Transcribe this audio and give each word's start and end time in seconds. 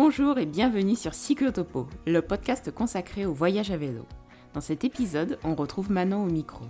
Bonjour 0.00 0.38
et 0.38 0.46
bienvenue 0.46 0.94
sur 0.94 1.12
Cyclotopo, 1.12 1.88
le 2.06 2.22
podcast 2.22 2.70
consacré 2.70 3.26
au 3.26 3.32
voyage 3.32 3.72
à 3.72 3.76
vélo. 3.76 4.06
Dans 4.54 4.60
cet 4.60 4.84
épisode, 4.84 5.40
on 5.42 5.56
retrouve 5.56 5.90
Manon 5.90 6.22
au 6.22 6.30
micro. 6.30 6.64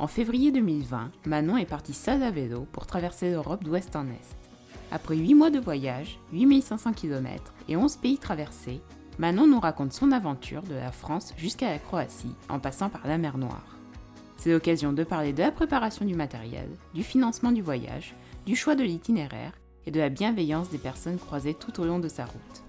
En 0.00 0.08
février 0.08 0.50
2020, 0.50 1.12
Manon 1.24 1.56
est 1.56 1.66
partie 1.66 1.94
seule 1.94 2.24
à 2.24 2.32
vélo 2.32 2.66
pour 2.72 2.88
traverser 2.88 3.30
l'Europe 3.30 3.62
d'ouest 3.62 3.94
en 3.94 4.08
est. 4.08 4.36
Après 4.90 5.16
8 5.16 5.34
mois 5.34 5.50
de 5.50 5.60
voyage, 5.60 6.18
8500 6.32 6.94
km 6.94 7.54
et 7.68 7.76
11 7.76 7.94
pays 7.94 8.18
traversés, 8.18 8.80
Manon 9.20 9.46
nous 9.46 9.60
raconte 9.60 9.92
son 9.92 10.10
aventure 10.10 10.62
de 10.64 10.74
la 10.74 10.90
France 10.90 11.32
jusqu'à 11.36 11.70
la 11.70 11.78
Croatie 11.78 12.34
en 12.48 12.58
passant 12.58 12.88
par 12.88 13.06
la 13.06 13.18
mer 13.18 13.38
Noire. 13.38 13.78
C'est 14.36 14.50
l'occasion 14.50 14.92
de 14.92 15.04
parler 15.04 15.32
de 15.32 15.42
la 15.42 15.52
préparation 15.52 16.04
du 16.04 16.16
matériel, 16.16 16.70
du 16.92 17.04
financement 17.04 17.52
du 17.52 17.62
voyage, 17.62 18.16
du 18.46 18.56
choix 18.56 18.74
de 18.74 18.82
l'itinéraire 18.82 19.52
et 19.86 19.92
de 19.92 20.00
la 20.00 20.08
bienveillance 20.08 20.70
des 20.70 20.78
personnes 20.78 21.18
croisées 21.18 21.54
tout 21.54 21.80
au 21.80 21.84
long 21.84 22.00
de 22.00 22.08
sa 22.08 22.24
route. 22.24 22.63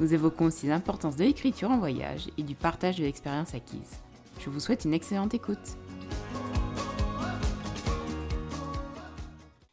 Nous 0.00 0.14
évoquons 0.14 0.44
aussi 0.44 0.68
l'importance 0.68 1.16
de 1.16 1.24
l'écriture 1.24 1.72
en 1.72 1.78
voyage 1.78 2.28
et 2.38 2.44
du 2.44 2.54
partage 2.54 2.98
de 2.98 3.02
l'expérience 3.02 3.52
acquise. 3.54 3.98
Je 4.38 4.48
vous 4.48 4.60
souhaite 4.60 4.84
une 4.84 4.94
excellente 4.94 5.34
écoute. 5.34 5.76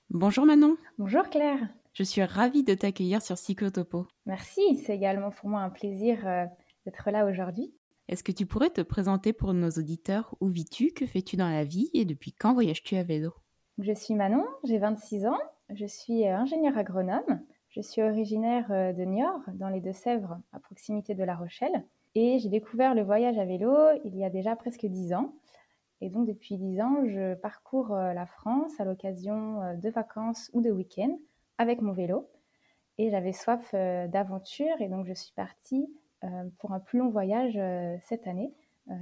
Bonjour 0.09 0.47
Manon. 0.47 0.77
Bonjour 0.97 1.29
Claire. 1.29 1.59
Je 1.93 2.01
suis 2.01 2.23
ravie 2.23 2.63
de 2.63 2.73
t'accueillir 2.73 3.21
sur 3.21 3.37
Cyclotopo. 3.37 4.07
Merci, 4.25 4.61
c'est 4.83 4.95
également 4.95 5.29
pour 5.29 5.47
moi 5.47 5.61
un 5.61 5.69
plaisir 5.69 6.27
euh, 6.27 6.45
d'être 6.85 7.11
là 7.11 7.27
aujourd'hui. 7.27 7.71
Est-ce 8.07 8.23
que 8.23 8.31
tu 8.31 8.47
pourrais 8.47 8.71
te 8.71 8.81
présenter 8.81 9.31
pour 9.31 9.53
nos 9.53 9.69
auditeurs? 9.69 10.33
Où 10.41 10.47
vis-tu? 10.47 10.91
Que 10.91 11.05
fais-tu 11.05 11.37
dans 11.37 11.49
la 11.49 11.63
vie? 11.63 11.91
Et 11.93 12.03
depuis 12.03 12.33
quand 12.33 12.55
voyages-tu 12.55 12.95
à 12.95 13.03
vélo? 13.03 13.31
Je 13.77 13.93
suis 13.93 14.15
Manon, 14.15 14.45
j'ai 14.63 14.79
26 14.79 15.27
ans, 15.27 15.39
je 15.69 15.85
suis 15.85 16.25
euh, 16.25 16.35
ingénieure 16.35 16.77
agronome. 16.77 17.41
Je 17.75 17.81
suis 17.81 18.01
originaire 18.01 18.71
euh, 18.71 18.93
de 18.93 19.03
Niort, 19.03 19.41
dans 19.55 19.67
les 19.67 19.81
Deux-Sèvres, 19.81 20.39
à 20.53 20.59
proximité 20.61 21.13
de 21.13 21.25
La 21.25 21.35
Rochelle. 21.35 21.83
Et 22.15 22.39
j'ai 22.39 22.47
découvert 22.47 22.95
le 22.95 23.03
voyage 23.03 23.37
à 23.37 23.43
vélo 23.43 23.75
il 24.05 24.15
y 24.15 24.23
a 24.23 24.29
déjà 24.29 24.55
presque 24.55 24.85
10 24.85 25.13
ans. 25.13 25.35
Et 25.99 26.09
donc 26.09 26.25
depuis 26.25 26.55
10 26.55 26.79
ans, 26.79 27.05
je 27.05 27.33
parcours 27.33 27.93
euh, 27.93 28.13
la 28.13 28.25
France 28.27 28.79
à 28.79 28.85
l'occasion 28.85 29.59
de 29.75 29.89
vacances 29.89 30.49
ou 30.53 30.61
de 30.61 30.71
week-ends 30.71 31.19
avec 31.57 31.81
mon 31.81 31.91
vélo. 31.91 32.29
Et 32.97 33.09
j'avais 33.09 33.33
soif 33.33 33.73
d'aventure 33.73 34.79
et 34.79 34.87
donc 34.87 35.05
je 35.05 35.13
suis 35.13 35.33
partie 35.33 35.89
pour 36.59 36.71
un 36.71 36.79
plus 36.79 36.97
long 36.99 37.09
voyage 37.09 37.59
cette 38.03 38.25
année. 38.25 38.53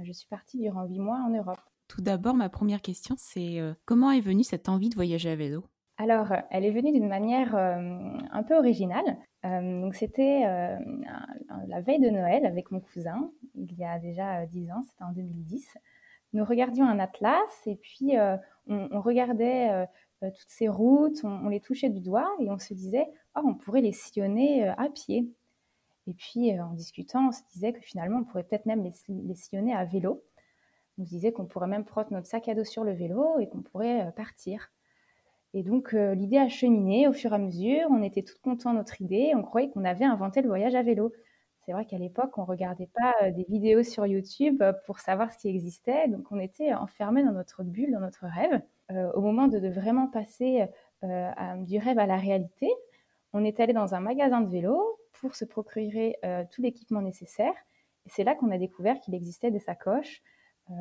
Je 0.02 0.10
suis 0.10 0.26
partie 0.26 0.58
durant 0.58 0.82
8 0.82 0.98
mois 0.98 1.18
en 1.24 1.30
Europe. 1.30 1.60
Tout 1.86 2.02
d'abord, 2.02 2.34
ma 2.34 2.48
première 2.48 2.82
question, 2.82 3.14
c'est 3.16 3.60
comment 3.84 4.10
est 4.10 4.20
venue 4.20 4.42
cette 4.42 4.68
envie 4.68 4.88
de 4.88 4.96
voyager 4.96 5.30
à 5.30 5.36
vélo? 5.36 5.64
Alors, 5.96 6.32
elle 6.50 6.64
est 6.64 6.72
venue 6.72 6.90
d'une 6.90 7.08
manière 7.08 7.54
euh, 7.54 8.18
un 8.32 8.42
peu 8.42 8.56
originale. 8.56 9.16
Euh, 9.44 9.80
donc, 9.80 9.94
c'était 9.94 10.42
euh, 10.44 10.76
la 11.68 11.80
veille 11.82 12.00
de 12.00 12.10
Noël 12.10 12.46
avec 12.46 12.72
mon 12.72 12.80
cousin, 12.80 13.30
il 13.54 13.72
y 13.74 13.84
a 13.84 14.00
déjà 14.00 14.44
dix 14.46 14.70
ans, 14.72 14.82
c'était 14.82 15.04
en 15.04 15.12
2010. 15.12 15.78
Nous 16.32 16.44
regardions 16.44 16.84
un 16.84 16.98
atlas 16.98 17.62
et 17.66 17.76
puis 17.76 18.14
on, 18.66 19.00
regardait 19.00 19.86
toutes 20.20 20.48
ces 20.48 20.66
routes, 20.66 21.22
on, 21.22 21.48
les 21.48 21.60
touchait 21.60 21.90
du 21.90 22.00
doigt 22.00 22.28
et 22.40 22.50
on 22.50 22.58
se 22.58 22.74
disait, 22.74 23.06
oh, 23.36 23.42
on 23.44 23.54
pourrait 23.54 23.82
les 23.82 23.92
sillonner 23.92 24.66
à 24.66 24.88
pied. 24.92 25.30
Et 26.08 26.14
puis, 26.14 26.60
en 26.60 26.72
discutant, 26.72 27.28
on 27.28 27.30
se 27.30 27.42
disait 27.52 27.72
que 27.72 27.80
finalement, 27.80 28.18
on 28.18 28.24
pourrait 28.24 28.42
peut-être 28.42 28.66
même 28.66 28.82
les, 28.82 28.92
les, 29.08 29.34
sillonner 29.36 29.74
à 29.74 29.84
vélo. 29.84 30.24
On 30.98 31.04
se 31.04 31.10
disait 31.10 31.30
qu'on 31.30 31.46
pourrait 31.46 31.68
même 31.68 31.84
prendre 31.84 32.10
notre 32.10 32.26
sac 32.26 32.48
à 32.48 32.54
dos 32.56 32.64
sur 32.64 32.82
le 32.82 32.92
vélo 32.92 33.38
et 33.38 33.48
qu'on 33.48 33.62
pourrait 33.62 34.12
partir. 34.16 34.73
Et 35.54 35.62
donc, 35.62 35.94
euh, 35.94 36.16
l'idée 36.16 36.38
a 36.38 36.48
cheminé 36.48 37.06
au 37.06 37.12
fur 37.12 37.30
et 37.30 37.36
à 37.36 37.38
mesure. 37.38 37.86
On 37.88 38.02
était 38.02 38.22
toutes 38.22 38.40
contents 38.40 38.72
de 38.72 38.78
notre 38.78 39.00
idée. 39.00 39.32
On 39.36 39.42
croyait 39.42 39.70
qu'on 39.70 39.84
avait 39.84 40.04
inventé 40.04 40.42
le 40.42 40.48
voyage 40.48 40.74
à 40.74 40.82
vélo. 40.82 41.12
C'est 41.64 41.72
vrai 41.72 41.86
qu'à 41.86 41.96
l'époque, 41.96 42.36
on 42.36 42.42
ne 42.42 42.46
regardait 42.46 42.90
pas 42.92 43.14
euh, 43.22 43.30
des 43.30 43.44
vidéos 43.48 43.84
sur 43.84 44.04
YouTube 44.04 44.60
euh, 44.62 44.72
pour 44.84 44.98
savoir 44.98 45.32
ce 45.32 45.38
qui 45.38 45.48
existait. 45.48 46.08
Donc, 46.08 46.26
on 46.32 46.40
était 46.40 46.74
enfermés 46.74 47.22
dans 47.22 47.30
notre 47.30 47.62
bulle, 47.62 47.92
dans 47.92 48.00
notre 48.00 48.26
rêve. 48.26 48.60
au 49.14 49.20
moment 49.20 49.46
de, 49.46 49.68
vraiment 49.68 50.08
passer 50.08 50.66
du 51.02 51.78
rêve 51.78 51.98
à 51.98 52.06
la 52.06 52.16
réalité, 52.16 52.68
on 53.32 53.44
est 53.44 53.60
allé 53.60 53.72
dans 53.72 53.94
un 53.94 54.00
magasin 54.00 54.40
de 54.40 54.50
vélo 54.50 54.78
pour 55.12 55.34
se 55.36 55.44
procurer 55.44 56.18
tout 56.50 56.62
l'équipement 56.62 57.00
nécessaire. 57.00 57.54
Et 58.06 58.10
c'est 58.10 58.24
là 58.24 58.34
qu'on 58.34 58.50
a 58.50 58.58
découvert 58.58 59.00
qu'il 59.00 59.14
existait 59.14 59.50
des 59.50 59.58
sacoches, 59.58 60.22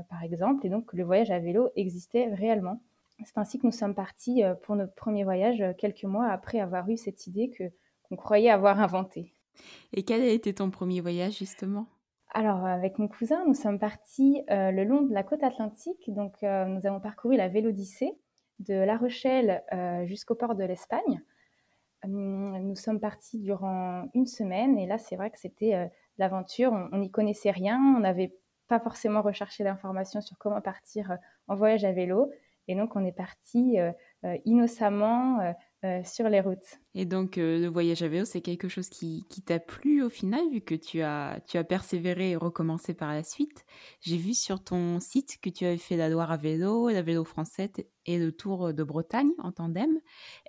par 0.09 0.23
exemple, 0.23 0.65
et 0.65 0.69
donc 0.69 0.91
le 0.93 1.03
voyage 1.03 1.31
à 1.31 1.39
vélo 1.39 1.69
existait 1.75 2.27
réellement. 2.33 2.81
C'est 3.25 3.37
ainsi 3.37 3.59
que 3.59 3.65
nous 3.65 3.71
sommes 3.71 3.95
partis 3.95 4.43
euh, 4.43 4.55
pour 4.55 4.75
notre 4.75 4.93
premier 4.95 5.23
voyage 5.23 5.61
euh, 5.61 5.73
quelques 5.77 6.03
mois 6.03 6.27
après 6.27 6.59
avoir 6.59 6.89
eu 6.89 6.97
cette 6.97 7.27
idée 7.27 7.49
que 7.49 7.63
qu'on 8.03 8.15
croyait 8.15 8.49
avoir 8.49 8.79
inventée. 8.81 9.33
Et 9.93 10.03
quel 10.03 10.21
a 10.21 10.27
été 10.27 10.53
ton 10.53 10.69
premier 10.69 10.99
voyage 10.99 11.37
justement? 11.37 11.87
Alors, 12.31 12.65
avec 12.65 12.97
mon 12.97 13.07
cousin, 13.07 13.45
nous 13.45 13.53
sommes 13.53 13.79
partis 13.79 14.41
euh, 14.49 14.71
le 14.71 14.83
long 14.83 15.01
de 15.03 15.13
la 15.13 15.23
côte 15.23 15.43
atlantique. 15.43 16.11
Donc, 16.11 16.41
nous 16.41 16.87
avons 16.87 16.99
parcouru 16.99 17.37
la 17.37 17.47
Vélodyssée 17.47 18.17
de 18.59 18.73
La 18.73 18.97
Rochelle 18.97 19.63
jusqu'au 20.05 20.33
port 20.33 20.55
de 20.55 20.63
l'Espagne. 20.63 21.21
Hum, 22.03 22.57
nous 22.57 22.75
sommes 22.75 22.99
partis 22.99 23.39
durant 23.39 24.07
une 24.15 24.25
semaine 24.25 24.79
et 24.79 24.87
là, 24.87 24.97
c'est 24.97 25.15
vrai 25.15 25.29
que 25.29 25.39
c'était 25.39 25.91
l'aventure. 26.17 26.73
On 26.91 26.97
n'y 26.97 27.11
connaissait 27.11 27.51
rien, 27.51 27.79
on 27.95 27.99
n'avait 27.99 28.35
pas 28.67 28.79
forcément 28.79 29.21
recherché 29.21 29.63
d'informations 29.63 30.21
sur 30.21 30.37
comment 30.39 30.59
partir 30.59 31.15
en 31.47 31.55
voyage 31.55 31.85
à 31.85 31.91
vélo. 31.91 32.31
Et 32.67 32.75
donc, 32.75 32.95
on 32.95 33.03
est 33.03 33.11
parti 33.11 33.79
euh, 33.79 33.91
euh, 34.23 34.37
innocemment 34.45 35.39
euh, 35.83 36.03
sur 36.03 36.29
les 36.29 36.39
routes. 36.39 36.79
Et 36.95 37.05
donc, 37.05 37.35
le 37.35 37.67
voyage 37.67 38.03
à 38.03 38.07
vélo, 38.07 38.23
c'est 38.23 38.41
quelque 38.41 38.69
chose 38.69 38.89
qui, 38.89 39.25
t'a 39.45 39.59
plu 39.59 40.01
au 40.01 40.09
final, 40.09 40.49
vu 40.49 40.61
que 40.61 40.75
tu 40.75 41.01
as, 41.01 41.41
tu 41.45 41.57
as 41.57 41.63
persévéré 41.65 42.31
et 42.31 42.35
recommencé 42.37 42.93
par 42.93 43.11
la 43.11 43.23
suite. 43.23 43.65
J'ai 43.99 44.17
vu 44.17 44.33
sur 44.33 44.63
ton 44.63 44.99
site 45.01 45.39
que 45.41 45.49
tu 45.49 45.65
avais 45.65 45.77
fait 45.77 45.97
la 45.97 46.07
Loire 46.07 46.31
à 46.31 46.37
vélo, 46.37 46.87
la 46.89 47.01
vélo 47.01 47.25
française 47.25 47.71
et 48.05 48.17
le 48.17 48.31
Tour 48.31 48.73
de 48.73 48.83
Bretagne 48.83 49.31
en 49.39 49.51
tandem. 49.51 49.99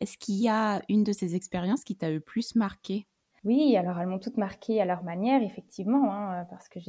Est-ce 0.01 0.17
qu'il 0.19 0.37
y 0.37 0.49
a 0.49 0.83
une 0.89 1.03
de 1.03 1.13
ces 1.13 1.35
expériences 1.35 1.83
qui 1.83 1.97
t'a 1.97 2.11
le 2.11 2.21
plus 2.21 2.55
marqué? 2.55 3.09
Oui, 3.45 3.77
alors 3.77 3.99
elles 3.99 4.07
m'ont 4.07 4.19
toutes 4.19 4.39
marqué 4.39 4.81
à 4.81 4.87
leur 4.87 5.03
manière, 5.03 5.43
effectivement, 5.43 6.15
hein, 6.15 6.47
parce 6.49 6.67
que 6.69 6.81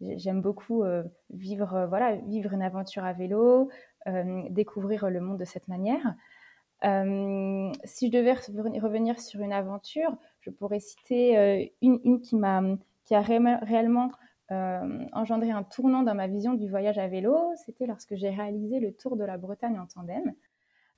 j'aime 0.00 0.42
beaucoup 0.42 0.84
vivre, 1.30 1.86
voilà, 1.88 2.16
vivre 2.16 2.52
une 2.52 2.60
aventure 2.60 3.04
à 3.04 3.14
vélo, 3.14 3.70
découvrir 4.50 5.10
le 5.10 5.20
monde 5.20 5.38
de 5.38 5.44
cette 5.44 5.68
manière. 5.68 6.14
Euh, 6.84 7.70
si 7.84 8.08
je 8.08 8.12
devais 8.12 8.32
revenir 8.32 9.20
sur 9.20 9.40
une 9.40 9.52
aventure, 9.52 10.16
je 10.40 10.50
pourrais 10.50 10.80
citer 10.80 11.38
euh, 11.38 11.64
une, 11.80 12.20
qui, 12.20 12.36
m'a, 12.36 12.62
qui 13.04 13.14
a 13.14 13.20
réellement 13.20 14.10
engendré 15.14 15.50
un 15.50 15.62
tournant 15.62 16.02
dans 16.02 16.14
ma 16.14 16.26
vision 16.26 16.52
du 16.52 16.68
voyage 16.68 16.98
à 16.98 17.08
vélo. 17.08 17.38
C'était 17.64 17.86
lorsque 17.86 18.16
j'ai 18.16 18.28
réalisé 18.28 18.80
le 18.80 18.92
tour 18.92 19.16
de 19.16 19.24
la 19.24 19.38
Bretagne 19.38 19.78
en 19.78 19.86
tandem. 19.86 20.34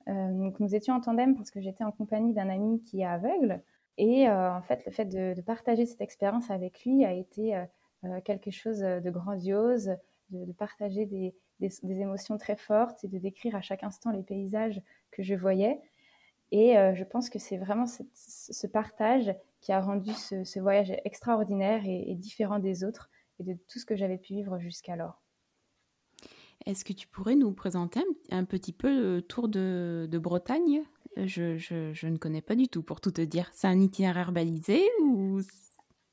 donc 0.07 0.59
nous 0.59 0.75
étions 0.75 0.93
en 0.93 0.99
tandem 0.99 1.37
parce 1.37 1.51
que 1.51 1.61
j'étais 1.61 1.85
en 1.85 1.93
compagnie 1.93 2.33
d'un 2.33 2.49
ami 2.49 2.83
qui 2.83 2.99
est 2.99 3.05
aveugle. 3.05 3.61
Et 3.97 4.29
en 4.29 4.61
fait, 4.63 4.85
le 4.85 4.91
fait 4.91 5.05
de, 5.05 5.39
partager 5.39 5.85
cette 5.85 6.01
expérience 6.01 6.51
avec 6.51 6.83
lui 6.83 7.05
a 7.05 7.13
été 7.13 7.57
quelque 8.25 8.51
chose 8.51 8.79
de 8.79 9.09
grandiose, 9.09 9.95
de 10.31 10.51
partager 10.51 11.05
des, 11.05 11.33
des, 11.59 12.01
émotions 12.01 12.37
très 12.37 12.55
fortes 12.55 13.03
et 13.03 13.07
de 13.07 13.17
décrire 13.17 13.55
à 13.55 13.61
chaque 13.61 13.83
instant 13.83 14.11
les 14.11 14.23
paysages 14.23 14.81
que 15.11 15.23
je 15.23 15.35
voyais. 15.35 15.79
Et 16.51 16.77
euh, 16.77 16.93
je 16.93 17.03
pense 17.03 17.29
que 17.29 17.39
c'est 17.39 17.57
vraiment 17.57 17.85
ce 17.87 18.67
partage 18.67 19.35
qui 19.61 19.71
a 19.71 19.81
rendu 19.81 20.11
ce, 20.13 20.59
voyage 20.59 20.93
extraordinaire 21.05 21.81
et, 21.85 22.13
différent 22.15 22.59
des 22.59 22.83
autres 22.83 23.09
et 23.39 23.43
de 23.43 23.53
tout 23.67 23.79
ce 23.79 23.85
que 23.85 23.95
j'avais 23.95 24.17
pu 24.17 24.33
vivre 24.33 24.59
jusqu'alors. 24.59 25.21
Est-ce 26.65 26.85
que 26.85 26.93
tu 26.93 27.07
pourrais 27.07 27.35
nous 27.35 27.51
présenter 27.51 27.99
un, 28.31 28.45
petit 28.45 28.73
peu 28.73 28.89
le 28.89 29.21
tour 29.21 29.47
de, 29.47 30.07
Bretagne? 30.21 30.83
Je, 31.17 31.57
je, 31.57 32.07
ne 32.07 32.17
connais 32.17 32.41
pas 32.41 32.55
du 32.55 32.67
tout, 32.67 32.83
pour 32.83 33.01
tout 33.01 33.11
te 33.11 33.21
dire. 33.21 33.49
C'est 33.53 33.67
un 33.67 33.79
itinéraire 33.79 34.31
balisé 34.31 34.83
ou 35.01 35.39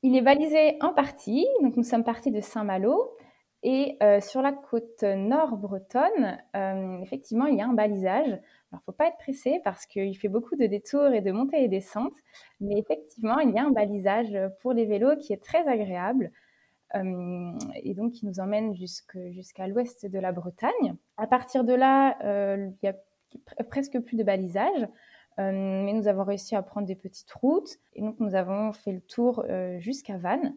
Il 0.01 0.15
est 0.15 0.21
balisé 0.21 0.77
en 0.81 0.93
partie. 0.93 1.45
Donc, 1.61 1.77
nous 1.77 1.83
sommes 1.83 2.03
partis 2.03 2.31
de 2.31 2.41
Saint-Malo 2.41 3.15
et 3.63 3.97
euh, 4.03 4.19
sur 4.19 4.41
la 4.41 4.51
côte 4.51 5.03
nord 5.03 5.55
bretonne, 5.55 6.37
euh, 6.55 6.99
effectivement, 7.01 7.45
il 7.45 7.57
y 7.57 7.61
a 7.61 7.65
un 7.65 7.73
balisage. 7.73 8.27
Alors, 8.27 8.41
il 8.71 8.75
ne 8.75 8.81
faut 8.85 8.91
pas 8.91 9.07
être 9.07 9.17
pressé 9.17 9.61
parce 9.63 9.85
qu'il 9.85 10.17
fait 10.17 10.27
beaucoup 10.27 10.57
de 10.57 10.65
détours 10.65 11.13
et 11.13 11.21
de 11.21 11.31
montées 11.31 11.63
et 11.63 11.69
descentes. 11.69 12.17
Mais 12.59 12.77
effectivement, 12.77 13.39
il 13.39 13.51
y 13.51 13.57
a 13.57 13.63
un 13.63 13.71
balisage 13.71 14.37
pour 14.61 14.73
les 14.73 14.85
vélos 14.85 15.15
qui 15.15 15.31
est 15.31 15.41
très 15.41 15.65
agréable 15.65 16.31
euh, 16.95 17.51
et 17.75 17.93
donc 17.93 18.11
qui 18.11 18.25
nous 18.25 18.41
emmène 18.41 18.75
jusqu'à 18.75 19.67
l'ouest 19.67 20.05
de 20.05 20.19
la 20.19 20.33
Bretagne. 20.33 20.95
À 21.15 21.25
partir 21.25 21.63
de 21.63 21.73
là, 21.73 22.17
il 22.21 22.75
y 22.83 22.87
a 22.87 22.95
presque 23.69 23.97
plus 24.01 24.17
de 24.17 24.23
balisage. 24.23 24.87
mais 25.37 25.93
nous 25.93 26.09
avons 26.09 26.25
réussi 26.25 26.53
à 26.57 26.61
prendre 26.63 26.85
des 26.85 26.95
petites 26.95 27.31
routes 27.31 27.77
et 27.93 28.01
donc 28.01 28.19
nous 28.19 28.35
avons 28.35 28.73
fait 28.73 28.91
le 28.91 29.01
tour 29.01 29.45
jusqu'à 29.79 30.17
Vannes. 30.17 30.53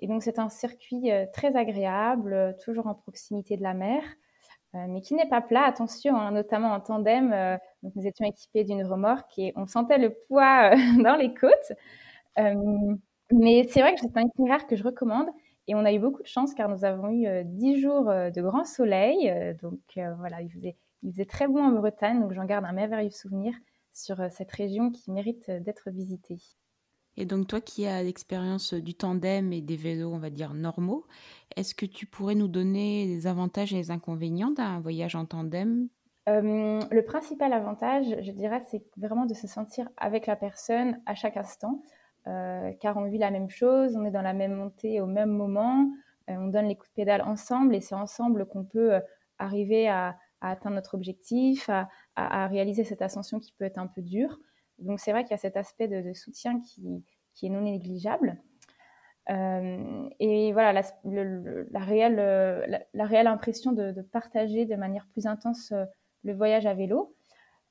Et 0.00 0.06
donc, 0.06 0.22
c'est 0.22 0.38
un 0.38 0.48
circuit 0.48 1.10
euh, 1.10 1.26
très 1.32 1.56
agréable, 1.56 2.32
euh, 2.32 2.52
toujours 2.64 2.86
en 2.86 2.94
proximité 2.94 3.56
de 3.56 3.62
la 3.62 3.74
mer, 3.74 4.02
euh, 4.74 4.86
mais 4.88 5.00
qui 5.00 5.14
n'est 5.14 5.28
pas 5.28 5.40
plat. 5.40 5.64
Attention, 5.64 6.16
hein, 6.16 6.30
notamment 6.30 6.72
en 6.72 6.80
tandem. 6.80 7.30
donc, 7.82 7.92
nous 7.96 8.06
étions 8.06 8.26
équipés 8.26 8.64
d'une 8.64 8.84
remorque 8.84 9.38
et 9.38 9.52
on 9.56 9.66
sentait 9.66 9.98
le 9.98 10.14
poids 10.28 10.70
dans 11.02 11.16
les 11.16 11.34
côtes. 11.34 11.72
Mais 13.30 13.66
c'est 13.68 13.80
vrai 13.80 13.94
que 13.94 14.00
c'est 14.00 14.16
un 14.16 14.22
itinéraire 14.22 14.66
que 14.66 14.76
je 14.76 14.84
recommande. 14.84 15.28
Et 15.66 15.74
on 15.74 15.84
a 15.84 15.92
eu 15.92 15.98
beaucoup 15.98 16.22
de 16.22 16.28
chance 16.28 16.54
car 16.54 16.68
nous 16.68 16.84
avons 16.84 17.10
eu 17.10 17.44
dix 17.44 17.78
jours 17.80 18.04
de 18.06 18.40
grand 18.40 18.64
soleil. 18.64 19.30
donc 19.60 19.80
voilà, 20.18 20.40
il 20.40 20.50
faisait, 20.50 20.76
il 21.02 21.12
faisait 21.12 21.26
très 21.26 21.46
bon 21.46 21.62
en 21.62 21.72
Bretagne. 21.72 22.20
Donc 22.20 22.32
j'en 22.32 22.44
garde 22.44 22.64
un 22.64 22.72
merveilleux 22.72 23.10
souvenir 23.10 23.54
sur 23.92 24.16
cette 24.30 24.52
région 24.52 24.90
qui 24.90 25.10
mérite 25.10 25.50
d'être 25.50 25.90
visitée. 25.90 26.38
Et 27.20 27.24
donc 27.24 27.48
toi 27.48 27.60
qui 27.60 27.84
as 27.84 28.00
l'expérience 28.04 28.74
du 28.74 28.94
tandem 28.94 29.52
et 29.52 29.60
des 29.60 29.74
vélos, 29.74 30.12
on 30.12 30.18
va 30.18 30.30
dire, 30.30 30.54
normaux, 30.54 31.04
est-ce 31.56 31.74
que 31.74 31.84
tu 31.84 32.06
pourrais 32.06 32.36
nous 32.36 32.46
donner 32.46 33.06
les 33.06 33.26
avantages 33.26 33.72
et 33.74 33.76
les 33.76 33.90
inconvénients 33.90 34.52
d'un 34.52 34.78
voyage 34.78 35.16
en 35.16 35.26
tandem? 35.26 35.88
Euh, 36.28 36.80
Le 36.90 37.02
principal 37.02 37.52
avantage, 37.52 38.06
je 38.20 38.30
dirais, 38.30 38.62
c'est 38.70 38.84
vraiment 38.96 39.26
de 39.26 39.34
se 39.34 39.48
sentir 39.48 39.88
avec 39.96 40.26
la 40.26 40.36
personne 40.36 41.00
à 41.06 41.16
chaque 41.16 41.36
instant, 41.36 41.82
euh, 42.28 42.70
car 42.80 42.96
on 42.96 43.08
vit 43.08 43.18
la 43.18 43.32
même 43.32 43.50
chose, 43.50 43.96
on 43.96 44.04
est 44.04 44.12
dans 44.12 44.22
la 44.22 44.32
même 44.32 44.54
montée 44.54 45.00
au 45.00 45.06
même 45.06 45.30
moment, 45.30 45.90
euh, 46.30 46.34
on 46.38 46.46
donne 46.46 46.68
les 46.68 46.76
coups 46.76 46.90
de 46.90 46.94
pédale 46.94 47.22
ensemble 47.22 47.74
et 47.74 47.80
c'est 47.80 47.96
ensemble 47.96 48.46
qu'on 48.46 48.64
peut 48.64 48.92
arriver 49.40 49.88
à, 49.88 50.16
atteindre 50.40 50.76
notre 50.76 50.94
objectif, 50.94 51.68
à, 52.14 52.46
réaliser 52.46 52.84
cette 52.84 53.02
ascension 53.02 53.40
qui 53.40 53.50
peut 53.50 53.64
être 53.64 53.78
un 53.78 53.88
peu 53.88 54.02
dure. 54.02 54.38
Donc 54.78 55.00
c'est 55.00 55.12
vrai 55.12 55.24
qu'il 55.24 55.32
y 55.32 55.34
a 55.34 55.38
cet 55.38 55.56
aspect 55.56 55.88
de, 55.88 56.12
soutien 56.12 56.60
qui, 56.60 57.04
est 57.42 57.48
non 57.48 57.62
négligeable. 57.62 58.36
Euh, 59.30 60.08
et 60.20 60.52
voilà, 60.52 60.72
la, 60.72 61.80
réelle, 61.80 62.86
la, 62.94 63.04
réelle, 63.04 63.26
impression 63.26 63.72
de, 63.72 64.00
partager 64.12 64.64
de 64.64 64.76
manière 64.76 65.06
plus 65.12 65.26
intense 65.26 65.72
euh, 65.72 65.84
le 66.24 66.34
voyage 66.34 66.66
à 66.66 66.74
vélo. 66.74 67.14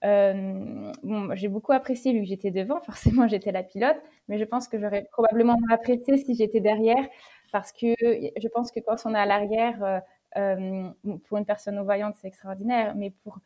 Euh, 0.04 0.92
bon, 1.01 1.36
j'ai 1.36 1.48
beaucoup 1.48 1.71
apprécié 1.71 2.13
vu 2.13 2.19
que 2.19 2.27
j'étais 2.27 2.51
devant, 2.51 2.80
forcément 2.86 3.27
j'étais 3.27 3.51
la 3.51 3.63
pilote, 3.63 3.98
mais 4.27 4.38
je 4.38 4.45
pense 4.45 4.68
que 4.68 4.80
j'aurais 4.80 5.07
probablement 5.12 5.57
apprécié 5.71 6.18
si 6.18 6.36
j'étais 6.36 6.60
derrière, 6.60 7.07
parce 7.51 7.71
que 7.71 7.95
je 8.00 8.48
pense 8.50 8.71
que 8.71 8.80
quand 8.80 8.98
on 9.06 9.15
est 9.15 9.19
à 9.19 9.25
l'arrière, 9.25 10.03
pour 11.25 11.38
une 11.38 11.45
personne 11.45 11.75
non-voyante, 11.75 12.15
c'est 12.21 12.27
extraordinaire, 12.27 12.94
mais 12.95 13.10
pour, 13.10 13.39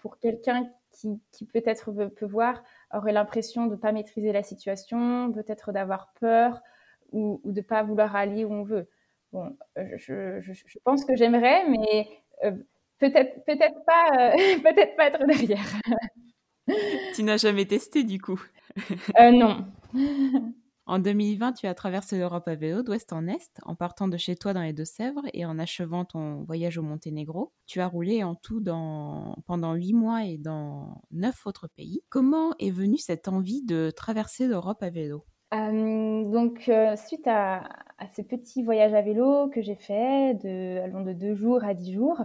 pour 0.00 0.18
quelqu'un 0.18 0.70
qui, 0.92 1.20
qui 1.32 1.44
peut-être 1.44 1.92
peut 1.92 2.26
voir 2.26 2.62
aurait 2.92 3.12
l'impression 3.12 3.66
de 3.66 3.72
ne 3.72 3.76
pas 3.76 3.92
maîtriser 3.92 4.32
la 4.32 4.42
situation, 4.42 5.32
peut-être 5.32 5.72
d'avoir 5.72 6.12
peur 6.20 6.60
ou, 7.12 7.40
de 7.44 7.60
ne 7.60 7.64
pas 7.64 7.82
vouloir 7.82 8.16
aller 8.16 8.44
où 8.44 8.52
on 8.52 8.62
veut. 8.62 8.88
Bon, 9.32 9.56
je, 9.76 10.40
je, 10.40 10.78
pense 10.84 11.04
que 11.04 11.14
j'aimerais, 11.14 11.64
mais 11.68 12.08
euh, 12.44 12.52
peut-être 12.98 13.44
peut-être 13.44 13.84
pas, 13.84 14.10
euh, 14.18 14.58
peut-être 14.62 14.96
pas 14.96 15.06
être 15.06 15.24
derrière. 15.24 15.66
tu 17.14 17.22
n'as 17.22 17.36
jamais 17.36 17.66
testé 17.66 18.02
du 18.02 18.20
coup 18.20 18.42
euh, 19.18 19.30
Non. 19.30 19.66
En 20.90 20.98
2020, 20.98 21.52
tu 21.52 21.68
as 21.68 21.74
traversé 21.74 22.18
l'Europe 22.18 22.48
à 22.48 22.56
vélo 22.56 22.82
d'ouest 22.82 23.12
en 23.12 23.28
est, 23.28 23.60
en 23.62 23.76
partant 23.76 24.08
de 24.08 24.16
chez 24.16 24.34
toi 24.34 24.52
dans 24.52 24.62
les 24.62 24.72
Deux-Sèvres 24.72 25.22
et 25.32 25.46
en 25.46 25.56
achevant 25.56 26.04
ton 26.04 26.42
voyage 26.42 26.78
au 26.78 26.82
Monténégro. 26.82 27.52
Tu 27.68 27.78
as 27.78 27.86
roulé 27.86 28.24
en 28.24 28.34
tout 28.34 28.60
pendant 29.46 29.74
huit 29.74 29.92
mois 29.92 30.24
et 30.24 30.36
dans 30.36 31.00
neuf 31.12 31.46
autres 31.46 31.68
pays. 31.68 32.02
Comment 32.08 32.54
est 32.58 32.72
venue 32.72 32.98
cette 32.98 33.28
envie 33.28 33.62
de 33.62 33.92
traverser 33.94 34.48
l'Europe 34.48 34.82
à 34.82 34.90
vélo? 34.90 35.24
Euh, 35.54 36.24
donc, 36.24 36.68
euh, 36.68 36.96
suite 36.96 37.28
à, 37.28 37.68
ces 38.10 38.24
petits 38.24 38.64
voyages 38.64 38.92
à 38.92 39.02
vélo 39.02 39.48
que 39.48 39.62
j'ai 39.62 39.76
faits, 39.76 40.42
de, 40.42 40.80
allant 40.80 41.02
de 41.02 41.12
deux 41.12 41.36
jours 41.36 41.62
à 41.62 41.72
dix 41.72 41.92
jours, 41.92 42.20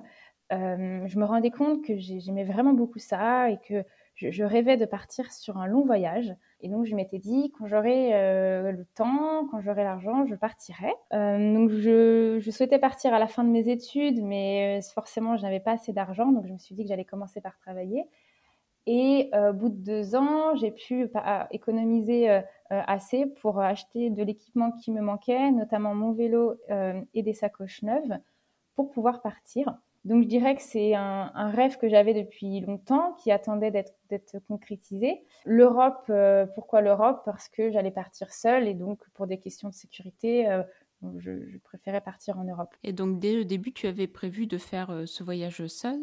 euh, 0.54 1.06
je 1.06 1.20
me 1.20 1.26
rendais 1.26 1.52
compte 1.52 1.86
que 1.86 2.00
j'aimais 2.00 2.46
vraiment 2.46 2.74
beaucoup 2.74 2.98
ça 2.98 3.52
et 3.52 3.60
que 3.68 3.84
je, 4.16 4.44
rêvais 4.44 4.78
de 4.78 4.86
partir 4.86 5.32
sur 5.32 5.58
un 5.58 5.68
long 5.68 5.86
voyage. 5.86 6.34
Et 6.62 6.70
donc, 6.70 6.86
je 6.86 6.96
m'étais 6.96 7.20
dit, 7.20 7.52
quand 7.52 7.68
j'aurai 7.68 8.14
euh, 8.14 8.72
le 8.72 8.86
temps, 8.86 9.46
quand 9.52 9.60
j'aurai 9.60 9.84
l'argent, 9.84 10.26
je 10.26 10.36
partirai. 10.36 10.94
Euh, 11.14 11.54
donc, 11.54 11.70
je, 11.70 12.40
souhaitais 12.50 12.80
partir 12.80 13.14
à 13.14 13.20
la 13.20 13.28
fin 13.28 13.44
de 13.44 13.50
mes 13.50 13.68
études, 13.70 14.24
mais 14.24 14.80
euh, 14.80 14.82
forcément, 14.94 15.36
je 15.36 15.44
n'avais 15.44 15.60
pas 15.60 15.74
assez 15.74 15.92
d'argent. 15.92 16.32
Donc, 16.32 16.48
je 16.48 16.54
me 16.54 16.58
suis 16.58 16.76
dit 16.76 16.84
que 16.84 16.90
j'allais 16.90 17.06
commencer 17.06 17.42
par 17.42 17.58
travailler. 17.58 18.06
Et 18.88 19.32
au 19.34 19.52
bout 19.52 19.70
de 19.70 19.84
deux 19.84 20.16
ans, 20.16 20.56
j'ai 20.56 20.70
pu 20.70 21.10
économiser 21.50 22.42
assez 22.70 23.26
pour 23.42 23.60
acheter 23.60 24.12
de 24.12 24.22
l'équipement 24.22 24.72
qui 24.74 24.92
me 24.92 25.02
manquait, 25.02 25.50
notamment 25.50 25.96
mon 25.96 26.12
vélo 26.12 26.54
et 27.16 27.24
des 27.24 27.34
sacoches 27.34 27.82
neuves, 27.82 28.20
pour 28.76 28.92
pouvoir 28.92 29.24
partir. 29.24 29.76
Donc 30.06 30.22
je 30.22 30.28
dirais 30.28 30.56
que 30.56 30.62
c'est 30.62 30.94
un, 30.94 31.50
rêve 31.50 31.78
que 31.78 31.90
j'avais 31.90 32.14
depuis 32.14 32.62
longtemps, 32.62 33.14
qui 33.14 33.32
attendait 33.32 33.72
d'être 33.72 34.38
concrétisé. 34.48 35.24
L'Europe, 35.46 36.06
euh, 36.12 36.46
pourquoi 36.54 36.82
l'Europe? 36.82 37.24
Parce 37.26 37.50
que 37.50 37.72
j'allais 37.72 37.92
partir 37.92 38.32
seule 38.32 38.68
et 38.68 38.76
donc 38.76 39.00
pour 39.16 39.26
des 39.26 39.40
questions 39.40 39.68
de 39.68 39.74
sécurité, 39.74 40.48
euh, 40.48 40.62
je, 41.18 41.58
préférais 41.64 42.02
partir 42.02 42.38
en 42.38 42.44
Europe. 42.44 42.70
Et 42.84 42.94
donc 42.94 43.20
dès 43.20 43.34
le 43.34 43.46
début, 43.46 43.74
tu 43.74 43.88
avais 43.88 44.06
prévu 44.06 44.46
de 44.46 44.60
faire 44.60 44.92
euh, 44.92 45.06
ce 45.08 45.24
voyage 45.24 45.66
seul 45.66 45.98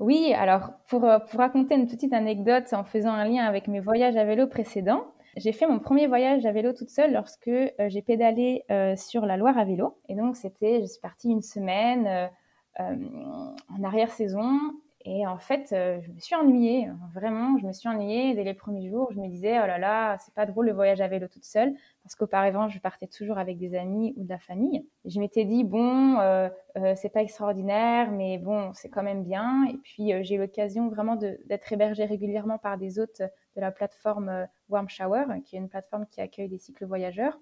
Oui, 0.00 0.34
alors 0.34 0.72
pour, 0.88 1.02
pour 1.02 1.38
raconter 1.38 1.76
une 1.76 1.86
petite 1.86 2.12
anecdote 2.12 2.72
en 2.72 2.82
faisant 2.82 3.12
un 3.12 3.24
lien 3.24 3.44
avec 3.44 3.68
mes 3.68 3.80
voyages 3.80 4.16
à 4.16 4.24
vélo 4.24 4.48
précédents, 4.48 5.14
j'ai 5.36 5.52
fait 5.52 5.68
mon 5.68 5.78
premier 5.78 6.08
voyage 6.08 6.44
à 6.44 6.50
vélo 6.50 6.72
toute 6.72 6.90
seule 6.90 7.12
lorsque 7.12 7.50
j'ai 7.88 8.02
pédalé 8.02 8.64
sur 8.96 9.26
la 9.26 9.36
Loire 9.36 9.58
à 9.58 9.64
vélo. 9.64 9.98
Et 10.08 10.14
donc 10.14 10.36
c'était, 10.36 10.80
je 10.80 10.86
suis 10.86 11.00
partie 11.00 11.28
une 11.28 11.42
semaine 11.42 12.30
en 12.78 13.82
arrière-saison. 13.82 14.58
Et 15.06 15.26
en 15.26 15.36
fait, 15.36 15.70
euh, 15.72 16.00
je 16.00 16.10
me 16.10 16.18
suis 16.18 16.34
ennuyée, 16.34 16.88
vraiment, 17.12 17.58
je 17.58 17.66
me 17.66 17.72
suis 17.72 17.88
ennuyée 17.90 18.34
dès 18.34 18.42
les 18.42 18.54
premiers 18.54 18.88
jours. 18.88 19.12
Je 19.12 19.20
me 19.20 19.28
disais, 19.28 19.60
oh 19.62 19.66
là 19.66 19.76
là, 19.76 20.16
c'est 20.18 20.32
pas 20.32 20.46
drôle 20.46 20.64
le 20.64 20.72
voyage 20.72 21.02
à 21.02 21.08
vélo 21.08 21.28
toute 21.28 21.44
seule, 21.44 21.74
parce 22.02 22.14
qu'auparavant, 22.14 22.70
je 22.70 22.78
partais 22.80 23.06
toujours 23.06 23.36
avec 23.36 23.58
des 23.58 23.74
amis 23.74 24.14
ou 24.16 24.24
de 24.24 24.30
la 24.30 24.38
famille. 24.38 24.86
je 25.04 25.20
m'étais 25.20 25.44
dit, 25.44 25.62
bon, 25.62 26.18
euh, 26.20 26.48
c'est 26.96 27.10
pas 27.10 27.20
extraordinaire, 27.20 28.10
mais 28.12 28.38
bon, 28.38 28.72
c'est 28.72 28.88
quand 28.88 29.02
même 29.02 29.24
bien. 29.24 29.66
Et 29.66 29.76
puis, 29.76 30.12
j'ai 30.24 30.36
eu 30.36 30.38
l'occasion 30.38 30.88
vraiment 30.88 31.16
d'être 31.16 31.70
hébergée 31.70 32.06
régulièrement 32.06 32.56
par 32.56 32.78
des 32.78 32.98
hôtes 32.98 33.20
de 33.20 33.60
la 33.60 33.70
plateforme 33.70 34.48
Warm 34.70 34.88
Shower, 34.88 35.26
qui 35.44 35.56
est 35.56 35.58
une 35.58 35.68
plateforme 35.68 36.06
qui 36.06 36.22
accueille 36.22 36.48
des 36.48 36.58
cycles 36.58 36.86
voyageurs. 36.86 37.38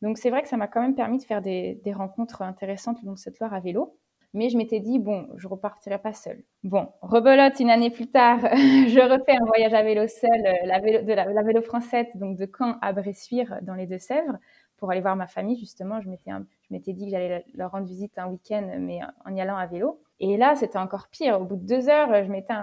Donc, 0.00 0.16
c'est 0.16 0.30
vrai 0.30 0.40
que 0.42 0.48
ça 0.48 0.56
m'a 0.56 0.68
quand 0.68 0.80
même 0.80 0.94
permis 0.94 1.18
de 1.18 1.24
faire 1.24 1.42
des, 1.42 1.80
des 1.84 1.92
rencontres 1.92 2.40
intéressantes 2.40 3.02
le 3.02 3.08
long 3.08 3.12
de 3.14 3.18
cette 3.18 3.38
Loire 3.40 3.52
à 3.52 3.60
vélo. 3.60 3.98
Mais 4.34 4.48
je 4.48 4.56
m'étais 4.58 4.80
dit, 4.80 4.98
bon, 4.98 5.28
je 5.36 5.46
repartirai 5.46 5.98
pas 5.98 6.12
seule. 6.12 6.42
Bon, 6.64 6.88
rebelote, 7.02 7.60
une 7.60 7.70
année 7.70 7.90
plus 7.90 8.08
tard, 8.08 8.40
je 8.52 9.00
refais 9.00 9.36
un 9.40 9.44
voyage 9.46 9.72
à 9.72 9.84
vélo 9.84 10.08
seul, 10.08 10.44
euh, 10.44 10.66
la 10.66 10.80
vélo, 10.80 11.02
de 11.02 11.12
la, 11.12 11.42
vélo 11.44 11.62
française, 11.62 12.06
donc 12.16 12.36
de 12.36 12.50
Caen 12.58 12.76
à 12.82 12.92
Bressuire, 12.92 13.60
dans 13.62 13.74
les 13.74 13.86
Deux-Sèvres, 13.86 14.36
pour 14.76 14.90
aller 14.90 15.00
voir 15.00 15.14
ma 15.14 15.28
famille, 15.28 15.56
justement. 15.56 16.00
Je 16.00 16.08
m'étais, 16.08 16.32
je 16.32 16.74
m'étais 16.74 16.92
dit 16.92 17.04
que 17.04 17.12
j'allais 17.12 17.44
leur 17.54 17.70
rendre 17.70 17.86
visite 17.86 18.18
un 18.18 18.26
week-end, 18.26 18.68
mais 18.80 18.98
en 19.24 19.36
y 19.36 19.40
allant 19.40 19.56
à 19.56 19.66
vélo. 19.66 20.00
Et 20.18 20.36
là, 20.36 20.56
c'était 20.56 20.78
encore 20.78 21.06
pire. 21.12 21.40
Au 21.40 21.44
bout 21.44 21.56
de 21.56 21.64
deux 21.64 21.88
heures, 21.88 22.24
je 22.24 22.28
m'étais, 22.28 22.54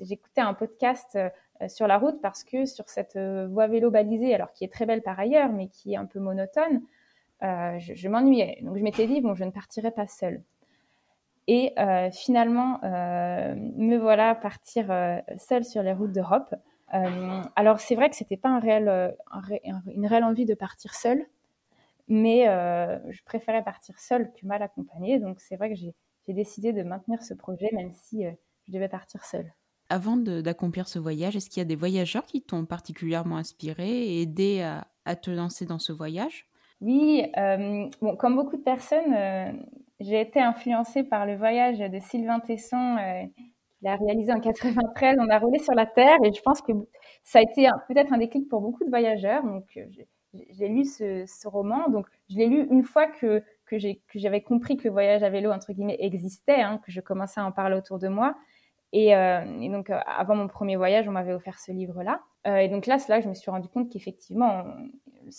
j'écoutais 0.00 0.40
un 0.40 0.54
podcast 0.54 1.16
euh, 1.16 1.68
sur 1.68 1.86
la 1.86 1.98
route 1.98 2.22
parce 2.22 2.42
que 2.42 2.64
sur 2.64 2.88
cette 2.88 3.16
euh, 3.16 3.48
voie 3.48 3.66
vélo 3.66 3.90
balisée, 3.90 4.34
alors 4.34 4.54
qui 4.54 4.64
est 4.64 4.72
très 4.72 4.86
belle 4.86 5.02
par 5.02 5.20
ailleurs, 5.20 5.52
mais 5.52 5.68
qui 5.68 5.92
est 5.92 5.96
un 5.96 6.06
peu 6.06 6.20
monotone, 6.20 6.80
je 7.42 8.08
m'ennuyais. 8.08 8.60
Donc 8.62 8.78
je 8.78 8.82
m'étais 8.82 9.06
dit, 9.06 9.20
bon, 9.20 9.34
je 9.34 9.44
ne 9.44 9.50
partirai 9.50 9.90
pas 9.90 10.06
seule. 10.06 10.42
Et 11.50 11.72
euh, 11.78 12.10
finalement, 12.10 12.78
euh, 12.84 13.54
me 13.56 13.96
voilà 13.96 14.34
partir 14.34 14.90
euh, 14.90 15.16
seule 15.38 15.64
sur 15.64 15.82
les 15.82 15.94
routes 15.94 16.12
d'Europe. 16.12 16.54
alors 16.90 17.80
c'est 17.80 17.94
vrai 17.94 18.10
que 18.10 18.16
c'était 18.16 18.36
pas 18.36 18.50
un 18.50 18.60
réel, 18.60 19.14
une 19.94 20.06
réelle 20.06 20.24
envie 20.24 20.44
de 20.44 20.54
partir 20.54 20.94
seule, 20.94 21.26
mais 22.06 22.44
je 22.46 23.22
préférais 23.24 23.62
partir 23.62 23.98
seule 23.98 24.30
que 24.32 24.46
mal 24.46 24.62
accompagnée. 24.62 25.18
Donc 25.18 25.40
c'est 25.40 25.56
vrai 25.56 25.70
que 25.70 25.74
j'ai 25.74 25.94
décidé 26.28 26.72
de 26.72 26.82
maintenir 26.82 27.22
ce 27.22 27.34
projet, 27.34 27.70
même 27.72 27.92
si 27.92 28.24
je 28.24 28.72
devais 28.72 28.88
partir 28.88 29.24
seule. 29.24 29.52
Avant 29.90 30.16
d'accomplir 30.16 30.88
ce 30.88 30.98
voyage, 30.98 31.36
est-ce 31.36 31.50
qu'il 31.50 31.60
y 31.60 31.62
a 31.62 31.66
des 31.66 31.76
voyageurs 31.76 32.24
qui 32.24 32.42
t'ont 32.42 32.64
particulièrement 32.66 33.36
inspiré 33.36 33.88
et 33.88 34.22
aidé 34.22 34.62
à, 34.62 34.86
à, 35.04 35.14
te 35.16 35.30
lancer 35.30 35.66
dans 35.66 35.78
ce 35.78 35.92
voyage? 35.92 36.46
Oui, 36.80 37.22
bon, 38.00 38.16
comme 38.16 38.36
beaucoup 38.36 38.56
de 38.56 38.62
personnes, 38.62 39.14
j'ai 40.00 40.20
été 40.20 40.40
influencée 40.40 41.02
par 41.02 41.26
le 41.26 41.36
voyage 41.36 41.78
de 41.78 41.98
Sylvain 41.98 42.40
Tesson 42.40 42.96
euh, 42.98 43.22
qu'il 43.78 43.88
a 43.88 43.96
réalisé 43.96 44.32
en 44.32 44.40
93. 44.40 45.16
On 45.20 45.28
a 45.28 45.38
roulé 45.38 45.58
sur 45.58 45.74
la 45.74 45.86
Terre 45.86 46.16
et 46.24 46.32
je 46.32 46.40
pense 46.42 46.62
que 46.62 46.72
ça 47.24 47.40
a 47.40 47.42
été 47.42 47.68
peut-être 47.88 48.12
un 48.12 48.18
déclic 48.18 48.48
pour 48.48 48.60
beaucoup 48.60 48.84
de 48.84 48.90
voyageurs. 48.90 49.44
Donc, 49.44 49.64
j'ai 50.50 50.68
lu 50.68 50.84
ce, 50.84 51.48
roman. 51.48 51.88
Donc, 51.88 52.06
je 52.30 52.36
l'ai 52.36 52.46
lu 52.46 52.66
une 52.70 52.84
fois 52.84 53.06
que, 53.06 53.42
j'avais 54.14 54.40
compris 54.40 54.76
que 54.76 54.84
le 54.84 54.90
voyage 54.90 55.22
à 55.22 55.30
vélo, 55.30 55.52
existait, 55.98 56.62
hein, 56.62 56.80
que 56.84 56.92
je 56.92 57.00
commençais 57.00 57.40
à 57.40 57.46
en 57.46 57.52
parler 57.52 57.76
autour 57.76 57.98
de 57.98 58.08
moi. 58.08 58.36
Et, 58.92 59.14
euh, 59.14 59.44
donc, 59.68 59.90
euh, 59.90 59.98
avant 60.06 60.36
mon 60.36 60.48
premier 60.48 60.76
voyage, 60.76 61.08
on 61.08 61.12
m'avait 61.12 61.34
offert 61.34 61.58
ce 61.58 61.72
livre-là. 61.72 62.20
Et 62.46 62.68
donc 62.68 62.86
là, 62.86 62.98
c'est 62.98 63.12
là 63.12 63.20
je 63.20 63.28
me 63.28 63.34
suis 63.34 63.50
rendu 63.50 63.68
compte 63.68 63.90
qu'effectivement, 63.90 64.64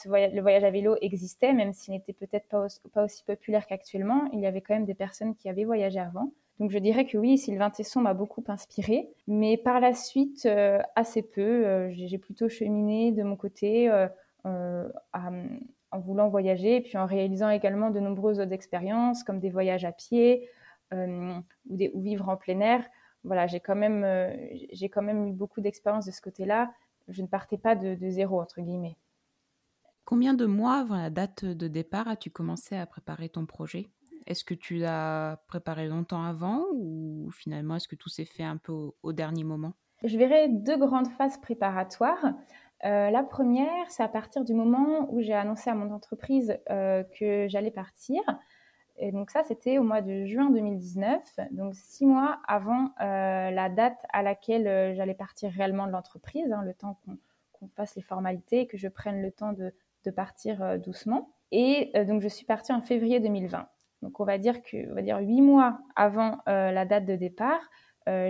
voyage, 0.06 0.34
le 0.34 0.42
voyage 0.42 0.64
à 0.64 0.72
vélo 0.72 0.96
existait, 1.02 1.54
même 1.54 1.74
s'il 1.74 1.94
n'était 1.94 2.14
peut-être 2.14 2.48
pas, 2.48 3.04
aussi 3.04 3.24
populaire 3.24 3.68
qu'actuellement. 3.68 4.30
Il 4.34 4.40
y 4.40 4.46
avait 4.46 4.62
quand 4.62 4.74
même 4.74 4.86
des 4.86 4.94
personnes 4.94 5.36
qui 5.36 5.50
avaient 5.50 5.66
voyagé 5.66 6.00
avant. 6.00 6.32
Donc 6.60 6.72
je 6.72 6.80
dirais 6.80 7.06
que 7.06 7.18
oui, 7.18 7.38
Sylvain 7.38 7.70
Tesson 7.70 8.02
m'a 8.02 8.14
beaucoup 8.14 8.44
inspiré, 8.48 9.10
mais 9.28 9.56
par 9.58 9.80
la 9.80 9.94
suite, 9.94 10.48
assez 10.96 11.22
peu. 11.22 11.90
j'ai 11.92 12.18
plutôt 12.18 12.50
cheminé 12.50 13.12
de 13.12 13.24
mon 13.24 13.38
côté 13.38 13.90
à, 13.90 14.12
en 15.92 16.00
voulant 16.00 16.28
voyager 16.28 16.82
puis 16.82 16.98
en 16.98 17.06
réalisant 17.06 17.50
également 17.50 17.92
de 17.92 18.00
nombreuses 18.00 18.40
autres 18.40 18.54
expériences 18.54 19.24
comme 19.24 19.40
des 19.40 19.50
voyages 19.50 19.86
à 19.86 19.92
pied 19.92 20.50
ou, 20.92 22.02
vivre 22.02 22.28
en 22.28 22.36
plein 22.36 22.60
air. 22.60 22.84
Voilà, 23.24 23.48
j'ai 23.48 23.60
quand 23.62 23.76
même, 23.76 24.04
eu 25.28 25.32
beaucoup 25.32 25.62
d'expériences 25.62 26.06
de 26.06 26.12
ce 26.12 26.22
côté-là. 26.22 26.72
Je 27.08 27.22
ne 27.22 27.28
partais 27.28 27.58
pas 27.58 27.76
de 27.76 28.10
zéro 28.10 28.42
entre 28.42 28.60
guillemets. 28.60 28.98
Combien 30.10 30.34
de 30.34 30.48
mois 30.48 30.78
avant 30.78 30.98
la 30.98 31.12
date 31.12 31.46
de 31.46 31.68
départ 31.68 32.08
as-tu 32.08 32.32
commencé 32.32 32.76
à 32.76 32.88
préparer 32.88 33.30
ton 33.30 33.46
projet? 33.46 33.92
Est-ce 34.26 34.44
que 34.44 34.56
tu 34.56 34.78
l'as 34.78 35.40
préparé 35.46 35.88
longtemps 35.88 36.24
avant 36.24 36.66
ou 36.74 37.30
finalement 37.32 37.76
est-ce 37.76 37.88
que 37.88 37.96
tout 37.96 38.10
s'est 38.10 38.26
fait 38.26 38.42
un 38.42 38.58
peu 38.58 38.90
au, 39.04 39.14
dernier 39.14 39.44
moment? 39.44 39.74
Je 40.04 40.18
verrai 40.18 40.48
deux 40.50 40.78
grandes 40.78 41.10
phases 41.10 41.38
préparatoires. 41.38 42.26
Euh, 42.86 43.12
la 43.12 43.22
première, 43.22 43.86
c'est 43.90 44.02
à 44.02 44.08
partir 44.08 44.44
du 44.44 44.56
moment 44.56 45.14
où 45.14 45.22
j'ai 45.22 45.36
annoncé 45.36 45.70
à 45.70 45.76
mon 45.76 45.94
entreprise 45.94 46.58
euh, 46.72 47.04
que 47.20 47.48
j'allais 47.48 47.70
partir. 47.70 48.20
Et 48.98 49.12
donc 49.12 49.30
ça, 49.30 49.44
c'était 49.44 49.78
au 49.78 49.84
mois 49.84 50.02
de 50.02 50.26
juin 50.26 50.50
2019, 50.50 51.22
donc 51.52 51.76
six 51.76 52.08
mois 52.08 52.40
avant 52.48 52.96
euh, 53.00 53.52
la 53.52 53.70
date 53.70 54.04
à 54.12 54.24
laquelle 54.24 54.96
j'allais 54.96 55.14
partir 55.14 55.52
réellement 55.52 55.86
de 55.86 55.92
l'entreprise, 55.92 56.52
hein, 56.52 56.64
le 56.64 56.74
temps 56.74 57.00
qu'on 57.54 57.68
fasse 57.76 57.96
les 57.96 58.02
formalités, 58.02 58.66
que 58.66 58.76
je 58.76 58.88
prenne 58.88 59.22
le 59.22 59.32
temps 59.32 59.54
de, 59.54 59.72
de 60.06 60.12
partir 60.12 60.62
euh, 60.62 60.78
doucement. 60.78 61.34
Et 61.52 61.92
euh, 61.96 62.06
donc, 62.06 62.22
je 62.22 62.28
suis 62.28 62.46
partie 62.46 62.72
en 62.72 62.82
février 62.82 63.20
2020. 63.20 63.68
Donc, 64.02 64.20
on 64.20 64.26
va 64.26 64.38
dire 64.38 64.62
que, 64.62 64.90
on 64.92 64.96
va 64.96 65.02
dire 65.02 65.18
huit 65.20 65.42
mois 65.42 65.80
avant 65.96 66.40
euh, 66.48 66.72
la 66.72 66.86
date 66.86 67.06
de 67.06 67.16
départ, 67.16 67.62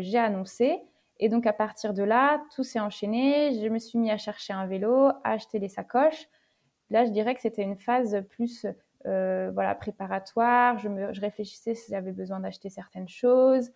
j'ai 0.01 0.17
annoncé. 0.17 0.77
Et 1.19 1.29
donc, 1.29 1.47
à 1.47 1.53
partir 1.53 1.93
de 1.93 2.03
là, 2.03 2.43
tout 2.53 2.65
s'est 2.65 2.81
enchaîné. 2.81 3.57
Je 3.61 3.69
me 3.69 3.79
suis 3.79 3.97
mis 3.97 4.11
à 4.11 4.17
chercher 4.17 4.51
un 4.51 4.67
vélo, 4.67 5.07
à 5.23 5.31
acheter 5.31 5.57
les 5.57 5.69
sacoches. 5.69 6.27
Là, 6.89 7.05
je 7.05 7.11
dirais 7.11 7.33
que 7.33 7.39
c'était 7.39 7.61
une 7.61 7.77
phase 7.77 8.21
plus 8.29 8.65
voilà, 9.05 9.75
préparatoire. 9.75 10.79
Je, 10.79 10.89
me, 10.89 11.13
je 11.13 11.21
réfléchissais 11.21 11.75
si 11.75 11.91
j'avais 11.91 12.11
besoin 12.11 12.41
d'acheter 12.41 12.69
certaines 12.69 13.07
choses. 13.07 13.71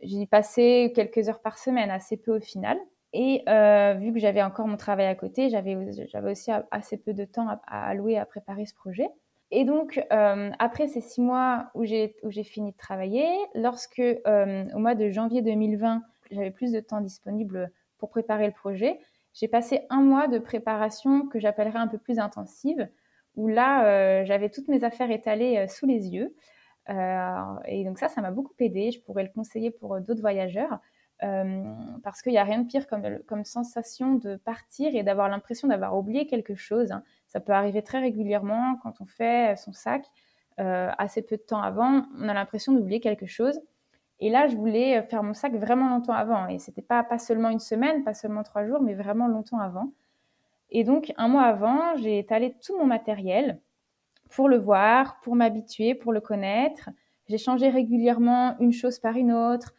J'y 0.00 0.26
passais 0.26 0.90
quelques 0.94 1.28
heures 1.28 1.42
par 1.42 1.58
semaine, 1.58 1.90
assez 1.90 2.16
peu 2.16 2.34
au 2.38 2.40
final. 2.40 2.78
Et 3.12 3.42
euh, 3.48 3.94
vu 3.94 4.12
que 4.12 4.18
j'avais 4.18 4.42
encore 4.42 4.66
mon 4.66 4.76
travail 4.76 5.06
à 5.06 5.14
côté, 5.14 5.50
j'avais 5.50 5.76
aussi 5.76 6.50
assez 6.70 6.96
peu 6.96 7.12
de 7.12 7.24
temps 7.24 7.46
à, 7.48 7.88
allouer 7.88 8.18
à 8.18 8.24
préparer 8.24 8.64
ce 8.64 8.74
projet. 8.74 9.08
Et 9.50 9.64
donc, 9.64 10.02
euh, 10.12 10.50
après 10.58 10.88
ces 10.88 11.02
six 11.02 11.20
mois 11.20 11.70
où 11.74 11.84
j'ai 11.84 12.14
fini 12.44 12.72
de 12.72 12.76
travailler, 12.76 13.28
lorsque 13.54 13.98
euh, 13.98 14.64
au 14.74 14.78
mois 14.78 14.94
de 14.94 15.10
janvier 15.10 15.42
2020, 15.42 16.02
j'avais 16.30 16.50
plus 16.50 16.72
de 16.72 16.80
temps 16.80 17.02
disponible 17.02 17.70
pour 17.98 18.08
préparer 18.08 18.46
le 18.46 18.52
projet, 18.52 18.98
j'ai 19.34 19.48
passé 19.48 19.82
un 19.90 20.00
mois 20.00 20.26
de 20.26 20.38
préparation 20.38 21.26
que 21.26 21.38
j'appellerais 21.38 21.78
un 21.78 21.88
peu 21.88 21.98
plus 21.98 22.18
intensive, 22.18 22.88
où 23.36 23.48
là, 23.48 24.24
j'avais 24.24 24.50
toutes 24.50 24.68
mes 24.68 24.84
affaires 24.84 25.10
étalées 25.10 25.66
sous 25.68 25.86
les 25.86 26.08
yeux. 26.08 26.34
et 26.88 27.84
donc 27.84 27.98
ça, 27.98 28.08
ça 28.08 28.20
m'a 28.20 28.30
beaucoup 28.30 28.54
aidé. 28.58 28.90
Je 28.90 29.00
pourrais 29.00 29.22
le 29.22 29.30
conseiller 29.34 29.70
pour 29.70 30.00
d'autres 30.00 30.20
voyageurs. 30.20 30.80
Euh, 31.22 31.62
parce 32.02 32.20
qu'il 32.20 32.32
n'y 32.32 32.38
a 32.38 32.44
rien 32.44 32.58
de 32.58 32.66
pire 32.66 32.86
comme, 32.88 33.44
sensation 33.44 34.14
de 34.14 34.36
partir 34.36 34.94
et 34.96 35.04
d'avoir 35.04 35.28
l'impression 35.28 35.68
d'avoir 35.68 35.96
oublié 35.96 36.26
quelque 36.26 36.56
chose. 36.56 36.90
Hein. 36.90 37.04
Ça 37.28 37.38
peut 37.38 37.52
arriver 37.52 37.82
très 37.82 38.00
régulièrement 38.00 38.76
quand 38.82 39.00
on 39.00 39.06
fait 39.06 39.56
son 39.56 39.72
sac. 39.72 40.06
Euh, 40.60 40.90
assez 40.98 41.22
peu 41.22 41.36
de 41.36 41.42
temps 41.42 41.62
avant, 41.62 42.04
on 42.18 42.28
a 42.28 42.34
l'impression 42.34 42.72
d'oublier 42.72 43.00
quelque 43.00 43.26
chose. 43.26 43.60
Et 44.20 44.30
là, 44.30 44.48
je 44.48 44.56
voulais 44.56 45.02
faire 45.04 45.22
mon 45.22 45.32
sac 45.32 45.54
vraiment 45.54 45.88
longtemps 45.88 46.12
avant. 46.12 46.46
Et 46.48 46.58
c'était 46.58 46.82
pas, 46.82 47.02
pas 47.04 47.18
seulement 47.18 47.48
une 47.50 47.60
semaine, 47.60 48.04
pas 48.04 48.14
seulement 48.14 48.42
trois 48.42 48.66
jours, 48.66 48.80
mais 48.82 48.94
vraiment 48.94 49.28
longtemps 49.28 49.58
avant. 49.58 49.92
Et 50.70 50.84
donc, 50.84 51.12
un 51.16 51.28
mois 51.28 51.42
avant, 51.44 51.96
j'ai 51.96 52.18
étalé 52.18 52.54
tout 52.64 52.76
mon 52.78 52.86
matériel 52.86 53.60
pour 54.30 54.48
le 54.48 54.58
voir, 54.58 55.20
pour 55.20 55.36
m'habituer, 55.36 55.94
pour 55.94 56.12
le 56.12 56.20
connaître. 56.20 56.90
J'ai 57.28 57.38
changé 57.38 57.68
régulièrement 57.68 58.56
une 58.58 58.72
chose 58.72 58.98
par 58.98 59.16
une 59.16 59.32
autre. 59.32 59.74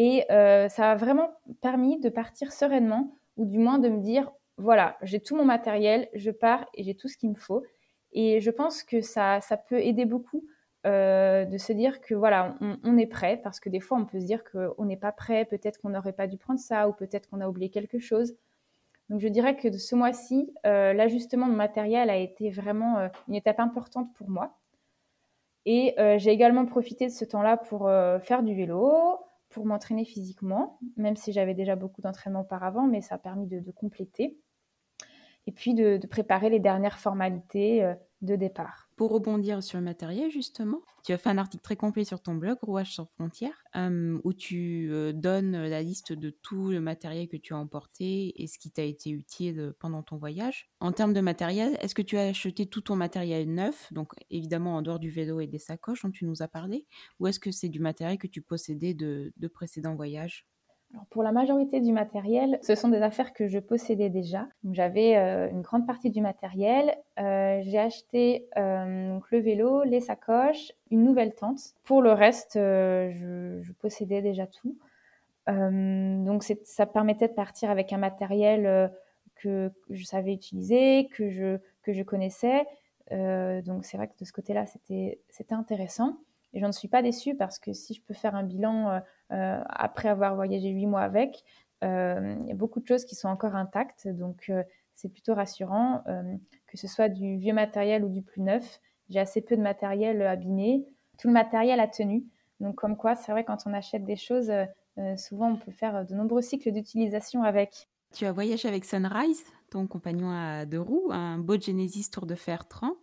Et 0.00 0.24
euh, 0.30 0.68
ça 0.68 0.92
a 0.92 0.94
vraiment 0.94 1.32
permis 1.60 1.98
de 1.98 2.08
partir 2.08 2.52
sereinement, 2.52 3.18
ou 3.36 3.46
du 3.46 3.58
moins 3.58 3.80
de 3.80 3.88
me 3.88 4.00
dire, 4.00 4.30
voilà, 4.56 4.96
j'ai 5.02 5.18
tout 5.18 5.34
mon 5.34 5.44
matériel, 5.44 6.08
je 6.14 6.30
pars 6.30 6.66
et 6.74 6.84
j'ai 6.84 6.94
tout 6.94 7.08
ce 7.08 7.16
qu'il 7.16 7.30
me 7.30 7.34
faut. 7.34 7.64
Et 8.12 8.40
je 8.40 8.52
pense 8.52 8.84
que 8.84 9.00
ça, 9.00 9.40
peut 9.68 9.80
aider 9.80 10.04
beaucoup 10.04 10.46
euh, 10.86 11.44
de 11.46 11.58
se 11.58 11.72
dire 11.72 12.00
que 12.00 12.14
voilà, 12.14 12.54
on, 12.84 12.96
est 12.96 13.08
prêt, 13.08 13.40
parce 13.42 13.58
que 13.58 13.68
des 13.68 13.80
fois, 13.80 13.98
on 13.98 14.04
peut 14.04 14.20
se 14.20 14.24
dire 14.24 14.44
qu'on 14.44 14.84
n'est 14.84 14.96
pas 14.96 15.10
prêt, 15.10 15.44
peut-être 15.46 15.80
qu'on 15.80 15.88
n'aurait 15.88 16.12
pas 16.12 16.28
dû 16.28 16.38
prendre 16.38 16.60
ça, 16.60 16.88
ou 16.88 16.92
peut-être 16.92 17.28
qu'on 17.28 17.40
a 17.40 17.48
oublié 17.48 17.68
quelque 17.68 17.98
chose. 17.98 18.36
Donc 19.08 19.18
je 19.18 19.26
dirais 19.26 19.56
que 19.56 19.72
ce 19.72 19.96
mois-ci, 19.96 20.54
euh, 20.64 20.92
l'ajustement 20.92 21.48
de 21.48 21.54
matériel 21.54 22.08
a 22.08 22.16
été 22.16 22.50
vraiment 22.50 23.08
une 23.26 23.34
étape 23.34 23.58
importante 23.58 24.14
pour 24.14 24.30
moi. 24.30 24.56
Et 25.66 25.96
j'ai 26.18 26.30
également 26.30 26.66
profité 26.66 27.06
de 27.06 27.12
ce 27.12 27.24
temps-là 27.24 27.56
pour 27.56 27.90
faire 28.22 28.42
du 28.42 28.54
vélo, 28.54 29.18
pour 29.58 29.66
m'entraîner 29.66 30.04
physiquement, 30.04 30.78
même 30.96 31.16
si 31.16 31.32
j'avais 31.32 31.52
déjà 31.52 31.74
beaucoup 31.74 32.00
d'entraînement 32.00 32.42
auparavant, 32.42 32.86
mais 32.86 33.00
ça 33.00 33.16
a 33.16 33.18
permis 33.18 33.48
de, 33.48 33.72
compléter. 33.72 34.38
Et 35.48 35.52
puis 35.52 35.74
de, 35.74 35.98
préparer 36.06 36.48
les 36.48 36.60
dernières 36.60 37.00
formalités 37.00 37.82
euh, 37.82 37.96
de 38.22 38.36
départ. 38.36 38.87
Pour 38.98 39.12
rebondir 39.12 39.62
sur 39.62 39.78
le 39.78 39.84
matériel, 39.84 40.28
justement, 40.28 40.82
tu 41.04 41.12
as 41.12 41.18
fait 41.18 41.30
un 41.30 41.38
article 41.38 41.62
très 41.62 41.76
complet 41.76 42.02
sur 42.02 42.20
ton 42.20 42.34
blog, 42.34 42.58
Rouage 42.62 42.96
sans 42.96 43.06
frontières, 43.06 43.62
euh, 43.76 44.18
où 44.24 44.32
tu 44.32 44.88
euh, 44.90 45.12
donnes 45.12 45.52
la 45.68 45.82
liste 45.84 46.12
de 46.12 46.30
tout 46.30 46.70
le 46.70 46.80
matériel 46.80 47.28
que 47.28 47.36
tu 47.36 47.54
as 47.54 47.58
emporté 47.58 48.42
et 48.42 48.48
ce 48.48 48.58
qui 48.58 48.72
t'a 48.72 48.82
été 48.82 49.10
utile 49.10 49.72
pendant 49.78 50.02
ton 50.02 50.16
voyage. 50.16 50.68
En 50.80 50.90
termes 50.90 51.12
de 51.12 51.20
matériel, 51.20 51.78
est-ce 51.80 51.94
que 51.94 52.02
tu 52.02 52.18
as 52.18 52.22
acheté 52.22 52.66
tout 52.66 52.80
ton 52.80 52.96
matériel 52.96 53.48
neuf, 53.48 53.92
donc 53.92 54.14
évidemment 54.30 54.74
en 54.74 54.82
dehors 54.82 54.98
du 54.98 55.10
vélo 55.10 55.38
et 55.38 55.46
des 55.46 55.60
sacoches 55.60 56.02
dont 56.02 56.10
tu 56.10 56.24
nous 56.24 56.42
as 56.42 56.48
parlé, 56.48 56.84
ou 57.20 57.28
est-ce 57.28 57.38
que 57.38 57.52
c'est 57.52 57.68
du 57.68 57.78
matériel 57.78 58.18
que 58.18 58.26
tu 58.26 58.42
possédais 58.42 58.94
de 58.94 59.32
précédents 59.46 59.94
voyages? 59.94 60.44
Pour 61.10 61.22
la 61.22 61.32
majorité 61.32 61.80
du 61.80 61.92
matériel, 61.92 62.58
ce 62.62 62.74
sont 62.74 62.88
des 62.88 63.02
affaires 63.02 63.32
que 63.32 63.46
je 63.46 63.58
possédais 63.58 64.08
déjà. 64.08 64.48
J'avais 64.72 65.16
euh, 65.16 65.50
une 65.50 65.60
grande 65.60 65.86
partie 65.86 66.10
du 66.10 66.20
matériel. 66.20 66.96
Euh, 67.18 67.60
j'ai 67.62 67.78
acheté 67.78 68.48
euh, 68.56 69.18
le 69.30 69.38
vélo, 69.38 69.84
les 69.84 70.00
sacoches, 70.00 70.72
une 70.90 71.04
nouvelle 71.04 71.34
tente. 71.34 71.60
Pour 71.84 72.00
le 72.00 72.12
reste, 72.12 72.54
je, 72.54 73.72
possédais 73.80 74.22
déjà 74.22 74.46
tout. 74.46 74.76
donc 75.46 76.42
ça 76.64 76.86
permettait 76.86 77.28
de 77.28 77.34
partir 77.34 77.70
avec 77.70 77.92
un 77.92 77.98
matériel 77.98 78.90
que 79.36 79.70
je 79.90 80.04
savais 80.04 80.32
utiliser, 80.32 81.08
que 81.12 81.28
je 81.28 82.02
connaissais. 82.02 82.66
donc 83.10 83.84
c'est 83.84 83.98
vrai 83.98 84.08
que 84.08 84.18
de 84.18 84.24
ce 84.24 84.32
côté-là, 84.32 84.64
c'était 84.66 85.54
intéressant. 85.54 86.16
Et 86.52 86.60
je 86.60 86.70
suis 86.72 86.88
pas 86.88 87.02
déçue 87.02 87.34
parce 87.34 87.58
que 87.58 87.72
si 87.72 87.94
je 87.94 88.02
peux 88.02 88.14
faire 88.14 88.34
un 88.34 88.42
bilan 88.42 89.00
euh, 89.32 89.60
après 89.68 90.08
avoir 90.08 90.34
voyagé 90.34 90.70
huit 90.70 90.86
mois 90.86 91.02
avec, 91.02 91.44
euh, 91.84 92.36
il 92.40 92.48
y 92.48 92.52
a 92.52 92.54
beaucoup 92.54 92.80
de 92.80 92.86
choses 92.86 93.04
qui 93.04 93.14
sont 93.14 93.28
encore 93.28 93.54
intactes. 93.54 94.08
Donc, 94.08 94.46
euh, 94.48 94.62
c'est 94.94 95.08
plutôt 95.08 95.34
rassurant, 95.34 96.02
que 96.66 96.76
ce 96.76 96.88
soit 96.88 97.08
du 97.08 97.36
vieux 97.36 97.52
matériel 97.52 98.04
ou 98.04 98.08
du 98.08 98.20
plus 98.20 98.42
neuf. 98.42 98.80
J'ai 99.08 99.20
assez 99.20 99.40
peu 99.40 99.56
de 99.56 99.62
matériel 99.62 100.20
abîmé. 100.22 100.84
Tout 101.18 101.28
le 101.28 101.34
matériel 101.34 101.78
a 101.78 101.86
tenu. 101.86 102.24
Donc, 102.58 102.74
comme 102.74 102.96
quoi, 102.96 103.14
c'est 103.14 103.30
vrai, 103.30 103.44
quand 103.44 103.58
on 103.66 103.72
achète 103.74 104.04
des 104.04 104.16
choses, 104.16 104.50
souvent, 105.16 105.52
on 105.52 105.56
peut 105.56 105.70
faire 105.70 106.04
de 106.04 106.14
nombreux 106.16 106.42
cycles 106.42 106.72
d'utilisation 106.72 107.44
avec. 107.44 107.88
Tu 108.12 108.26
as 108.26 108.32
voyagé 108.32 108.66
avec 108.66 108.84
Sunrise, 108.84 109.44
ton 109.70 109.86
compagnon 109.86 110.30
à 110.30 110.66
deux 110.66 110.80
roues, 110.80 111.10
un 111.10 111.38
beau 111.38 111.58
Genesis 111.58 112.10
Tour 112.10 112.26
de 112.26 112.34
Fer 112.34 112.68
30. 112.68 112.96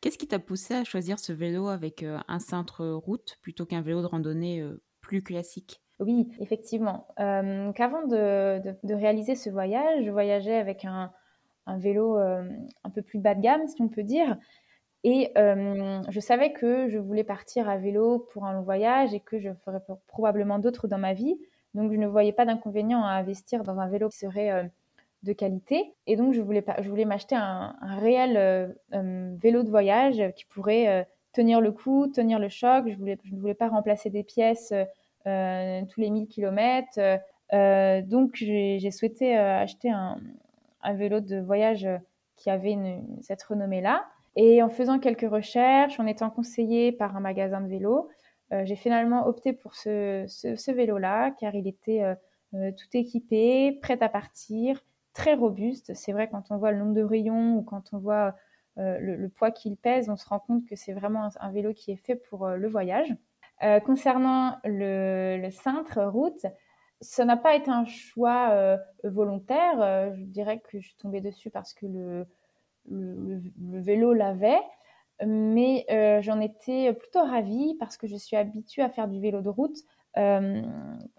Qu'est-ce 0.00 0.18
qui 0.18 0.28
t'a 0.28 0.38
poussé 0.38 0.74
à 0.74 0.84
choisir 0.84 1.18
ce 1.18 1.32
vélo 1.32 1.68
avec 1.68 2.04
un 2.28 2.38
cintre 2.38 2.86
route 2.86 3.38
plutôt 3.42 3.66
qu'un 3.66 3.82
vélo 3.82 4.02
de 4.02 4.06
randonnée 4.06 4.64
plus 5.00 5.22
classique? 5.22 5.80
Oui, 5.98 6.28
effectivement. 6.40 7.08
Euh, 7.20 7.72
qu'avant 7.72 8.06
de, 8.06 8.94
réaliser 8.94 9.34
ce 9.34 9.48
voyage, 9.48 10.04
je 10.04 10.10
voyageais 10.10 10.56
avec 10.56 10.84
un, 10.84 11.10
vélo 11.78 12.18
euh, 12.18 12.48
un 12.84 12.90
peu 12.90 13.02
plus 13.02 13.18
bas 13.18 13.34
de 13.34 13.40
gamme, 13.40 13.66
si 13.66 13.80
on 13.80 13.88
peut 13.88 14.02
dire. 14.02 14.36
Et 15.04 15.32
euh, 15.38 16.02
je 16.08 16.20
savais 16.20 16.52
que 16.52 16.88
je 16.88 16.98
voulais 16.98 17.24
partir 17.24 17.68
à 17.68 17.78
vélo 17.78 18.28
pour 18.32 18.44
un 18.44 18.52
long 18.52 18.62
voyage 18.62 19.14
et 19.14 19.20
que 19.20 19.38
je 19.38 19.50
ferais 19.64 19.80
probablement 20.06 20.58
d'autres 20.58 20.88
dans 20.88 20.98
ma 20.98 21.14
vie. 21.14 21.38
Donc, 21.74 21.92
je 21.92 21.96
ne 21.96 22.06
voyais 22.06 22.32
pas 22.32 22.44
d'inconvénient 22.44 23.02
à 23.02 23.12
investir 23.12 23.62
dans 23.62 23.78
un 23.78 23.88
vélo 23.88 24.08
qui 24.08 24.18
serait 24.18 24.70
de 25.22 25.32
qualité. 25.32 25.94
Et 26.06 26.16
donc, 26.16 26.34
je 26.34 26.40
voulais, 26.40 26.64
voulais 26.84 27.04
m'acheter 27.04 27.34
un, 27.36 27.76
réel 27.82 28.76
vélo 28.92 29.62
de 29.62 29.70
voyage 29.70 30.22
qui 30.36 30.44
pourrait 30.44 31.06
tenir 31.32 31.60
le 31.60 31.72
coup, 31.72 32.06
tenir 32.08 32.38
le 32.38 32.48
choc. 32.48 32.88
Je, 32.88 32.96
voulais, 32.96 33.18
je 33.24 33.34
ne 33.34 33.40
voulais 33.40 33.54
pas 33.54 33.68
remplacer 33.68 34.10
des 34.10 34.24
pièces 34.24 34.72
euh, 35.26 35.82
tous 35.88 36.00
les 36.00 36.10
1000 36.10 36.28
km. 36.28 37.00
Euh, 37.52 38.02
donc, 38.02 38.34
j'ai 38.36 38.90
souhaité 38.90 39.36
euh, 39.36 39.58
acheter 39.58 39.90
un, 39.90 40.18
vélo 40.94 41.18
de 41.18 41.40
voyage 41.40 41.88
qui 42.36 42.48
avait 42.48 42.76
cette 43.20 43.42
renommée-là. 43.42 44.04
Et 44.36 44.62
en 44.62 44.68
faisant 44.68 45.00
quelques 45.00 45.28
recherches, 45.28 45.98
en 45.98 46.06
étant 46.06 46.30
conseillée 46.30 46.92
par 46.92 47.16
un 47.16 47.20
magasin 47.20 47.60
de 47.60 47.66
vélo, 47.66 48.08
j'ai 48.52 48.76
finalement 48.76 49.26
opté 49.26 49.52
pour 49.52 49.74
ce, 49.74 50.70
vélo-là, 50.70 51.32
car 51.40 51.56
il 51.56 51.66
était 51.66 52.02
tout 52.52 52.86
équipé, 52.92 53.76
prêt 53.82 53.98
à 54.00 54.08
partir, 54.08 54.84
très 55.16 55.34
robuste. 55.34 55.94
C'est 55.94 56.12
vrai, 56.12 56.28
quand 56.28 56.50
on 56.50 56.58
voit 56.58 56.70
le 56.70 56.78
nombre 56.78 56.94
de 56.94 57.02
rayons 57.02 57.56
ou 57.56 57.62
quand 57.62 57.92
on 57.92 57.98
voit 57.98 58.34
le, 58.76 59.28
poids 59.28 59.50
qu'il 59.50 59.76
pèse, 59.76 60.10
on 60.10 60.16
se 60.16 60.28
rend 60.28 60.38
compte 60.38 60.66
que 60.66 60.76
c'est 60.76 60.92
vraiment 60.92 61.30
un, 61.40 61.50
vélo 61.50 61.72
qui 61.72 61.92
est 61.92 61.96
fait 61.96 62.16
pour 62.16 62.46
le 62.48 62.68
voyage. 62.68 63.16
concernant 63.86 64.58
le, 64.64 65.48
cintre 65.50 66.02
route, 66.02 66.44
ça 67.00 67.24
n'a 67.24 67.38
pas 67.38 67.54
été 67.54 67.70
un 67.70 67.86
choix 67.86 68.76
volontaire. 69.02 70.14
je 70.14 70.24
dirais 70.24 70.60
que 70.60 70.78
je 70.78 70.88
suis 70.88 70.96
tombée 70.96 71.22
dessus 71.22 71.48
parce 71.50 71.72
que 71.72 71.86
le, 71.86 72.26
le 72.90 73.80
vélo 73.80 74.12
l'avait. 74.12 74.60
Mais 75.24 75.86
j'en 76.22 76.40
étais 76.40 76.92
plutôt 76.92 77.22
ravie 77.22 77.74
parce 77.78 77.96
que 77.96 78.06
je 78.06 78.16
suis 78.16 78.36
habituée 78.36 78.82
à 78.82 78.90
faire 78.90 79.08
du 79.08 79.20
vélo 79.20 79.40
de 79.40 79.48
route. 79.48 79.78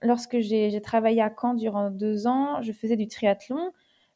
lorsque 0.02 0.40
j'ai 0.40 0.82
travaillé 0.82 1.22
à 1.22 1.34
Caen 1.36 1.56
durant 1.56 1.90
deux 1.90 2.28
ans, 2.28 2.62
je 2.62 2.72
faisais 2.72 2.96
du 2.96 3.08
triathlon. 3.08 3.72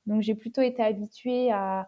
Donc 0.05 0.21
j'ai 0.21 0.35
plutôt 0.35 0.61
été 0.61 0.83
habituée 0.83 1.51
à, 1.51 1.87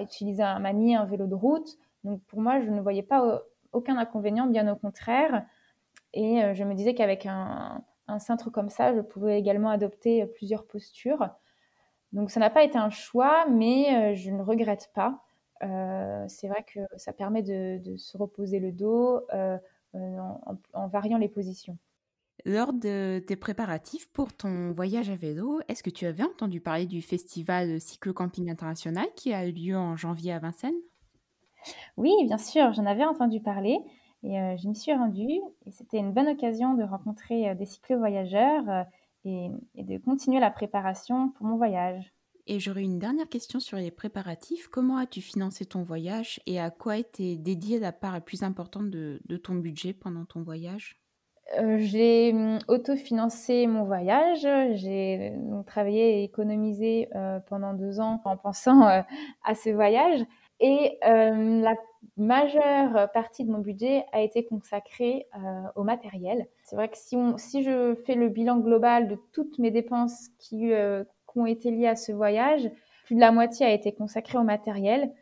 utiliser 0.00 0.42
un 0.42 0.58
manier, 0.58 0.96
un 0.96 1.04
vélo 1.04 1.26
de 1.26 1.34
route. 1.34 1.78
Donc 2.04 2.22
pour 2.24 2.40
moi, 2.40 2.60
je 2.60 2.70
ne 2.70 2.80
voyais 2.80 3.04
pas 3.04 3.42
aucun 3.72 3.96
inconvénient, 3.96 4.46
bien 4.46 4.70
au 4.70 4.76
contraire. 4.76 5.44
Et 6.12 6.40
je 6.54 6.64
me 6.64 6.74
disais 6.74 6.94
qu'avec 6.94 7.24
un, 7.26 7.84
cintre 8.18 8.50
comme 8.50 8.68
ça, 8.68 8.94
je 8.94 9.00
pouvais 9.00 9.38
également 9.38 9.70
adopter 9.70 10.26
plusieurs 10.26 10.66
postures. 10.66 11.28
Donc 12.12 12.30
ça 12.30 12.40
n'a 12.40 12.50
pas 12.50 12.64
été 12.64 12.78
un 12.78 12.90
choix, 12.90 13.46
mais 13.48 14.16
je 14.16 14.30
ne 14.32 14.42
regrette 14.42 14.90
pas. 14.92 15.22
Euh, 15.62 16.24
c'est 16.28 16.48
vrai 16.48 16.64
que 16.64 16.80
ça 16.96 17.12
permet 17.12 17.42
de, 17.42 17.96
se 17.96 18.16
reposer 18.16 18.60
le 18.60 18.72
dos 18.72 19.20
euh, 19.34 19.58
euh, 19.94 20.18
en, 20.72 20.88
variant 20.88 21.18
les 21.18 21.28
positions. 21.28 21.78
Lors 22.44 22.72
de 22.72 23.18
tes 23.26 23.36
préparatifs 23.36 24.08
pour 24.12 24.32
ton 24.32 24.72
voyage 24.72 25.10
à 25.10 25.16
vélo, 25.16 25.60
est-ce 25.68 25.82
que 25.82 25.90
tu 25.90 26.06
avais 26.06 26.22
entendu 26.22 26.60
parler 26.60 26.86
du 26.86 27.02
festival 27.02 27.80
cyclo-camping 27.80 28.50
international 28.50 29.06
qui 29.16 29.32
a 29.32 29.46
eu 29.46 29.52
lieu 29.52 29.76
en 29.76 29.96
janvier 29.96 30.32
à 30.32 30.38
Vincennes? 30.38 30.80
Oui, 31.96 32.12
bien 32.24 32.38
sûr, 32.38 32.72
j'en 32.72 32.86
avais 32.86 33.04
entendu 33.04 33.40
parler 33.40 33.78
et 34.22 34.56
je 34.56 34.68
m'y 34.68 34.76
suis 34.76 34.92
rendue. 34.92 35.40
Et 35.66 35.72
c'était 35.72 35.98
une 35.98 36.12
bonne 36.12 36.28
occasion 36.28 36.74
de 36.74 36.84
rencontrer 36.84 37.54
des 37.56 37.66
cyclo-voyageurs 37.66 38.86
et, 39.24 39.50
de 39.76 39.98
continuer 39.98 40.40
la 40.40 40.50
préparation 40.50 41.30
pour 41.30 41.46
mon 41.46 41.56
voyage. 41.56 42.12
Et 42.46 42.60
j'aurais 42.60 42.82
une 42.82 42.98
dernière 42.98 43.28
question 43.28 43.60
sur 43.60 43.76
les 43.76 43.90
préparatifs. 43.90 44.68
Comment 44.68 44.96
as-tu 44.96 45.20
financé 45.20 45.66
ton 45.66 45.82
voyage 45.82 46.40
et 46.46 46.58
à 46.58 46.70
quoi 46.70 46.96
était 46.96 47.36
dédiée 47.36 47.78
la 47.78 47.92
part 47.92 48.14
la 48.14 48.22
plus 48.22 48.42
importante 48.42 48.90
de, 48.90 49.20
ton 49.42 49.54
budget 49.54 49.92
pendant 49.92 50.24
ton 50.24 50.42
voyage? 50.42 50.97
Euh, 51.56 51.78
J'ai 51.78 52.32
hum, 52.32 52.58
autofinancé 52.68 53.66
mon 53.66 53.84
voyage. 53.84 54.46
J'ai 54.74 55.32
travaillé 55.66 56.20
et 56.20 56.24
économisé 56.24 57.08
euh, 57.14 57.40
pendant 57.40 57.72
deux 57.74 58.00
ans 58.00 58.20
en 58.24 58.36
pensant 58.36 58.86
euh, 58.88 59.00
à 59.44 59.54
ce 59.54 59.70
voyage. 59.70 60.20
Et 60.60 60.98
la 61.02 61.74
majeure 62.16 63.12
partie 63.12 63.44
de 63.44 63.52
mon 63.52 63.60
budget 63.60 64.04
a 64.10 64.22
été 64.22 64.44
consacrée 64.44 65.28
au 65.76 65.84
matériel. 65.84 66.48
C'est 66.64 66.74
vrai 66.74 66.88
que 66.88 66.98
si, 66.98 67.14
on, 67.14 67.38
si 67.38 67.62
je 67.62 67.94
fais 68.04 68.16
le 68.16 68.28
bilan 68.28 68.58
global 68.58 69.06
de 69.06 69.16
toutes 69.32 69.60
mes 69.60 69.70
dépenses 69.70 70.30
qui 70.40 70.72
qui 71.32 71.38
ont 71.38 71.46
été 71.46 71.70
liés 71.70 71.86
à 71.86 71.94
ce 71.94 72.10
voyage. 72.10 72.68
Plus 73.04 73.14
de 73.14 73.20
la 73.20 73.30
moitié 73.30 73.66
a 73.66 73.70
été 73.70 73.92
consacrée 73.92 74.36
au 74.36 74.42
matériel, 74.42 75.12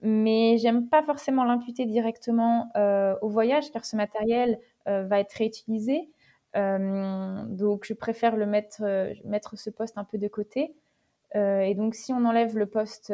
mais 0.00 0.56
j'aime 0.56 0.88
pas 0.88 1.02
forcément 1.02 1.44
l'imputer 1.44 1.84
directement 1.84 2.72
au 3.20 3.28
voyage 3.28 3.70
car 3.70 3.84
ce 3.84 3.94
matériel 3.96 4.58
va 4.88 5.20
être 5.20 5.32
réutilisé. 5.32 6.08
Euh, 6.56 7.42
donc 7.44 7.84
je 7.84 7.94
préfère 7.94 8.36
le 8.36 8.46
mettre, 8.46 8.82
mettre 9.24 9.58
ce 9.58 9.70
poste 9.70 9.98
un 9.98 10.04
peu 10.04 10.18
de 10.18 10.28
côté. 10.28 10.74
et 11.34 11.74
donc 11.74 11.94
si 11.94 12.12
on 12.12 12.24
enlève 12.24 12.56
le 12.56 12.66
poste 12.66 13.12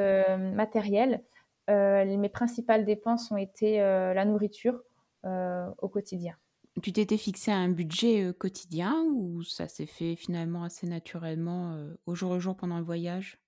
matériel, 0.54 1.22
mes 1.68 2.28
principales 2.28 2.84
dépenses 2.84 3.30
ont 3.30 3.36
été 3.36 3.78
la 3.78 4.24
nourriture 4.24 4.80
au 5.24 5.88
quotidien. 5.88 6.34
Tu 6.82 6.92
t'étais 6.92 7.16
fixé 7.16 7.52
un 7.52 7.68
budget 7.68 8.32
quotidien 8.36 9.04
ou 9.14 9.42
ça 9.44 9.68
s'est 9.68 9.86
fait 9.86 10.16
finalement 10.16 10.64
assez 10.64 10.86
naturellement 10.88 11.76
au 12.06 12.14
jour 12.14 12.34
le 12.34 12.40
jour 12.40 12.56
pendant 12.56 12.78
le 12.78 12.84
voyage? 12.84 13.38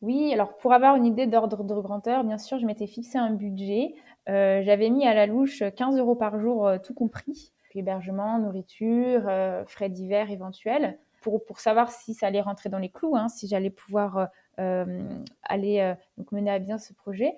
Oui, 0.00 0.32
alors 0.34 0.56
pour 0.58 0.72
avoir 0.72 0.96
une 0.96 1.06
idée 1.06 1.26
d'ordre 1.26 1.64
de 1.64 1.74
grandeur, 1.74 2.24
bien 2.24 2.38
sûr, 2.38 2.58
je 2.58 2.66
m'étais 2.66 2.86
fixé 2.86 3.18
un 3.18 3.30
budget. 3.30 3.94
J'avais 4.26 4.88
mis 4.88 5.06
à 5.06 5.12
la 5.12 5.26
louche 5.26 5.62
15 5.76 5.98
euros 5.98 6.14
par 6.14 6.38
jour, 6.40 6.70
tout 6.82 6.94
compris. 6.94 7.53
Hébergement, 7.74 8.38
nourriture, 8.38 9.22
frais 9.66 9.88
divers 9.88 10.30
éventuels. 10.30 10.98
Pour, 11.20 11.44
pour, 11.44 11.58
savoir 11.58 11.90
si 11.90 12.12
ça 12.12 12.26
allait 12.26 12.42
rentrer 12.42 12.68
dans 12.68 12.78
les 12.78 12.90
clous, 12.90 13.16
hein, 13.16 13.28
si 13.28 13.48
j'allais 13.48 13.70
pouvoir 13.70 14.28
aller 14.58 15.94
donc 16.18 16.32
mener 16.32 16.50
à 16.50 16.58
bien 16.58 16.78
ce 16.78 16.92
projet. 16.92 17.34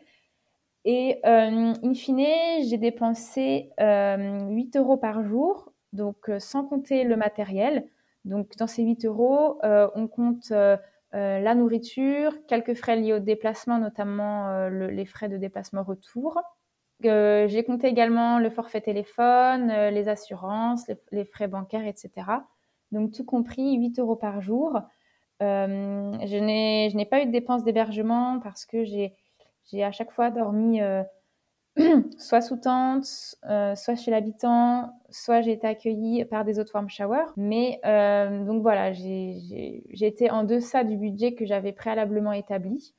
Et 0.87 1.18
euh, 1.27 1.75
in 1.83 1.94
fine, 1.94 2.64
j'ai 2.70 2.79
dépensé 2.79 3.70
8 3.77 3.83
euh, 3.83 4.62
euros 4.77 4.96
par 4.96 5.25
jour, 5.25 5.72
donc 5.92 6.31
euh, 6.31 6.38
sans 6.38 6.64
compter 6.64 7.03
le 7.03 7.16
matériel. 7.16 7.88
Donc 8.25 8.57
dans 8.57 8.68
ces 8.68 8.85
8 8.85 9.05
euros, 9.05 9.59
on 9.62 10.07
compte 10.07 10.53
la 11.12 11.55
nourriture, 11.55 12.33
quelques 12.46 12.75
frais 12.75 12.96
liés 12.96 13.14
au 13.14 13.18
déplacement, 13.18 13.79
notamment 13.79 14.68
les 14.68 15.07
frais 15.07 15.29
de 15.29 15.37
déplacement 15.37 15.83
retour. 15.85 16.40
J'ai 17.02 17.64
compté 17.64 17.88
également 17.88 18.38
le 18.38 18.50
forfait 18.50 18.80
téléphone, 18.80 19.68
les 19.90 20.09
assurances, 20.09 20.90
les, 21.12 21.24
frais 21.24 21.48
bancaires, 21.48 21.87
etc. 21.87 22.11
Donc 22.92 23.12
tout 23.12 23.24
compris, 23.24 23.76
8 23.76 23.98
euros 23.98 24.16
par 24.16 24.40
jour. 24.40 24.80
je 25.40 26.38
n'ai 26.96 27.06
pas 27.06 27.22
eu 27.22 27.26
de 27.26 27.32
dépenses 27.32 27.64
d'hébergement 27.64 28.40
parce 28.40 28.64
que 28.64 28.85
j'ai 28.85 29.14
à 29.82 29.92
chaque 29.92 30.12
fois 30.12 30.30
dormi 30.30 30.80
euh, 30.80 31.02
soit 32.18 32.40
sous 32.40 32.56
tente, 32.56 33.37
euh, 33.48 33.74
soit 33.74 33.96
chez 33.96 34.11
l'habitant, 34.11 34.92
soit 35.11 35.42
j'ai 35.42 35.52
été 35.52 35.66
accueillie 35.66 36.24
par 36.24 36.44
des 36.44 36.59
autres 36.59 36.72
warm 36.74 36.88
showers. 36.88 37.26
Mais 37.37 37.80
euh, 37.85 38.44
donc 38.44 38.62
voilà, 38.62 38.92
j'ai 38.92 39.82
été 40.00 40.30
en 40.30 40.44
deçà 40.44 40.85
du 40.85 40.96
budget 40.96 41.35
que 41.35 41.44
j'avais 41.44 41.72
préalablement 41.72 42.32
établi. 42.32 42.94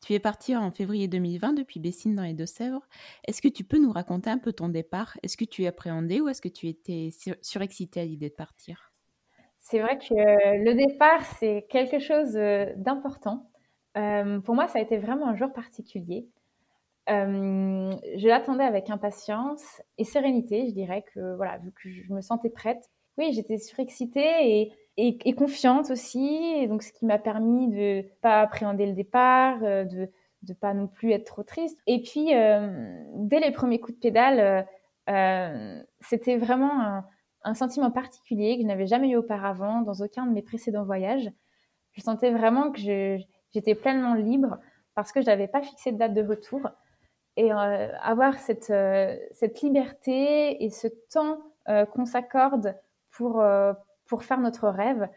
Tu 0.00 0.14
es 0.14 0.18
partie 0.18 0.56
en 0.56 0.70
février 0.70 1.08
2020 1.08 1.52
depuis 1.52 1.78
Bessines 1.78 2.14
dans 2.14 2.22
les 2.22 2.32
Deux-Sèvres. 2.34 2.86
Est-ce 3.26 3.42
que 3.42 3.48
tu 3.48 3.64
peux 3.64 3.78
nous 3.78 3.92
raconter 3.92 4.30
un 4.30 4.38
peu 4.38 4.52
ton 4.52 4.68
départ? 4.68 5.18
Est-ce 5.22 5.36
que 5.36 5.44
tu 5.44 5.64
es 5.64 5.66
appréhendée 5.66 6.20
ou 6.20 6.28
est-ce 6.28 6.40
que 6.40 6.48
tu 6.48 6.68
étais 6.68 7.10
surexcitée 7.42 8.00
à 8.00 8.04
l'idée 8.04 8.30
de 8.30 8.34
partir? 8.34 8.92
C'est 9.58 9.80
vrai 9.80 9.98
que 9.98 10.14
le 10.64 10.74
départ, 10.74 11.24
c'est 11.38 11.66
quelque 11.68 11.98
chose 11.98 12.32
d'important. 12.76 13.50
Euh, 13.96 14.40
pour 14.40 14.54
moi, 14.54 14.68
ça 14.68 14.78
a 14.78 14.82
été 14.82 14.98
vraiment 14.98 15.28
un 15.28 15.36
jour 15.36 15.52
particulier. 15.52 16.26
Euh, 17.08 17.90
je 18.16 18.28
l'attendais 18.28 18.64
avec 18.64 18.88
impatience 18.90 19.82
et 19.98 20.04
sérénité, 20.04 20.66
je 20.68 20.74
dirais 20.74 21.04
que 21.12 21.34
voilà, 21.36 21.58
vu 21.58 21.72
que 21.72 21.90
je 21.90 22.12
me 22.12 22.20
sentais 22.20 22.50
prête. 22.50 22.88
Oui, 23.18 23.32
j'étais 23.32 23.58
surexcitée 23.58 24.60
et, 24.60 24.72
et, 24.96 25.34
confiante 25.34 25.90
aussi, 25.90 26.66
donc 26.68 26.82
ce 26.82 26.92
qui 26.92 27.06
m'a 27.06 27.18
permis 27.18 27.68
de 27.68 28.04
pas 28.20 28.42
appréhender 28.42 28.86
le 28.86 28.92
départ, 28.92 29.58
euh, 29.62 29.84
de 29.84 30.08
de 30.42 30.54
pas 30.54 30.72
non 30.72 30.86
plus 30.86 31.12
être 31.12 31.26
trop 31.26 31.42
triste. 31.42 31.78
Et 31.86 32.00
puis 32.00 32.28
dès 32.28 33.40
les 33.40 33.50
premiers 33.50 33.78
coups 33.78 33.94
de 33.94 34.00
pédale, 34.00 34.66
c'était 36.00 36.38
vraiment 36.38 37.02
un, 37.44 37.54
sentiment 37.54 37.90
particulier 37.90 38.56
que 38.56 38.62
je 38.62 38.66
n'avais 38.66 38.86
jamais 38.86 39.10
eu 39.10 39.16
auparavant 39.16 39.82
dans 39.82 40.02
aucun 40.02 40.24
de 40.24 40.32
mes 40.32 40.40
précédents 40.40 40.84
voyages. 40.84 41.30
Je 41.92 42.00
sentais 42.00 42.30
vraiment 42.30 42.72
que 42.72 43.18
J'étais 43.52 43.74
pleinement 43.74 44.14
libre 44.14 44.58
parce 44.94 45.12
que 45.12 45.20
je 45.20 45.26
n'avais 45.26 45.48
pas 45.48 45.62
fixé 45.62 45.92
de 45.92 45.98
date 45.98 46.14
de 46.14 46.22
retour. 46.22 46.60
Et 47.36 47.52
euh, 47.52 47.88
avoir 48.00 48.34
cette, 48.38 48.70
euh, 48.70 49.16
cette 49.32 49.60
liberté 49.62 50.62
et 50.62 50.70
ce 50.70 50.88
temps 51.12 51.38
euh, 51.68 51.86
qu'on 51.86 52.04
s'accorde 52.04 52.76
pour, 53.10 53.42
pour 54.10 54.24
faire 54.24 54.40
notre 54.40 54.68
rêve 54.68 55.08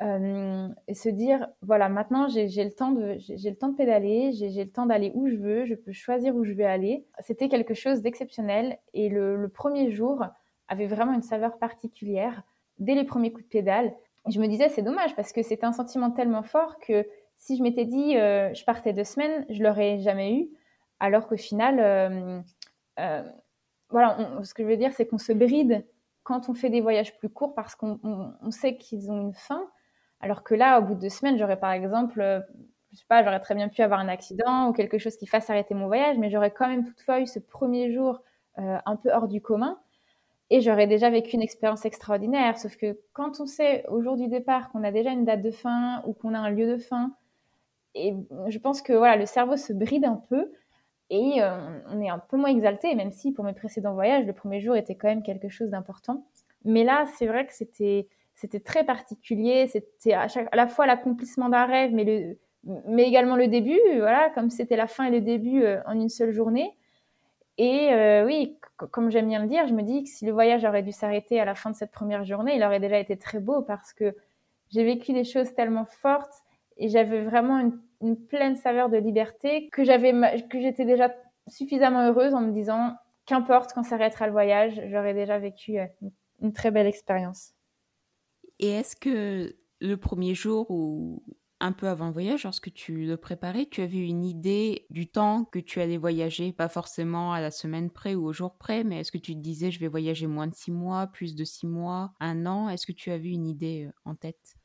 et 0.00 0.94
se 0.94 1.08
dire, 1.08 1.48
voilà, 1.62 1.88
maintenant 1.88 2.28
j'ai 2.28 2.46
le, 2.46 2.70
temps 2.70 2.90
de, 2.90 3.16
j'ai 3.18 3.50
le 3.50 3.56
temps 3.56 3.68
de 3.68 3.76
pédaler, 3.76 4.32
j'ai 4.32 4.64
le 4.64 4.70
temps 4.70 4.86
d'aller 4.86 5.12
où 5.14 5.28
je 5.28 5.36
veux, 5.36 5.64
je 5.64 5.74
peux 5.74 5.92
choisir 5.92 6.36
où 6.36 6.44
je 6.44 6.52
vais 6.52 6.64
aller. 6.64 7.06
C'était 7.20 7.48
quelque 7.48 7.74
chose 7.74 8.02
d'exceptionnel 8.02 8.78
et 8.92 9.08
le, 9.08 9.48
premier 9.48 9.90
jour 9.90 10.24
avait 10.68 10.86
vraiment 10.86 11.14
une 11.14 11.22
saveur 11.22 11.58
particulière 11.58 12.42
dès 12.78 12.94
les 12.94 13.04
premiers 13.04 13.32
coups 13.32 13.44
de 13.44 13.50
pédale. 13.50 13.94
Je 14.28 14.40
me 14.40 14.46
disais, 14.46 14.68
c'est 14.68 14.82
dommage 14.82 15.14
parce 15.16 15.32
que 15.32 15.42
c'était 15.42 15.64
un 15.64 15.72
sentiment 15.72 16.10
tellement 16.10 16.42
fort 16.42 16.78
que 16.80 17.06
si 17.36 17.56
je 17.56 17.62
m'étais 17.62 17.84
dit 17.84 18.16
euh, 18.16 18.52
je 18.52 18.64
partais 18.64 18.92
deux 18.92 19.04
semaines, 19.04 19.46
je 19.48 19.62
l'aurais 19.62 20.00
jamais 20.00 20.34
eu. 20.34 20.48
Alors 21.00 21.28
qu'au 21.28 21.36
final, 21.36 21.78
euh, 21.78 22.40
euh, 22.98 23.22
voilà, 23.90 24.18
ce 24.42 24.54
que 24.54 24.64
je 24.64 24.68
veux 24.68 24.76
dire, 24.76 24.92
c'est 24.92 25.06
qu'on 25.06 25.18
se 25.18 25.32
bride 25.32 25.86
quand 26.24 26.48
on 26.48 26.54
fait 26.54 26.70
des 26.70 26.80
voyages 26.80 27.16
plus 27.18 27.28
courts 27.30 27.54
parce 27.54 27.74
qu'on 27.76 28.00
sait 28.50 28.76
qu'ils 28.76 29.12
ont 29.12 29.20
une 29.20 29.34
fin. 29.34 29.68
Alors 30.20 30.42
que 30.42 30.54
là, 30.54 30.80
au 30.80 30.82
bout 30.82 30.94
de 30.94 31.00
deux 31.00 31.08
semaines, 31.10 31.38
j'aurais 31.38 31.58
par 31.60 31.72
exemple, 31.72 32.20
je 32.92 32.98
sais 32.98 33.04
pas, 33.08 33.22
j'aurais 33.22 33.40
très 33.40 33.54
bien 33.54 33.68
pu 33.68 33.82
avoir 33.82 34.00
un 34.00 34.08
accident 34.08 34.68
ou 34.68 34.72
quelque 34.72 34.98
chose 34.98 35.16
qui 35.16 35.26
fasse 35.26 35.50
arrêter 35.50 35.74
mon 35.74 35.86
voyage, 35.86 36.18
mais 36.18 36.30
j'aurais 36.30 36.50
quand 36.50 36.68
même 36.68 36.84
toutefois 36.84 37.20
eu 37.20 37.26
ce 37.26 37.38
premier 37.38 37.92
jour 37.92 38.22
un 38.56 38.96
peu 38.96 39.10
hors 39.12 39.28
du 39.28 39.40
commun 39.40 39.78
et 40.50 40.60
j'aurais 40.60 40.86
déjà 40.86 41.10
vécu 41.10 41.34
une 41.36 41.42
expérience 41.42 41.84
extraordinaire. 41.84 42.58
Sauf 42.58 42.76
que 42.76 42.98
quand 43.12 43.40
on 43.40 43.46
sait 43.46 43.84
au 43.88 44.02
jour 44.02 44.16
du 44.16 44.28
départ 44.28 44.70
qu'on 44.70 44.84
a 44.84 44.92
déjà 44.92 45.10
une 45.10 45.24
date 45.24 45.42
de 45.42 45.50
fin 45.50 46.02
ou 46.06 46.14
qu'on 46.14 46.34
a 46.34 46.38
un 46.38 46.50
lieu 46.50 46.66
de 46.66 46.78
fin, 46.78 47.12
et 47.94 48.14
je 48.48 48.58
pense 48.58 48.82
que 48.82 48.92
voilà, 48.92 49.16
le 49.16 49.26
cerveau 49.26 49.56
se 49.56 49.72
bride 49.72 50.04
un 50.04 50.22
peu. 50.28 50.50
Et 51.10 51.40
on 51.90 52.00
est 52.00 52.08
un 52.08 52.18
peu 52.18 52.36
moins 52.36 52.48
exalté, 52.48 52.94
même 52.94 53.12
si 53.12 53.32
pour 53.32 53.44
mes 53.44 53.52
précédents 53.52 53.92
voyages, 53.92 54.26
le 54.26 54.32
premier 54.32 54.60
jour 54.60 54.74
était 54.74 54.94
quand 54.94 55.08
même 55.08 55.22
quelque 55.22 55.48
chose 55.48 55.68
d'important. 55.68 56.24
Mais 56.64 56.82
là, 56.82 57.04
c'est 57.16 57.26
vrai 57.26 57.46
que 57.46 57.52
c'était 57.52 58.60
très 58.64 58.84
particulier. 58.84 59.66
C'était 59.66 60.14
à, 60.14 60.26
la 60.54 60.66
fois 60.66 60.86
l'accomplissement 60.86 61.50
d'un 61.50 61.66
rêve, 61.66 61.92
mais, 61.92 62.04
le, 62.04 62.38
mais 62.86 63.04
également 63.04 63.36
le 63.36 63.48
début. 63.48 63.78
Voilà, 63.98 64.30
comme 64.30 64.50
c'était 64.50 64.76
la 64.76 64.86
fin 64.86 65.04
et 65.04 65.10
le 65.10 65.20
début 65.20 65.64
en 65.86 65.92
une 65.92 66.08
seule 66.08 66.32
journée. 66.32 66.74
Et 67.58 67.92
euh, 67.92 68.24
oui, 68.24 68.58
comme 68.76 69.10
j'aime 69.10 69.28
bien 69.28 69.40
le 69.40 69.48
dire, 69.48 69.66
je 69.68 69.74
me 69.74 69.82
dis 69.82 70.04
que 70.04 70.08
si 70.08 70.26
le 70.26 70.32
voyage 70.32 70.64
aurait 70.64 70.82
dû 70.82 70.92
s'arrêter 70.92 71.40
à 71.40 71.44
la 71.44 71.54
fin 71.54 71.70
de 71.70 71.76
cette 71.76 71.92
première 71.92 72.24
journée, 72.24 72.56
il 72.56 72.64
aurait 72.64 72.80
déjà 72.80 72.98
été 72.98 73.16
très 73.16 73.38
beau 73.38 73.62
parce 73.62 73.92
que 73.92 74.16
j'ai 74.70 74.84
vécu 74.84 75.12
des 75.12 75.24
choses 75.24 75.54
tellement 75.54 75.84
fortes 75.84 76.42
et 76.76 76.88
j'avais 76.88 77.22
vraiment 77.22 77.58
une, 77.60 77.78
pleine 78.12 78.56
saveur 78.56 78.88
de 78.88 78.98
liberté 78.98 79.68
que 79.70 79.84
j'avais 79.84 80.12
que 80.48 80.60
j'étais 80.60 80.84
déjà 80.84 81.14
suffisamment 81.48 82.06
heureuse 82.06 82.34
en 82.34 82.40
me 82.40 82.52
disant 82.52 82.96
qu'importe 83.26 83.72
quand 83.72 83.82
s'arrêtera 83.82 84.26
le 84.26 84.32
voyage, 84.32 84.80
j'aurais 84.90 85.14
déjà 85.14 85.38
vécu 85.38 85.78
euh, 85.78 85.86
une 86.40 86.52
très 86.52 86.70
belle 86.70 86.86
expérience. 86.86 87.52
Et 88.58 88.70
est-ce 88.70 88.96
que 88.96 89.56
le 89.80 89.96
premier 89.96 90.34
jour 90.34 90.70
où, 90.70 91.22
un 91.60 91.72
peu 91.72 91.88
avant 91.88 92.06
le 92.06 92.12
voyage, 92.12 92.44
lorsque 92.44 92.72
tu 92.72 93.06
le 93.06 93.16
préparais, 93.16 93.66
tu 93.66 93.80
avais 93.80 93.98
une 93.98 94.24
idée 94.24 94.86
du 94.90 95.10
temps 95.10 95.44
que 95.44 95.58
tu 95.58 95.80
allais 95.80 95.96
voyager, 95.96 96.52
pas 96.52 96.68
forcément 96.68 97.32
à 97.32 97.40
la 97.40 97.50
semaine 97.50 97.90
près 97.90 98.14
ou 98.14 98.26
au 98.26 98.32
jour 98.32 98.56
près, 98.56 98.84
mais 98.84 99.00
est-ce 99.00 99.12
que 99.12 99.18
tu 99.18 99.34
te 99.34 99.40
disais 99.40 99.70
je 99.70 99.80
vais 99.80 99.88
voyager 99.88 100.26
moins 100.26 100.46
de 100.46 100.54
six 100.54 100.70
mois, 100.70 101.06
plus 101.06 101.34
de 101.34 101.44
six 101.44 101.66
mois, 101.66 102.12
un 102.20 102.46
an? 102.46 102.68
Est-ce 102.68 102.86
que 102.86 102.92
tu 102.92 103.14
vu 103.16 103.30
une 103.30 103.46
idée 103.46 103.86
euh, 103.86 103.92
en 104.04 104.14
tête? 104.14 104.56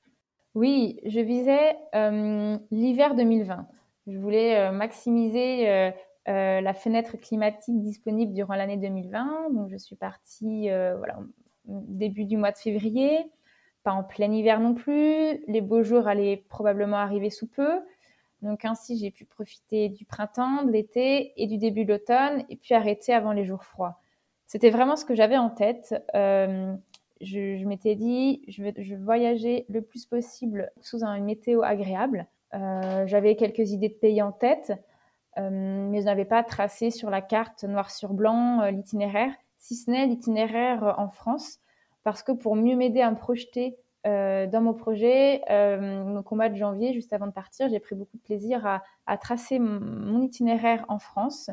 Oui, 0.59 0.99
je 1.05 1.21
visais 1.21 1.77
euh, 1.95 2.57
l'hiver 2.69 3.15
2020. 3.15 3.65
Je 4.07 4.17
voulais 4.17 4.57
euh, 4.57 4.71
maximiser 4.73 5.93
la 6.27 6.73
fenêtre 6.73 7.15
climatique 7.15 7.81
disponible 7.81 8.33
durant 8.33 8.55
l'année 8.55 8.75
2020. 8.75 9.51
Donc 9.51 9.69
je 9.69 9.77
suis 9.77 9.95
partie 9.95 10.63
voilà, 10.97 11.19
début 11.63 12.25
du 12.25 12.35
mois 12.35 12.51
de 12.51 12.57
février 12.57 13.19
pas 13.83 13.93
en 13.93 14.03
plein 14.03 14.29
hiver 14.33 14.59
non 14.59 14.73
plus. 14.73 15.41
Les 15.47 15.61
beaux 15.61 15.81
jours 15.81 16.09
allaient 16.09 16.43
probablement 16.49 16.97
arriver 16.97 17.29
sous 17.29 17.47
peu. 17.47 17.79
Donc 18.41 18.65
ainsi, 18.65 18.97
j'ai 18.97 19.11
pu 19.11 19.23
profiter 19.23 19.87
du 19.87 20.03
printemps, 20.03 20.63
de 20.63 20.71
l'été 20.71 21.31
et 21.41 21.47
du 21.47 21.57
début 21.57 21.85
de 21.85 21.93
l'automne, 21.93 22.43
et 22.49 22.57
puis 22.57 22.75
arrêter 22.75 23.13
avant 23.13 23.31
les 23.31 23.45
jours 23.45 23.63
froids. 23.63 24.01
C'était 24.45 24.71
vraiment 24.71 24.97
ce 24.97 25.05
que 25.05 25.15
j'avais 25.15 25.37
en 25.37 25.49
tête. 25.49 25.95
Euh, 27.21 27.57
je, 27.57 27.65
m'étais 27.65 27.95
dit, 27.95 28.43
je 28.47 28.63
vais, 28.63 28.73
voyager 28.95 29.65
le 29.69 29.81
plus 29.81 30.05
possible 30.05 30.71
sous 30.81 31.03
une 31.03 31.25
météo 31.25 31.61
agréable. 31.61 32.27
Euh, 32.53 33.05
j'avais 33.07 33.35
quelques 33.35 33.71
idées 33.71 33.89
de 33.89 33.93
pays 33.93 34.21
en 34.21 34.31
tête, 34.31 34.73
euh, 35.37 35.49
mais 35.51 36.01
je 36.01 36.05
n'avais 36.05 36.25
pas 36.25 36.43
tracé 36.43 36.91
sur 36.91 37.09
la 37.09 37.21
carte 37.21 37.63
noir 37.63 37.91
sur 37.91 38.13
blanc 38.13 38.65
l'itinéraire, 38.69 39.31
si 39.57 39.75
ce 39.75 39.91
n'est 39.91 40.07
l'itinéraire 40.07 40.95
en 40.97 41.09
France 41.09 41.59
parce 42.03 42.23
que 42.23 42.31
pour 42.31 42.55
mieux 42.55 42.75
m'aider 42.75 43.01
à 43.01 43.11
me 43.11 43.15
projeter 43.15 43.77
euh, 44.07 44.47
dans 44.47 44.61
mon 44.61 44.73
projet, 44.73 45.41
euh, 45.49 46.03
mon 46.03 46.23
combat 46.23 46.49
de 46.49 46.55
janvier, 46.55 46.93
juste 46.93 47.13
avant 47.13 47.27
de 47.27 47.31
partir, 47.31 47.69
j'ai 47.69 47.79
pris 47.79 47.95
beaucoup 47.95 48.17
de 48.17 48.21
plaisir 48.21 48.65
à, 49.05 49.17
tracer 49.17 49.59
mon, 49.59 50.21
itinéraire 50.21 50.85
en 50.87 50.99
France, 50.99 51.49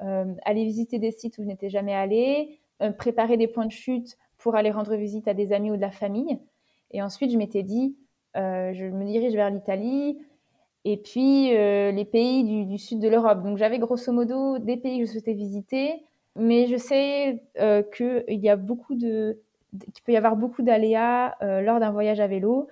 euh, 0.00 0.34
aller 0.44 0.64
visiter 0.64 0.98
des 0.98 1.12
sites 1.12 1.38
où 1.38 1.42
je 1.42 1.48
n'étais 1.48 1.70
jamais 1.70 1.94
allée, 1.94 2.60
préparer 2.98 3.36
des 3.36 3.48
points 3.48 3.66
de 3.66 3.72
chute 3.72 4.16
pour 4.38 4.56
aller 4.56 4.70
rendre 4.70 4.94
visite 4.94 5.28
à 5.28 5.34
des 5.34 5.52
amis 5.52 5.70
ou 5.70 5.76
de 5.76 5.80
la 5.80 5.90
famille. 5.90 6.38
Et 6.90 7.02
ensuite, 7.02 7.30
je 7.30 7.36
m'étais 7.36 7.62
dit, 7.62 7.96
je 8.34 8.90
me 8.90 9.04
dirige 9.04 9.34
vers 9.34 9.50
l'Italie 9.50 10.18
et 10.84 10.96
puis 10.96 11.50
les 11.50 12.04
pays 12.04 12.64
du, 12.64 12.78
sud 12.78 13.00
de 13.00 13.08
l'Europe. 13.08 13.42
Donc 13.42 13.58
j'avais 13.58 13.78
grosso 13.78 14.12
modo 14.12 14.58
des 14.58 14.76
pays 14.76 15.00
que 15.00 15.06
je 15.06 15.12
souhaitais 15.12 15.34
visiter, 15.34 16.04
mais 16.36 16.66
je 16.66 16.76
sais 16.76 17.42
qu'il 17.92 18.40
y 18.40 18.48
a 18.48 18.56
beaucoup 18.56 18.94
de 18.94 19.38
qu'il 19.72 20.04
peut 20.04 20.12
y 20.12 20.16
avoir 20.16 20.36
beaucoup 20.36 20.62
d'aléas 20.62 21.36
euh, 21.42 21.60
lors 21.60 21.80
d'un 21.80 21.90
voyage 21.90 22.20
à 22.20 22.26
vélo, 22.26 22.68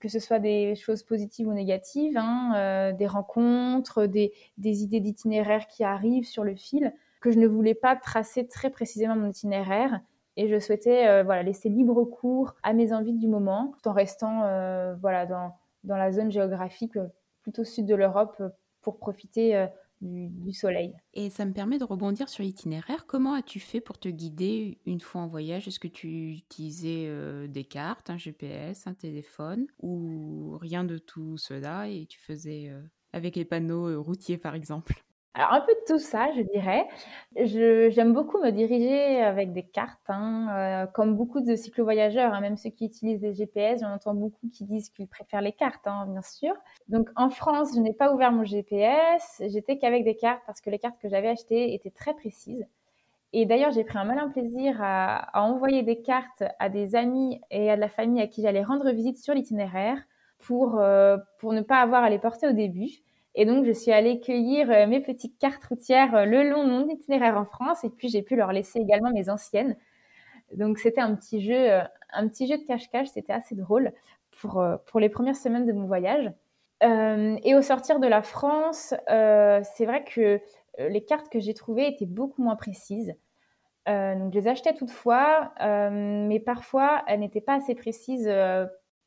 que 0.00 0.08
ce 0.08 0.18
soit 0.18 0.38
des 0.38 0.74
choses 0.74 1.02
positives 1.02 1.48
ou 1.48 1.52
négatives, 1.52 2.16
hein, 2.16 2.52
euh, 2.56 2.92
des 2.92 3.06
rencontres, 3.06 4.06
des, 4.06 4.32
idées 4.58 5.00
d'itinéraire 5.00 5.66
qui 5.66 5.84
arrivent 5.84 6.26
sur 6.26 6.44
le 6.44 6.54
fil, 6.54 6.92
que 7.20 7.30
je 7.30 7.38
ne 7.38 7.46
voulais 7.46 7.74
pas 7.74 7.96
tracer 7.96 8.46
très 8.46 8.70
précisément 8.70 9.16
mon 9.16 9.30
itinéraire. 9.30 10.00
Et 10.38 10.48
je 10.48 10.58
souhaitais 10.58 11.06
euh, 11.06 11.22
voilà, 11.22 11.42
laisser 11.42 11.68
libre 11.68 12.04
cours 12.04 12.54
à 12.62 12.72
mes 12.72 12.94
envies 12.94 13.12
du 13.12 13.28
moment, 13.28 13.74
tout 13.82 13.90
en 13.90 13.92
restant 13.92 14.40
voilà, 15.00 15.26
dans, 15.26 15.54
dans 15.84 15.96
la 15.96 16.10
zone 16.12 16.30
géographique 16.30 16.98
plutôt 17.42 17.64
sud 17.64 17.84
de 17.84 17.94
l'Europe 17.94 18.42
pour 18.80 18.98
profiter 18.98 19.68
du, 20.00 20.52
soleil. 20.52 20.94
Et 21.14 21.30
ça 21.30 21.44
me 21.44 21.52
permet 21.52 21.78
de 21.78 21.84
rebondir 21.84 22.28
sur 22.28 22.42
l'itinéraire. 22.42 23.06
Comment 23.06 23.34
as-tu 23.34 23.60
fait 23.60 23.80
pour 23.80 23.98
te 23.98 24.08
guider 24.08 24.78
une 24.86 25.00
fois 25.00 25.22
en 25.22 25.26
voyage? 25.26 25.68
Est-ce 25.68 25.80
que 25.80 25.88
tu 25.88 26.32
utilisais 26.32 27.06
euh, 27.06 27.46
des 27.46 27.64
cartes, 27.64 28.10
un 28.10 28.18
GPS, 28.18 28.86
un 28.86 28.94
téléphone 28.94 29.66
ou 29.80 30.56
rien 30.58 30.84
de 30.84 30.98
tout 30.98 31.36
cela 31.36 31.88
et 31.88 32.06
tu 32.06 32.18
faisais 32.20 32.68
euh, 32.68 32.80
avec 33.12 33.36
les 33.36 33.44
panneaux 33.44 33.88
euh, 33.88 33.98
routiers 33.98 34.38
par 34.38 34.54
exemple? 34.54 35.04
Alors, 35.34 35.52
un 35.52 35.60
peu 35.60 35.72
de 35.72 35.84
tout 35.86 35.98
ça, 36.00 36.32
je 36.36 36.42
dirais. 36.42 36.88
J'aime 37.36 38.12
beaucoup 38.12 38.38
me 38.38 38.50
diriger 38.50 39.22
avec 39.22 39.52
des 39.52 39.62
cartes, 39.62 40.00
hein, 40.08 40.48
euh, 40.50 40.86
comme 40.86 41.14
beaucoup 41.14 41.40
de 41.40 41.54
cyclo-voyageurs, 41.54 42.34
hein, 42.34 42.40
même 42.40 42.56
ceux 42.56 42.70
qui 42.70 42.86
utilisent 42.86 43.20
des 43.20 43.34
GPS, 43.34 43.80
j'en 43.80 43.92
entends 43.92 44.14
beaucoup 44.14 44.48
qui 44.52 44.64
disent 44.64 44.88
qu'ils 44.88 45.06
préfèrent 45.06 45.42
les 45.42 45.52
cartes, 45.52 45.86
hein, 45.86 46.06
bien 46.08 46.22
sûr. 46.22 46.54
Donc, 46.88 47.08
en 47.14 47.30
France, 47.30 47.70
je 47.76 47.80
n'ai 47.80 47.92
pas 47.92 48.12
ouvert 48.12 48.32
mon 48.32 48.44
GPS, 48.44 49.42
j'étais 49.46 49.78
qu'avec 49.78 50.02
des 50.02 50.16
cartes 50.16 50.42
parce 50.46 50.60
que 50.60 50.70
les 50.70 50.78
cartes 50.80 50.98
que 51.00 51.08
j'avais 51.08 51.28
achetées 51.28 51.72
étaient 51.72 51.90
très 51.90 52.14
précises. 52.14 52.66
Et 53.32 53.46
d'ailleurs, 53.46 53.72
j'ai 53.72 53.84
pris 53.84 53.98
un 53.98 54.04
malin 54.04 54.28
plaisir 54.30 54.78
à, 54.80 55.30
envoyer 55.34 55.82
des 55.82 56.00
cartes 56.02 56.42
à 56.58 56.68
des 56.68 56.96
amis 56.96 57.40
et 57.50 57.70
à 57.70 57.76
de 57.76 57.80
la 57.80 57.88
famille 57.88 58.22
à 58.22 58.26
qui 58.26 58.42
j'allais 58.42 58.64
rendre 58.64 58.90
visite 58.90 59.18
sur 59.18 59.34
l'itinéraire 59.34 59.98
pour, 60.38 60.78
euh, 60.78 61.18
pour 61.38 61.52
ne 61.52 61.60
pas 61.60 61.80
avoir 61.80 62.02
à 62.02 62.10
les 62.10 62.18
porter 62.18 62.48
au 62.48 62.52
début. 62.52 62.88
Et 63.40 63.44
donc, 63.44 63.64
je 63.64 63.70
suis 63.70 63.92
allée 63.92 64.18
cueillir 64.18 64.68
euh, 64.68 64.88
mes 64.88 64.98
petites 64.98 65.38
cartes 65.38 65.64
routières 65.64 66.12
euh, 66.16 66.24
le 66.24 66.42
long 66.42 66.64
de 66.64 66.70
mon 66.70 66.88
itinéraire 66.88 67.38
en 67.38 67.44
France. 67.44 67.84
Et 67.84 67.88
puis, 67.88 68.08
j'ai 68.08 68.20
pu 68.20 68.34
leur 68.34 68.50
laisser 68.50 68.80
également 68.80 69.12
mes 69.12 69.30
anciennes. 69.30 69.76
Donc, 70.54 70.78
c'était 70.78 71.00
un 71.00 71.14
petit 71.14 71.40
jeu, 71.40 71.54
euh, 71.54 71.84
un 72.12 72.26
petit 72.26 72.48
jeu 72.48 72.58
de 72.58 72.64
cache-cache. 72.64 73.06
C'était 73.06 73.32
assez 73.32 73.54
drôle 73.54 73.92
pour, 74.40 74.60
pour 74.86 74.98
les 74.98 75.08
premières 75.08 75.36
semaines 75.36 75.66
de 75.66 75.72
mon 75.72 75.86
voyage. 75.86 76.32
et 76.82 77.54
au 77.54 77.62
sortir 77.62 78.00
de 78.00 78.08
la 78.08 78.22
France, 78.22 78.94
c'est 79.08 79.86
vrai 79.86 80.04
que 80.04 80.40
les 80.78 81.04
cartes 81.04 81.28
que 81.28 81.40
j'ai 81.40 81.54
trouvées 81.54 81.88
étaient 81.88 82.06
beaucoup 82.06 82.42
moins 82.42 82.54
précises. 82.54 83.14
donc, 83.86 84.32
je 84.32 84.38
les 84.38 84.46
achetais 84.46 84.74
toutefois, 84.74 85.52
mais 85.90 86.38
parfois, 86.38 87.02
elles 87.08 87.18
n'étaient 87.18 87.40
pas 87.40 87.54
assez 87.54 87.74
précises 87.74 88.30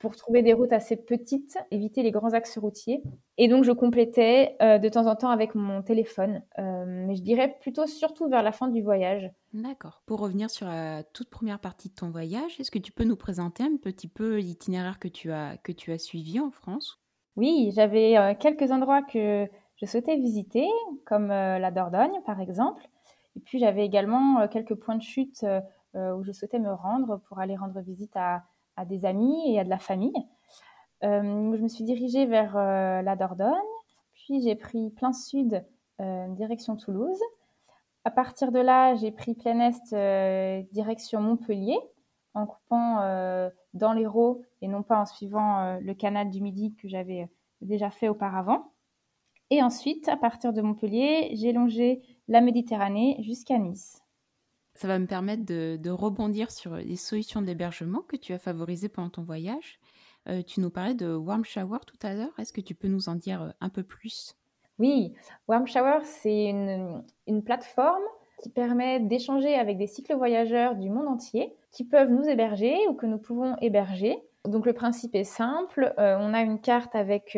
pour 0.02 0.16
trouver 0.16 0.42
des 0.42 0.54
routes 0.54 0.74
assez 0.74 0.98
petites, 0.98 1.60
éviter 1.70 2.02
les 2.02 2.10
grands 2.10 2.34
axes 2.34 2.58
routiers. 2.58 3.04
Et 3.38 3.48
donc, 3.48 3.64
je 3.64 3.72
complétais 3.72 4.58
euh, 4.62 4.80
de 4.80 4.90
temps 4.90 5.06
en 5.06 5.16
temps 5.16 5.30
avec 5.30 5.54
mon 5.54 5.84
téléphone. 5.84 6.42
Euh, 6.58 6.86
mais 6.88 7.16
je 7.16 7.22
dirais 7.22 7.56
plutôt 7.62 7.86
surtout 7.86 8.28
vers 8.28 8.42
la 8.42 8.52
fin 8.52 8.68
du 8.68 8.82
voyage. 8.82 9.32
D'accord. 9.54 10.02
Pour 10.08 10.20
revenir 10.20 10.50
sur 10.50 10.66
la 10.66 11.04
toute 11.04 11.30
première 11.30 11.60
partie 11.60 11.90
de 11.90 11.94
ton 11.94 12.10
voyage, 12.10 12.60
est-ce 12.60 12.72
que 12.72 12.80
tu 12.80 12.92
peux 12.92 13.04
nous 13.04 13.16
présenter 13.16 13.64
un 13.64 13.78
petit 13.78 14.08
peu 14.08 14.38
l'itinéraire 14.38 14.98
que 14.98 15.08
tu 15.08 15.32
as, 15.32 15.58
que 15.58 15.72
tu 15.72 15.92
as 15.92 16.00
suivi 16.00 16.40
en 16.40 16.50
France? 16.50 17.00
Oui, 17.36 17.72
j'avais 17.76 18.18
euh, 18.18 18.34
quelques 18.34 18.72
endroits 18.72 19.04
que 19.04 19.48
je 19.76 19.86
souhaitais 19.86 20.16
visiter, 20.16 20.68
comme 21.06 21.28
la 21.28 21.72
Dordogne, 21.72 22.22
par 22.26 22.40
exemple. 22.40 22.88
Et 23.36 23.40
puis, 23.40 23.60
j'avais 23.60 23.86
également 23.86 24.48
quelques 24.48 24.76
points 24.76 24.96
de 24.96 25.02
chute 25.02 25.44
où 25.96 26.24
je 26.24 26.32
souhaitais 26.32 26.60
me 26.60 26.72
rendre 26.72 27.20
pour 27.28 27.40
aller 27.40 27.56
rendre 27.56 27.80
visite 27.82 28.16
à 28.16 28.44
à 28.82 28.86
des 28.86 29.06
amis 29.06 29.54
et 29.54 29.60
à 29.60 29.64
de 29.64 29.70
la 29.70 29.78
famille. 29.78 30.14
Euh, 31.04 31.56
je 31.56 31.62
me 31.62 31.68
suis 31.68 31.84
dirigée 31.84 32.26
vers 32.26 32.58
euh, 32.58 33.02
la 33.02 33.16
Dordogne, 33.16 33.54
puis 34.14 34.42
j'ai 34.42 34.56
pris 34.56 34.90
plein 34.90 35.14
sud, 35.14 35.64
euh, 36.00 36.28
direction 36.30 36.76
Toulouse. 36.76 37.20
À 38.06 38.12
partir 38.12 38.52
de 38.52 38.60
là, 38.60 38.96
j'ai 38.96 39.12
pris 39.12 39.36
plein 39.36 39.60
est, 39.70 40.68
direction 40.72 41.22
Montpellier, 41.22 41.78
en 42.34 42.48
coupant 42.48 42.96
dans 43.76 43.94
l'Hérault 43.94 44.42
et 44.62 44.68
non 44.68 44.82
pas 44.82 45.00
en 45.00 45.06
suivant 45.06 45.78
le 45.80 45.94
canal 45.94 46.32
du 46.32 46.42
Midi 46.42 46.74
que 46.74 46.88
j'avais 46.88 47.30
déjà 47.62 47.92
fait 47.92 48.10
auparavant. 48.10 48.72
Et 49.52 49.62
ensuite, 49.62 50.10
à 50.10 50.18
partir 50.18 50.52
de 50.52 50.64
Montpellier, 50.64 51.30
j'ai 51.36 51.54
longé 51.54 52.02
la 52.28 52.42
Méditerranée 52.42 53.18
jusqu'à 53.20 53.60
Nice. 53.60 54.01
Ça 54.74 54.88
va 54.88 55.00
me 55.00 55.06
permettre 55.06 55.46
de, 55.46 55.90
rebondir 55.90 56.52
sur 56.52 56.76
les 56.76 56.96
solutions 56.96 57.42
d'hébergement 57.42 58.02
que 58.02 58.16
tu 58.16 58.34
as 58.34 58.40
favorisées 58.40 58.90
pendant 58.90 59.10
ton 59.10 59.24
voyage. 59.24 59.80
Euh, 60.30 60.42
tu 60.44 60.60
nous 60.60 60.70
parlais 60.70 60.94
de 60.94 61.14
Warm 61.14 61.44
Shower 61.44 61.80
tout 61.86 61.98
à 62.04 62.14
l'heure. 62.14 62.34
Est-ce 62.40 62.54
que 62.54 62.62
tu 62.62 62.76
peux 62.76 62.88
nous 62.88 63.10
en 63.10 63.16
dire 63.16 63.42
euh, 63.42 63.50
un 63.60 63.70
peu 63.70 63.84
plus? 63.84 64.36
Oui, 64.80 65.14
Warm 65.48 65.68
Shower, 65.68 66.00
c'est 66.04 66.46
une, 66.46 67.44
plateforme 67.44 68.04
qui 68.42 68.50
permet 68.50 69.00
d'échanger 69.00 69.56
avec 69.56 69.78
des 69.78 69.88
cycles 69.88 70.16
voyageurs 70.16 70.76
du 70.76 70.90
monde 70.90 71.08
entier 71.08 71.56
qui 71.72 71.84
peuvent 71.84 72.10
nous 72.10 72.24
héberger 72.24 72.76
ou 72.90 72.94
que 72.94 73.06
nous 73.06 73.20
pouvons 73.20 73.56
héberger. 73.62 74.18
Donc 74.46 74.66
le 74.66 74.74
principe 74.74 75.16
est 75.16 75.24
simple. 75.24 75.94
Euh, 76.00 76.18
on 76.20 76.34
a 76.34 76.42
une 76.42 76.60
carte 76.60 76.96
avec 76.96 77.38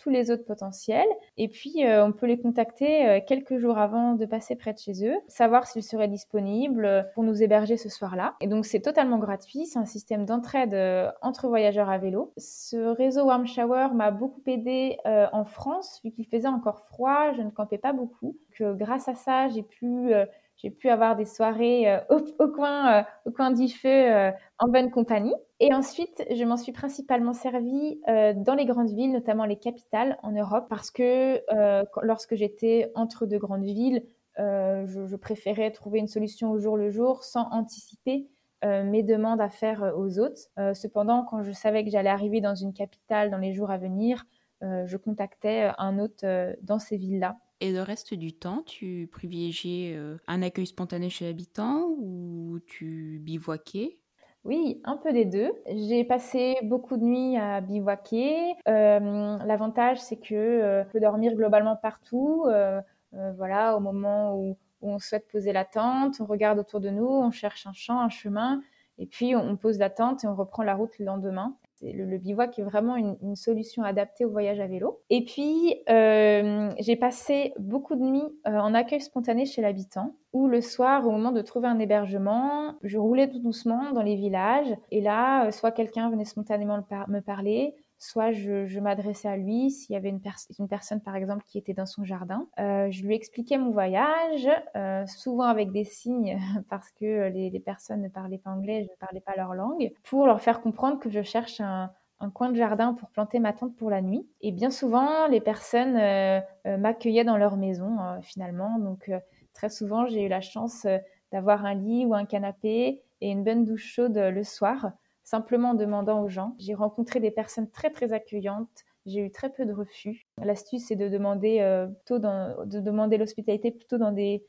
tous 0.00 0.10
les 0.10 0.30
autres 0.30 0.44
potentiels. 0.44 1.08
Et 1.36 1.48
puis, 1.48 1.84
euh, 1.84 2.04
on 2.04 2.12
peut 2.12 2.26
les 2.26 2.38
contacter 2.38 3.06
euh, 3.06 3.20
quelques 3.24 3.58
jours 3.58 3.78
avant 3.78 4.14
de 4.14 4.24
passer 4.24 4.56
près 4.56 4.72
de 4.72 4.78
chez 4.78 5.06
eux, 5.06 5.14
savoir 5.28 5.66
s'ils 5.66 5.82
seraient 5.82 6.08
disponibles 6.08 7.10
pour 7.14 7.22
nous 7.22 7.42
héberger 7.42 7.76
ce 7.76 7.88
soir-là. 7.88 8.34
Et 8.40 8.46
donc, 8.46 8.64
c'est 8.64 8.80
totalement 8.80 9.18
gratuit. 9.18 9.66
C'est 9.66 9.78
un 9.78 9.84
système 9.84 10.24
d'entraide 10.24 10.74
euh, 10.74 11.10
entre 11.22 11.48
voyageurs 11.48 11.90
à 11.90 11.98
vélo. 11.98 12.32
Ce 12.38 12.76
réseau 12.76 13.26
Warm 13.26 13.46
Shower 13.46 13.88
m'a 13.94 14.10
beaucoup 14.10 14.42
aidé 14.46 14.96
en 15.04 15.44
France, 15.44 16.00
vu 16.04 16.10
qu'il 16.10 16.26
faisait 16.26 16.48
encore 16.48 16.80
froid. 16.86 17.32
Je 17.36 17.42
ne 17.42 17.50
campais 17.50 17.78
pas 17.78 17.92
beaucoup. 17.92 18.36
Que 18.56 18.74
grâce 18.74 19.08
à 19.08 19.14
ça, 19.14 19.48
j'ai 19.48 19.62
pu 19.62 20.12
j'ai 20.60 20.70
pu 20.70 20.88
avoir 20.88 21.16
des 21.16 21.24
soirées 21.24 22.00
au, 22.10 22.18
au, 22.38 22.48
coin, 22.48 23.04
au 23.24 23.30
coin 23.30 23.50
du 23.50 23.68
feu 23.68 24.30
en 24.58 24.68
bonne 24.68 24.90
compagnie. 24.90 25.34
Et 25.62 25.74
ensuite, 25.74 26.24
je 26.30 26.42
m'en 26.44 26.56
suis 26.56 26.72
principalement 26.72 27.34
servi 27.34 28.00
euh, 28.08 28.32
dans 28.34 28.54
les 28.54 28.64
grandes 28.64 28.90
villes, 28.90 29.12
notamment 29.12 29.44
les 29.44 29.58
capitales 29.58 30.18
en 30.22 30.32
Europe, 30.32 30.66
parce 30.70 30.90
que 30.90 31.42
euh, 31.54 31.84
lorsque 32.02 32.34
j'étais 32.34 32.90
entre 32.94 33.26
deux 33.26 33.38
grandes 33.38 33.64
villes, 33.64 34.02
euh, 34.38 34.86
je, 34.86 35.06
je, 35.06 35.16
préférais 35.16 35.70
trouver 35.70 35.98
une 35.98 36.06
solution 36.06 36.50
au 36.50 36.58
jour 36.58 36.78
le 36.78 36.88
jour 36.88 37.24
sans 37.24 37.46
anticiper 37.50 38.26
euh, 38.64 38.84
mes 38.84 39.02
demandes 39.02 39.42
à 39.42 39.50
faire 39.50 39.92
aux 39.96 40.18
autres. 40.18 40.40
Euh, 40.58 40.72
cependant, 40.72 41.24
quand 41.24 41.42
je 41.42 41.52
savais 41.52 41.84
que 41.84 41.90
j'allais 41.90 42.08
arriver 42.08 42.40
dans 42.40 42.54
une 42.54 42.72
capitale 42.72 43.30
dans 43.30 43.38
les 43.38 43.52
jours 43.52 43.70
à 43.70 43.76
venir, 43.76 44.24
euh, 44.62 44.86
je 44.86 44.96
contactais 44.96 45.70
un 45.76 45.98
hôte 45.98 46.24
dans 46.62 46.78
ces 46.78 46.96
villes-là. 46.96 47.36
Et 47.60 47.72
le 47.72 47.82
reste 47.82 48.14
du 48.14 48.32
temps, 48.32 48.62
tu 48.62 49.08
privilégiais 49.12 49.98
un 50.26 50.42
accueil 50.42 50.66
spontané 50.66 51.10
chez 51.10 51.26
l'habitant 51.26 51.88
ou 51.98 52.58
tu 52.66 53.20
bivouaquais? 53.22 54.00
Oui, 54.44 54.80
un 54.84 54.96
peu 54.96 55.12
des 55.12 55.26
deux. 55.26 55.52
J'ai 55.66 56.02
passé 56.04 56.56
beaucoup 56.62 56.96
de 56.96 57.04
nuits 57.04 57.36
à 57.36 57.60
bivouaquer. 57.60 58.54
Euh, 58.68 59.38
L'avantage, 59.44 60.00
c'est 60.00 60.16
que 60.16 60.34
euh, 60.34 60.82
on 60.82 60.90
peut 60.90 61.00
dormir 61.00 61.34
globalement 61.34 61.76
partout. 61.76 62.44
Euh, 62.46 62.80
euh, 63.14 63.32
voilà, 63.36 63.76
au 63.76 63.80
moment 63.80 64.34
où, 64.34 64.56
où, 64.80 64.90
on 64.92 64.98
souhaite 64.98 65.28
poser 65.28 65.52
la 65.52 65.66
tente, 65.66 66.20
on 66.20 66.24
regarde 66.24 66.58
autour 66.58 66.80
de 66.80 66.88
nous, 66.88 67.06
on 67.06 67.30
cherche 67.30 67.66
un 67.66 67.74
champ, 67.74 68.00
un 68.00 68.08
chemin, 68.08 68.62
et 68.98 69.06
puis 69.06 69.36
on 69.36 69.56
pose 69.56 69.78
la 69.78 69.90
tente 69.90 70.24
et 70.24 70.26
on 70.26 70.34
reprend 70.34 70.62
la 70.62 70.74
route 70.74 70.98
le 70.98 71.04
lendemain. 71.04 71.56
Le, 71.82 72.04
le, 72.04 72.18
bivouac 72.18 72.58
est 72.58 72.62
vraiment 72.62 72.96
une, 72.96 73.34
solution 73.36 73.82
adaptée 73.82 74.24
au 74.24 74.30
voyage 74.30 74.60
à 74.60 74.66
vélo. 74.66 75.00
Et 75.08 75.24
puis, 75.24 75.76
euh, 75.88 76.70
j'ai 76.78 76.96
passé 76.96 77.54
beaucoup 77.58 77.94
de 77.94 78.02
nuits 78.02 78.28
euh, 78.46 78.58
en 78.58 78.74
accueil 78.74 79.00
spontané 79.00 79.46
chez 79.46 79.62
l'habitant, 79.62 80.14
où 80.32 80.46
le 80.46 80.60
soir, 80.60 81.06
au 81.06 81.10
moment 81.10 81.32
de 81.32 81.40
trouver 81.40 81.68
un 81.68 81.78
hébergement, 81.78 82.74
je 82.82 82.98
roulais 82.98 83.28
tout 83.28 83.38
doucement 83.38 83.92
dans 83.92 84.02
les 84.02 84.16
villages. 84.16 84.76
Et 84.90 85.00
là, 85.00 85.46
euh, 85.46 85.50
soit 85.50 85.70
quelqu'un 85.70 86.10
venait 86.10 86.26
spontanément 86.26 86.84
me 87.08 87.20
parler, 87.20 87.74
soit 88.00 88.32
je, 88.32 88.66
je 88.66 88.80
m'adressais 88.80 89.28
à 89.28 89.36
lui 89.36 89.70
s'il 89.70 89.92
y 89.92 89.96
avait 89.96 90.08
une, 90.08 90.20
pers 90.20 90.36
une, 90.58 90.66
personne, 90.66 91.00
par 91.00 91.14
exemple, 91.14 91.44
qui 91.46 91.58
était 91.58 91.74
dans 91.74 91.86
son 91.86 92.02
jardin. 92.02 92.48
Euh, 92.58 92.90
je 92.90 93.04
lui 93.04 93.14
expliquais 93.14 93.58
mon 93.58 93.70
voyage, 93.70 94.48
euh, 94.76 95.06
souvent 95.06 95.44
avec 95.44 95.70
des 95.70 95.84
signes, 95.84 96.40
parce 96.68 96.90
que 96.90 97.28
les, 97.28 97.50
les, 97.50 97.60
personnes 97.60 98.02
ne 98.02 98.08
parlaient 98.08 98.38
pas 98.38 98.50
anglais, 98.50 98.82
je 98.84 98.90
ne 98.90 98.96
parlais 98.98 99.20
pas 99.20 99.36
leur 99.36 99.54
langue, 99.54 99.92
pour 100.02 100.26
leur 100.26 100.40
faire 100.40 100.60
comprendre 100.60 100.98
que 100.98 101.10
je 101.10 101.22
cherche 101.22 101.60
un, 101.60 101.92
un 102.20 102.30
coin 102.30 102.50
de 102.50 102.56
jardin 102.56 102.94
pour 102.94 103.08
planter 103.10 103.38
ma 103.40 103.52
tente 103.52 103.74
pour 103.76 103.90
la 103.90 104.02
nuit. 104.02 104.26
Et 104.42 104.52
bien 104.52 104.70
souvent, 104.70 105.26
les 105.26 105.40
personnes 105.40 105.96
euh, 105.96 106.40
euh 106.66 106.76
m'accueillaient 106.76 107.24
dans 107.24 107.38
leur 107.38 107.56
maison, 107.56 107.98
euh, 108.00 108.20
finalement. 108.20 108.78
Donc, 108.78 109.08
euh, 109.08 109.18
très 109.54 109.70
souvent, 109.70 110.06
j'ai 110.06 110.24
eu 110.24 110.28
la 110.28 110.42
chance 110.42 110.86
d'avoir 111.32 111.64
un 111.64 111.74
lit 111.74 112.04
ou 112.04 112.14
un 112.14 112.26
canapé 112.26 113.02
et 113.20 113.30
une 113.30 113.42
bonne 113.42 113.64
douche 113.64 113.86
chaude 113.86 114.16
le 114.16 114.44
soir 114.44 114.92
simplement 115.30 115.70
en 115.70 115.74
demandant 115.74 116.22
aux 116.22 116.28
gens. 116.28 116.56
J'ai 116.58 116.74
rencontré 116.74 117.20
des 117.20 117.30
personnes 117.30 117.70
très 117.70 117.90
très 117.90 118.12
accueillantes. 118.12 118.84
J'ai 119.06 119.20
eu 119.20 119.30
très 119.30 119.48
peu 119.48 119.64
de 119.64 119.72
refus. 119.72 120.26
L'astuce 120.42 120.86
c'est 120.88 120.96
de 120.96 121.08
demander 121.08 121.60
euh, 121.60 121.86
plutôt 121.86 122.18
de 122.18 122.80
demander 122.80 123.16
l'hospitalité 123.16 123.70
plutôt 123.70 123.96
dans 123.96 124.10
des 124.10 124.44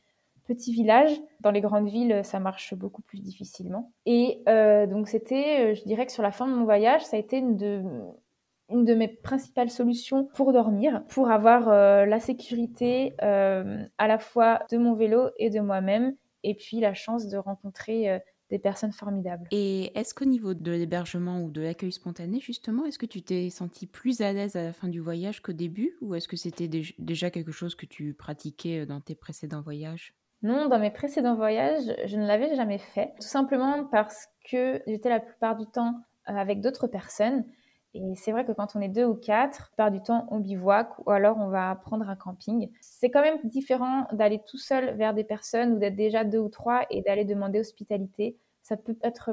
petits 0.47 0.73
villages. 0.73 1.21
Dans 1.39 1.51
les 1.51 1.61
grandes 1.61 1.87
villes, 1.87 2.21
ça 2.23 2.39
marche 2.39 2.73
beaucoup 2.73 3.03
plus 3.03 3.21
difficilement. 3.21 3.91
Et 4.07 4.41
euh, 4.49 4.87
donc 4.87 5.07
c'était, 5.07 5.71
euh, 5.71 5.75
je 5.75 5.83
dirais 5.83 6.07
que 6.07 6.11
sur 6.11 6.23
la 6.23 6.31
fin 6.31 6.47
de 6.47 6.53
mon 6.53 6.63
voyage, 6.63 7.05
ça 7.05 7.15
a 7.15 7.19
été 7.19 7.37
une 7.37 7.55
de 7.57 8.95
mes 8.95 9.07
principales 9.07 9.69
solutions 9.69 10.25
pour 10.33 10.51
dormir, 10.51 11.03
pour 11.09 11.29
avoir 11.29 11.69
la 11.69 12.19
sécurité 12.19 13.13
à 13.19 14.07
la 14.07 14.17
fois 14.17 14.63
de 14.71 14.77
mon 14.77 14.95
vélo 14.95 15.29
et 15.37 15.51
de 15.51 15.59
moi-même, 15.59 16.15
et 16.43 16.55
puis 16.55 16.79
la 16.79 16.95
chance 16.95 17.27
de 17.27 17.37
rencontrer 17.37 18.21
des 18.51 18.59
personnes 18.59 18.91
formidables. 18.93 19.49
Et 19.51 19.97
est-ce 19.99 20.13
qu'au 20.13 20.25
niveau 20.25 20.53
de 20.53 20.71
l'hébergement 20.71 21.41
ou 21.41 21.51
de 21.51 21.61
l'accueil 21.61 21.91
spontané, 21.91 22.39
justement, 22.39 22.85
est-ce 22.85 22.97
que 22.97 23.05
tu 23.05 23.21
t'es 23.21 23.49
senti 23.49 23.85
plus 23.85 24.21
à 24.21 24.31
l'aise 24.33 24.55
à 24.55 24.63
la 24.63 24.73
fin 24.73 24.87
du 24.87 24.99
voyage 25.01 25.41
qu'au 25.41 25.51
début 25.53 25.97
ou 26.01 26.15
est-ce 26.15 26.27
que 26.27 26.37
c'était 26.37 26.67
déjà 26.69 27.29
quelque 27.31 27.51
chose 27.51 27.75
que 27.75 27.85
tu 27.85 28.13
pratiquais 28.13 28.85
dans 28.85 29.01
tes 29.01 29.15
précédents 29.15 29.61
voyages? 29.61 30.15
Non, 30.43 30.67
dans 30.69 30.79
mes 30.79 30.91
précédents 30.91 31.35
voyages, 31.35 31.93
je 32.05 32.17
ne 32.17 32.25
l'avais 32.25 32.55
jamais 32.55 32.79
fait, 32.79 33.13
tout 33.21 33.27
simplement 33.27 33.85
parce 33.85 34.27
que 34.49 34.81
j'étais 34.87 35.09
la 35.09 35.19
plupart 35.19 35.55
du 35.55 35.65
temps 35.67 36.01
avec 36.25 36.61
d'autres 36.61 36.87
personnes. 36.87 37.45
Et 37.93 38.15
c'est 38.15 38.31
vrai 38.31 38.45
que 38.45 38.51
quand 38.53 38.75
on 38.75 38.81
est 38.81 38.87
deux 38.89 39.05
ou 39.05 39.15
quatre, 39.15 39.59
la 39.59 39.65
plupart 39.67 39.91
du 39.91 40.01
temps, 40.01 40.27
on 40.31 40.39
bivouac 40.39 40.97
ou 41.05 41.11
alors 41.11 41.37
on 41.39 41.49
va 41.49 41.75
prendre 41.75 42.09
un 42.09 42.15
camping. 42.15 42.71
C'est 42.79 43.09
quand 43.09 43.21
même 43.21 43.39
différent 43.43 44.07
d'aller 44.13 44.39
tout 44.47 44.57
seul 44.57 44.95
vers 44.95 45.13
des 45.13 45.25
personnes 45.25 45.73
ou 45.73 45.77
d'être 45.77 45.95
déjà 45.95 46.23
deux 46.23 46.39
ou 46.39 46.49
trois 46.49 46.85
et 46.89 47.01
d'aller 47.01 47.25
demander 47.25 47.59
hospitalité. 47.59 48.37
Ça 48.63 48.77
peut 48.77 48.97
être 49.01 49.31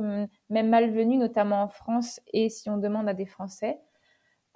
même 0.50 0.68
malvenu, 0.68 1.18
notamment 1.18 1.62
en 1.62 1.68
France 1.68 2.20
et 2.32 2.48
si 2.48 2.68
on 2.68 2.78
demande 2.78 3.08
à 3.08 3.14
des 3.14 3.26
Français. 3.26 3.78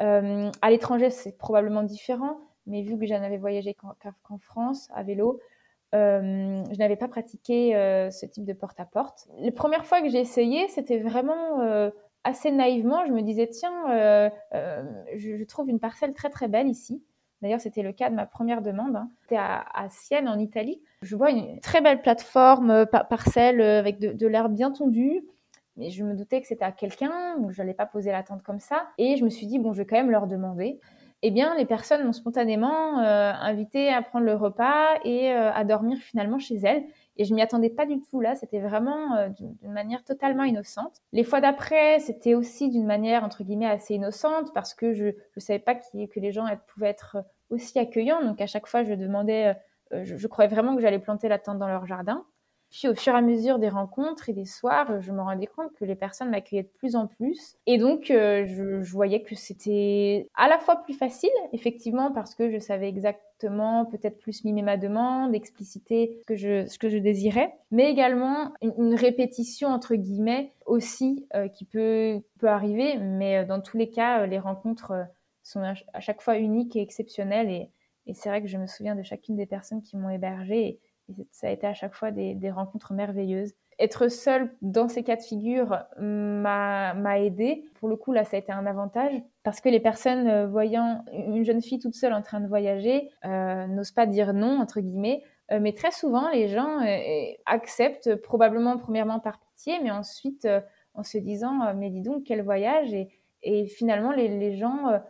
Euh, 0.01 0.51
à 0.63 0.71
l'étranger, 0.71 1.11
c'est 1.11 1.39
probablement 1.39 1.83
différent, 1.85 2.39
mais 2.67 2.83
vu 2.83 2.99
que 2.99 3.07
j'en 3.07 3.23
avais 3.23 3.39
voyagé 3.39 3.75
qu'en 3.75 3.95
qu 4.01 4.39
France 4.41 4.89
à 4.95 5.03
vélo, 5.03 5.39
euh, 5.95 6.65
je 6.73 6.79
n'avais 6.79 6.97
pas 6.97 7.09
pratiqué 7.09 7.77
euh, 7.77 8.11
ce 8.11 8.25
type 8.27 8.45
de 8.45 8.55
porte-à-porte. 8.55 9.27
-porte. 9.29 9.43
Les 9.43 9.51
premières 9.51 9.85
fois 9.85 10.01
que 10.01 10.09
j'ai 10.09 10.21
essayé, 10.21 10.67
c'était 10.69 10.99
vraiment 10.99 11.61
euh, 11.61 11.91
assez 12.25 12.51
naïvement. 12.51 13.05
Je 13.07 13.13
me 13.13 13.23
disais, 13.23 13.49
tiens, 13.49 13.91
euh, 13.91 14.31
euh, 14.55 14.83
je, 15.17 15.45
trouve 15.45 15.69
une 15.69 15.81
parcelle 15.81 16.15
très 16.15 16.31
très 16.31 16.49
belle 16.49 16.69
ici. 16.69 17.03
D'ailleurs, 17.41 17.61
c'était 17.61 17.83
le 17.83 17.93
cas 17.93 18.09
de 18.09 18.15
ma 18.15 18.27
première 18.27 18.63
demande. 18.63 18.95
Hein. 18.95 19.11
C'était 19.23 19.37
à, 19.37 19.65
à, 19.75 19.89
Sienne, 19.89 20.29
en 20.29 20.39
Italie. 20.39 20.81
Je 21.03 21.17
vois 21.17 21.31
une 21.31 21.59
très 21.61 21.81
belle 21.81 22.01
plateforme, 22.01 22.71
euh, 22.71 22.87
par 22.87 23.09
parcelle, 23.09 23.61
avec 23.61 23.99
de, 23.99 24.27
l'herbe 24.27 24.55
bien 24.55 24.71
tondue. 24.71 25.25
Mais 25.77 25.91
je 25.91 26.05
me 26.05 26.15
doutais 26.15 26.41
que 26.41 26.47
c'était 26.47 26.67
à 26.67 26.73
quelqu'un, 26.73 27.39
donc 27.39 27.51
je 27.51 27.59
n'allais 27.59 27.73
pas 27.75 27.87
poser 27.87 28.13
la 28.13 28.23
tente 28.23 28.43
comme 28.43 28.61
ça. 28.61 28.89
Et 28.99 29.17
je 29.17 29.25
me 29.25 29.31
suis 29.31 29.47
dit, 29.47 29.59
bon, 29.59 29.73
je 29.73 29.79
vais 29.79 29.87
quand 29.87 29.97
même 29.97 30.11
leur 30.11 30.27
demander 30.27 30.81
eh 31.25 31.31
bien, 31.31 31.55
les 31.55 31.65
personnes 31.65 32.05
m'ont 32.05 32.13
spontanément 32.13 32.99
invité 32.99 33.91
à 33.91 34.03
prendre 34.03 34.27
le 34.27 34.35
repas 34.35 34.97
et 35.05 35.31
à 35.31 35.63
dormir 35.63 35.99
finalement 35.99 36.41
chez 36.41 36.57
elles. 36.57 36.83
Et 37.17 37.25
je 37.25 37.35
m'y 37.35 37.43
attendais 37.43 37.71
pas 37.71 37.87
du 37.87 38.01
tout 38.01 38.21
là, 38.21 38.35
c'était 38.35 38.61
vraiment 38.61 39.17
euh, 39.17 39.29
d'une 39.29 39.73
manière 39.73 40.03
totalement 40.05 40.45
innocente. 40.45 41.03
Les 41.13 41.25
fois 41.25 41.41
d'après, 41.41 41.99
c'était 41.99 42.35
aussi 42.35 42.71
d'une 42.71 42.87
manière 42.87 43.25
entre 43.25 43.45
guillemets 43.45 43.67
assez 43.67 43.95
innocente 43.95 44.53
parce 44.55 44.75
que 44.75 44.93
je 44.93 45.07
ne 45.07 45.41
savais 45.41 45.59
pas 45.59 45.75
qui, 45.75 46.09
que 46.09 46.21
les 46.21 46.33
gens 46.33 46.47
pouvaient 46.69 46.89
être 46.89 47.19
aussi 47.51 47.79
accueillants. 47.79 48.23
Donc 48.25 48.41
à 48.41 48.47
chaque 48.47 48.67
fois, 48.67 48.83
je 48.83 48.95
demandais, 48.95 49.55
euh, 49.93 50.05
je, 50.05 50.17
je 50.17 50.27
croyais 50.27 50.51
vraiment 50.51 50.75
que 50.75 50.81
j'allais 50.81 50.99
planter 50.99 51.29
la 51.29 51.39
tente 51.39 51.59
dans 51.59 51.69
leur 51.69 51.87
jardin. 51.87 52.25
Puis 52.73 52.89
au 52.89 52.95
fur 52.95 53.13
et 53.13 53.19
à 53.19 53.21
mesure 53.21 53.59
des 53.59 53.69
rencontres 53.69 54.31
et 54.31 54.33
des 54.33 54.47
soirs, 54.47 55.01
je 55.03 55.13
me 55.13 55.21
rendais 55.21 55.47
compte 55.47 55.75
que 55.75 55.85
les 55.85 55.95
personnes 55.95 56.31
m'accueillaient 56.31 56.63
de 56.63 56.79
plus 56.79 56.97
en 56.97 57.07
plus. 57.07 57.57
Et 57.67 57.77
donc, 57.77 58.11
euh, 58.11 58.47
je, 58.47 58.91
voyais 58.91 59.23
que 59.23 59.35
c'était 59.35 60.27
à 60.35 60.49
la 60.49 60.59
fois 60.59 60.77
plus 60.77 60.95
facile, 60.95 61.31
effectivement, 61.53 62.13
parce 62.13 62.35
que 62.35 62.51
je 62.51 62.59
savais 62.59 62.89
exactement 62.89 63.85
peut-être 63.85 64.19
plus 64.19 64.45
mimer 64.45 64.63
ma 64.63 64.79
demande, 64.79 65.35
expliciter 65.35 66.17
ce 66.23 66.27
que 66.27 66.35
je, 66.35 66.67
ce 66.67 66.79
que 66.79 66.89
je 66.89 66.97
désirais, 66.97 67.53
mais 67.71 67.91
également 67.91 68.53
une, 68.63 68.95
répétition, 68.95 69.69
entre 69.69 69.95
guillemets, 69.95 70.53
aussi, 70.65 71.27
euh, 71.35 71.49
qui 71.49 71.67
peut, 71.67 72.23
peut 72.39 72.49
arriver. 72.49 72.97
Mais 72.99 73.39
euh, 73.39 73.45
dans 73.45 73.61
tous 73.61 73.77
les 73.77 73.91
cas, 73.91 74.25
les 74.27 74.39
rencontres 74.39 74.95
sont 75.43 75.61
à 75.61 76.01
chaque 76.01 76.23
fois 76.23 76.39
uniques 76.39 76.75
et 76.77 76.81
exceptionnelles. 76.81 77.51
Et, 77.51 78.15
c'est 78.15 78.31
vrai 78.31 78.41
que 78.41 78.49
je 78.49 78.57
me 78.57 78.67
souviens 78.67 78.97
de 78.97 79.03
chacune 79.03 79.37
des 79.37 79.47
personnes 79.47 79.83
qui 79.83 79.97
m'ont 79.97 80.11
hébergée. 80.11 80.81
Ça 81.31 81.49
a 81.49 81.51
été 81.51 81.67
à 81.67 81.75
chaque 81.75 81.95
fois 81.95 82.11
des, 82.11 82.51
rencontres 82.51 82.93
merveilleuses. 82.93 83.55
Être 83.79 84.09
seule 84.09 84.55
dans 84.61 84.89
ces 84.89 85.03
cas 85.03 85.17
de 85.17 85.23
figure 85.23 85.79
m'a 85.99 87.21
aidé. 87.21 87.65
Pour 87.75 87.89
le 87.89 87.97
coup, 87.97 88.13
là, 88.13 88.25
ça 88.25 88.37
a 88.37 88.41
été 88.41 88.53
un 88.53 88.67
avantage 88.67 89.13
parce 89.43 89.61
que 89.61 89.69
les 89.69 89.81
personnes 89.81 90.29
euh, 90.29 90.47
voyant 90.47 91.05
une 91.13 91.45
jeune 91.45 91.63
fille 91.63 91.79
toute 91.79 91.95
seule 91.95 92.13
en 92.13 92.23
train 92.23 92.41
de 92.41 92.47
voyager 92.47 93.11
euh, 93.25 93.67
n'osent 93.67 93.91
pas 93.91 94.07
dire 94.07 94.35
non, 94.35 94.61
entre 94.61 94.81
guillemets. 94.81 95.23
Euh, 95.51 95.59
mais 95.61 95.73
très 95.73 95.91
souvent, 95.91 96.31
les 96.31 96.49
gens 96.49 96.79
acceptent, 97.47 98.15
probablement 98.17 98.79
premièrement 98.79 99.21
par 99.21 99.41
pitié, 99.41 99.81
mais 99.83 99.91
ensuite 99.91 100.47
en 100.95 101.03
se 101.03 101.19
disant 101.19 101.75
Mais 101.75 101.91
dis 101.91 102.03
donc, 102.03 102.25
quel 102.25 102.43
voyage 102.43 102.95
Et, 103.43 103.67
finalement, 103.67 104.13
les 104.13 104.57
gens 104.57 105.01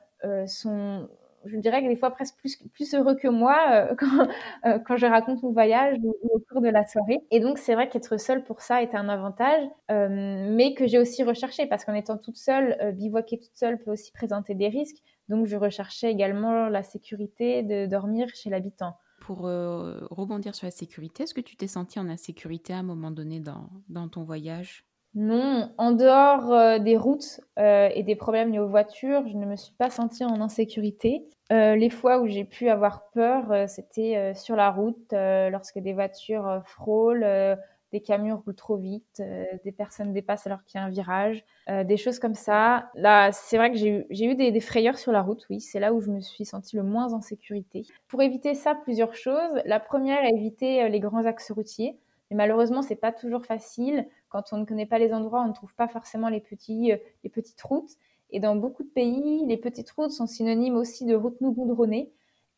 sont 0.47 1.09
je 1.45 1.57
dirais 1.59 1.83
que 1.83 1.89
des 1.89 1.97
fois 1.97 2.11
presque 2.11 2.37
plus, 2.37 2.57
plus 2.73 2.95
heureux 2.95 3.15
que 3.15 3.29
moi 3.29 3.57
euh, 3.71 3.95
quand, 3.99 4.29
euh, 4.67 4.79
quand 4.79 4.97
je 4.97 5.07
raconte 5.07 5.43
mon 5.43 5.53
voyage 5.53 5.99
ou, 6.03 6.15
au 6.23 6.39
cours 6.41 6.61
de 6.61 6.69
la 6.69 6.87
soirée. 6.87 7.21
Et 7.31 7.41
donc, 7.41 7.59
c'est 7.59 7.75
vrai 7.75 7.89
qu'être 7.89 8.19
seule 8.19 8.45
pour 8.45 8.61
ça 8.61 8.83
est 8.83 8.95
un 8.95 9.09
avantage, 9.09 9.65
euh, 9.91 10.09
mais 10.51 10.75
que 10.75 10.87
j'ai 10.87 10.99
aussi 10.99 11.23
recherché 11.23 11.67
parce 11.67 11.85
qu'en 11.85 11.95
étant 11.95 12.19
toute 12.19 12.37
seule, 12.37 12.95
bivouaquer 12.95 13.39
toute 13.39 13.57
seule 13.57 13.79
peut 13.79 13.93
aussi 13.93 14.13
présenter 14.13 14.55
des 14.55 14.69
risques. 14.69 15.03
Donc, 15.29 15.47
je 15.47 15.57
recherchais 15.57 16.11
également 16.11 16.69
la 16.69 16.83
sécurité 16.83 17.63
de 17.63 17.87
dormir 17.87 18.29
chez 18.35 18.51
l'habitant. 18.51 18.97
Pour 19.21 19.43
rebondir 19.43 20.55
sur 20.55 20.67
la 20.67 20.73
sécurité, 20.73 21.23
est-ce 21.23 21.35
que 21.35 21.41
tu 21.41 21.57
t'es 21.57 21.69
senti 21.69 22.01
en 22.01 22.09
insécurité 22.09 22.73
à 22.73 22.79
un 22.79 22.83
moment 22.83 23.13
donné 23.13 23.41
dans 23.41 24.09
ton 24.09 24.25
voyage? 24.25 24.85
Non, 25.15 25.73
en 25.77 25.93
dehors 25.93 26.53
euh, 26.53 26.79
des 26.79 26.97
routes 26.97 27.41
euh, 27.59 27.91
et 27.95 28.03
des 28.03 28.17
problèmes 28.17 28.51
liés 28.51 28.59
aux 28.59 28.69
voitures, 28.69 29.27
je 29.29 29.37
ne 29.37 29.45
me 29.45 29.57
suis 29.57 29.75
pas 29.75 29.91
sentie 29.91 30.25
en 30.25 30.41
insécurité. 30.41 31.25
les 31.51 31.91
fois 31.91 32.21
où 32.21 32.27
j'ai 32.27 32.45
pu 32.45 32.71
avoir 32.71 33.11
peur, 33.11 33.69
c'était 33.69 34.33
sur 34.35 34.57
la 34.57 34.71
route, 34.71 35.13
lorsque 35.13 35.79
des 35.79 35.93
voitures 35.93 36.63
frôlent, 36.65 37.59
des 37.93 38.01
camions 38.01 38.43
roulent 38.45 38.55
trop 38.55 38.77
vite, 38.77 39.21
euh, 39.21 39.45
des 39.65 39.73
personnes 39.73 40.13
dépassent 40.13 40.47
alors 40.47 40.65
qu'il 40.65 40.81
y 40.81 40.83
a 40.83 40.87
un 40.87 40.91
virage, 40.91 41.45
euh, 41.69 41.85
des 41.85 41.99
choses 41.99 42.19
comme 42.19 42.35
ça. 42.35 42.91
Là, 42.95 43.31
c'est 43.33 43.59
vrai 43.59 43.71
que 43.71 43.77
j'ai 43.77 44.07
eu, 44.11 44.31
eu 44.31 44.35
des, 44.35 44.61
frayeurs 44.61 44.99
sur 44.99 45.13
la 45.13 45.23
route, 45.23 45.45
oui, 45.51 45.61
c'est 45.61 45.79
là 45.79 45.93
où 45.93 46.01
je 46.01 46.11
me 46.11 46.21
suis 46.21 46.45
sentie 46.45 46.77
le 46.77 46.83
moins 46.83 47.13
en 47.13 47.21
sécurité. 47.21 47.85
Pour 48.09 48.23
éviter 48.23 48.55
ça, 48.55 48.75
plusieurs 48.75 49.15
choses. 49.15 49.61
La 49.67 49.79
première, 49.79 50.25
éviter 50.25 50.83
euh, 50.83 50.89
les 50.89 51.01
grands 51.01 51.27
axes 51.27 51.51
routiers. 51.51 51.99
Mais 52.31 52.37
malheureusement, 52.37 52.81
c'est 52.81 52.97
pas 52.97 53.13
toujours 53.13 53.45
facile. 53.45 54.07
Quand 54.33 54.53
on 54.53 54.57
ne 54.57 54.65
connaît 54.65 54.87
pas 54.87 54.99
les 54.99 55.13
endroits, 55.13 55.43
on 55.43 55.49
ne 55.49 55.53
trouve 55.53 55.75
pas 55.75 55.89
forcément 55.89 56.29
les, 56.29 56.41
petits, 56.41 56.91
les 57.23 57.31
petites 57.31 57.63
routes. 57.63 57.93
Et 58.31 58.41
dans 58.41 58.57
beaucoup 58.57 58.83
de 58.83 58.89
pays, 58.89 59.45
les 59.47 59.59
petites 59.59 59.91
routes 59.91 60.11
sont 60.11 60.27
synonymes 60.27 60.77
aussi 60.77 61.05
de 61.05 61.15
routes 61.15 61.41
non 61.43 61.51
goudronnées. 61.51 62.13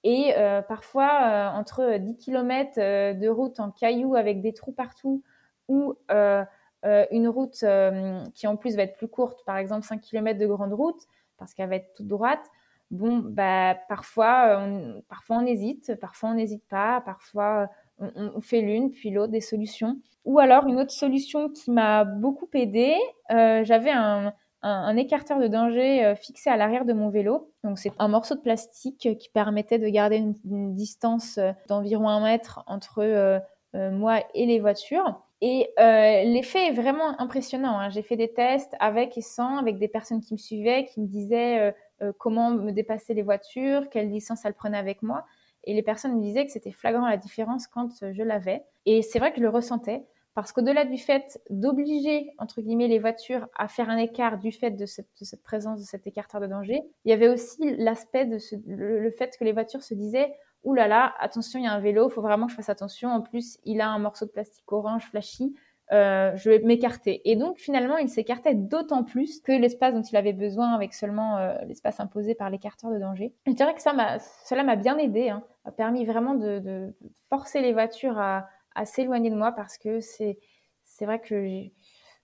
Et 0.05 0.35
euh, 0.37 0.61
parfois, 0.61 1.09
euh, 1.25 1.59
entre 1.59 1.97
10 1.97 2.17
km 2.19 2.75
euh, 2.77 3.15
de 3.15 3.29
route 3.29 3.59
en 3.59 3.71
cailloux 3.71 4.15
avec 4.15 4.43
des 4.43 4.53
trous 4.53 4.73
partout 4.73 5.23
ou 5.69 5.97
une 7.11 7.29
route 7.29 7.65
qui 8.35 8.47
en 8.47 8.57
plus 8.57 8.77
va 8.77 8.83
être 8.83 8.97
plus 8.97 9.09
courte, 9.09 9.45
par 9.47 9.57
exemple 9.57 9.87
5 9.87 10.03
km 10.03 10.39
de 10.39 10.47
grande 10.47 10.75
route, 10.75 11.01
parce 11.39 11.55
qu'elle 11.55 11.71
va 11.71 11.77
être 11.77 11.95
toute 11.95 12.07
droite, 12.07 12.51
bon, 12.91 13.23
bah, 13.25 13.75
parfois, 13.89 14.63
parfois 15.09 15.39
on 15.39 15.47
hésite, 15.47 15.95
parfois 15.99 16.29
on 16.31 16.35
n'hésite 16.35 16.69
pas, 16.69 17.01
parfois 17.01 17.71
on, 17.99 18.41
fait 18.41 18.61
l'une, 18.61 18.91
puis 18.91 19.11
l'autre 19.11 19.33
des 19.33 19.41
solutions. 19.41 19.97
Ou 20.25 20.39
alors 20.39 20.67
une 20.67 20.81
autre 20.81 20.91
solution 20.91 21.51
qui 21.51 21.71
m'a 21.71 22.05
beaucoup 22.05 22.49
aidée, 22.55 22.97
j'avais 23.29 23.91
un, 23.93 24.33
écarteur 24.97 25.39
de 25.39 25.47
danger 25.47 26.05
euh, 26.05 26.15
fixé 26.15 26.49
à 26.49 26.57
l'arrière 26.57 26.87
de 26.87 26.95
mon 26.95 27.11
vélo. 27.11 27.51
Donc 27.65 27.79
c'est 27.79 27.93
un 27.99 28.09
morceau 28.09 28.35
de 28.35 28.41
plastique 28.41 29.09
qui 29.19 29.29
permettait 29.29 29.79
de 29.79 29.89
garder 29.89 30.17
une, 30.17 30.75
distance 30.75 31.37
euh, 31.37 31.53
d'environ 31.69 32.09
un 32.09 32.23
mètre 32.23 32.65
entre 32.67 33.01
euh, 33.01 33.39
moi 33.75 34.23
et 34.33 34.47
les 34.47 34.61
voitures. 34.61 35.21
Et 35.43 35.69
l'effet 35.77 36.69
est 36.69 36.73
vraiment 36.73 37.21
impressionnant. 37.21 37.79
Hein. 37.79 37.91
J'ai 37.91 38.01
fait 38.01 38.17
des 38.17 38.33
tests 38.33 38.75
avec 38.81 39.19
et 39.19 39.21
sans, 39.21 39.59
avec 39.59 39.79
des 39.79 39.89
personnes 39.89 40.23
qui 40.23 40.33
me 40.33 40.39
suivaient, 40.39 40.87
qui 40.87 41.03
me 41.03 41.07
disaient 41.07 41.75
comment 42.17 42.51
me 42.51 42.71
dépasser 42.71 43.13
les 43.13 43.21
voitures, 43.21 43.91
quelle 43.91 44.09
licence 44.09 44.43
elles 44.47 44.55
prenaient 44.55 44.79
avec 44.79 45.03
moi. 45.03 45.27
Et 45.65 45.75
les 45.75 45.83
personnes 45.83 46.17
me 46.17 46.23
disaient 46.23 46.47
que 46.47 46.53
c'était 46.53 46.73
flagrant 46.73 47.09
la 47.09 47.17
différence 47.17 47.67
quand 47.67 47.89
je 48.13 48.23
l'avais. 48.23 48.65
Et 48.87 49.03
c'est 49.03 49.19
vrai 49.19 49.31
que 49.33 49.39
je 49.39 49.43
le 49.43 49.49
ressentais. 49.49 50.05
Parce 50.35 50.51
qu'au-delà 50.51 50.85
du 50.85 50.99
fait 50.99 51.41
d'obliger, 51.49 52.33
entre 52.39 52.61
guillemets, 52.61 52.89
les 52.89 52.99
voitures 52.99 53.47
à 53.57 53.69
faire 53.69 53.89
un 53.89 53.97
écart 53.97 54.39
du 54.39 54.51
fait 54.51 54.73
de 54.73 54.85
cette, 54.85 55.43
présence, 55.45 55.79
de 55.79 55.85
cet 55.85 56.09
écarteur 56.09 56.41
de 56.41 56.49
danger, 56.49 56.83
il 57.05 57.11
y 57.11 57.13
avait 57.13 57.29
aussi 57.29 57.77
l'aspect 57.77 58.25
de 58.27 58.39
le, 58.67 59.11
fait 59.13 59.37
que 59.39 59.45
les 59.45 59.53
voitures 59.53 59.83
se 59.83 59.95
disaient 59.95 60.35
Ouh 60.65 60.75
là 60.75 60.89
là, 60.89 61.15
attention, 61.21 61.61
il 61.61 61.65
y 61.65 61.69
a 61.69 61.73
un 61.73 61.79
vélo, 61.79 62.09
faut 62.09 62.23
vraiment 62.23 62.47
que 62.47 62.53
je 62.53 62.57
fasse 62.57 62.71
attention. 62.71 63.11
En 63.11 63.21
plus, 63.21 63.59
il 63.65 63.81
a 63.81 63.89
un 63.91 63.99
morceau 63.99 64.25
de 64.25 64.31
plastique 64.31 64.71
orange 64.73 65.05
flashy, 65.11 65.55
euh, 65.93 66.35
je 66.37 66.51
vais 66.51 66.59
m'écarter. 66.61 67.21
Et 67.31 67.37
donc, 67.37 67.59
finalement, 67.59 67.97
il 67.99 68.09
s'écartait 68.09 68.55
d'autant 68.55 69.05
plus 69.05 69.41
que 69.41 69.53
l'espace 69.53 69.95
dont 69.95 70.03
il 70.03 70.17
avait 70.17 70.33
besoin 70.33 70.73
avec 70.73 70.95
seulement 70.95 71.39
euh, 71.39 71.55
l'espace 71.67 72.01
imposé 72.01 72.35
par 72.35 72.51
l'écarteur 72.51 72.91
de 72.91 72.99
danger. 72.99 73.35
Je 73.47 73.53
dirais 73.53 73.75
que 73.75 73.83
ça 73.83 73.93
cela 74.45 74.65
m'a 74.65 74.77
bien 74.77 74.97
aidé, 74.99 75.29
hein, 75.29 75.45
a 75.65 75.73
permis 75.73 76.05
vraiment 76.05 76.35
de 76.35 76.95
forcer 77.29 77.61
les 77.61 77.73
voitures 77.73 78.19
à 78.19 78.49
à 78.75 78.85
s'éloigner 78.85 79.31
de 79.31 79.37
moi 79.37 79.53
parce 79.53 79.79
que 79.79 80.01
c'est 80.01 80.39
c'est 80.85 81.07
vrai 81.07 81.21
que 81.21 81.71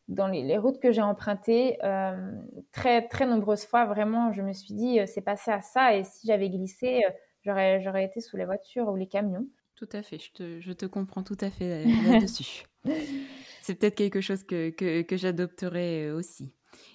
dans 0.09 0.27
les, 0.27 0.59
routes 0.59 0.81
que 0.81 0.91
j'ai 0.91 1.03
empruntées, 1.03 1.79
euh, 1.85 2.33
très 2.73 3.07
très 3.07 3.27
nombreuses 3.27 3.65
fois, 3.65 3.85
vraiment, 3.85 4.33
je 4.33 4.43
me 4.43 4.53
suis 4.53 4.75
dit, 4.75 4.99
c'est 5.07 5.21
passé 5.21 5.53
à 5.53 5.61
ça, 5.61 5.97
et 5.97 6.03
si 6.03 6.27
j'avais 6.27 6.51
glissé, 6.51 7.03
j'aurais 7.43 7.81
j'aurais 7.81 8.05
été 8.05 8.21
sous 8.21 8.37
les 8.37 8.45
voitures 8.45 8.89
ou 8.89 8.97
les 8.97 9.07
camions. 9.07 9.47
Tout 9.77 9.89
à 9.93 10.03
fait, 10.03 10.19
je 10.19 10.33
te, 10.33 10.61
je 10.61 10.73
te 10.73 10.85
comprends 10.85 11.23
tout 11.23 11.39
à 11.41 11.51
fait 11.51 11.85
là-dessus. 11.85 12.65
c'est 13.71 13.77
peut-être 13.77 13.95
quelque 13.95 14.21
chose 14.21 14.43
que, 14.43 14.71
que, 14.71 15.17
j'adopterai 15.17 16.11
aussi. 16.11 16.53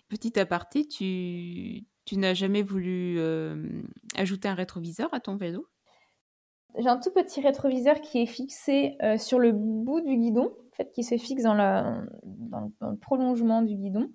Petit 0.09 0.37
aparté, 0.37 0.85
tu, 0.85 1.85
tu 2.03 2.17
n'as 2.17 2.33
jamais 2.33 2.63
voulu 2.63 3.17
ajouter 4.15 4.49
un 4.49 4.55
rétroviseur 4.55 5.13
à 5.13 5.21
ton 5.21 5.37
vélo? 5.37 5.67
J'ai 6.77 6.89
un 6.89 6.99
tout 6.99 7.11
petit 7.11 7.39
rétroviseur 7.39 8.01
qui 8.01 8.21
est 8.21 8.25
fixé 8.25 8.97
euh, 9.01 9.17
sur 9.17 9.39
le 9.39 9.53
bout 9.53 10.01
du 10.01 10.17
guidon, 10.17 10.47
en 10.47 10.75
fait, 10.75 10.91
qui 10.91 11.03
se 11.03 11.17
fixe 11.17 11.43
dans, 11.43 11.55
dans, 12.23 12.71
le 12.81 12.97
prolongement 12.97 13.61
du 13.61 13.75
guidon. 13.75 14.11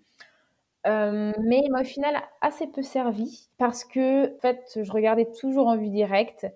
Euh, 0.86 1.32
mais 1.42 1.62
il 1.64 1.70
m'a 1.70 1.80
au 1.80 1.84
final 1.84 2.14
assez 2.42 2.66
peu 2.66 2.82
servi 2.82 3.48
parce 3.56 3.84
que 3.84 4.34
en 4.36 4.40
fait, 4.40 4.78
je 4.82 4.92
regardais 4.92 5.30
toujours 5.40 5.68
en 5.68 5.76
vue 5.76 5.88
directe 5.88 6.46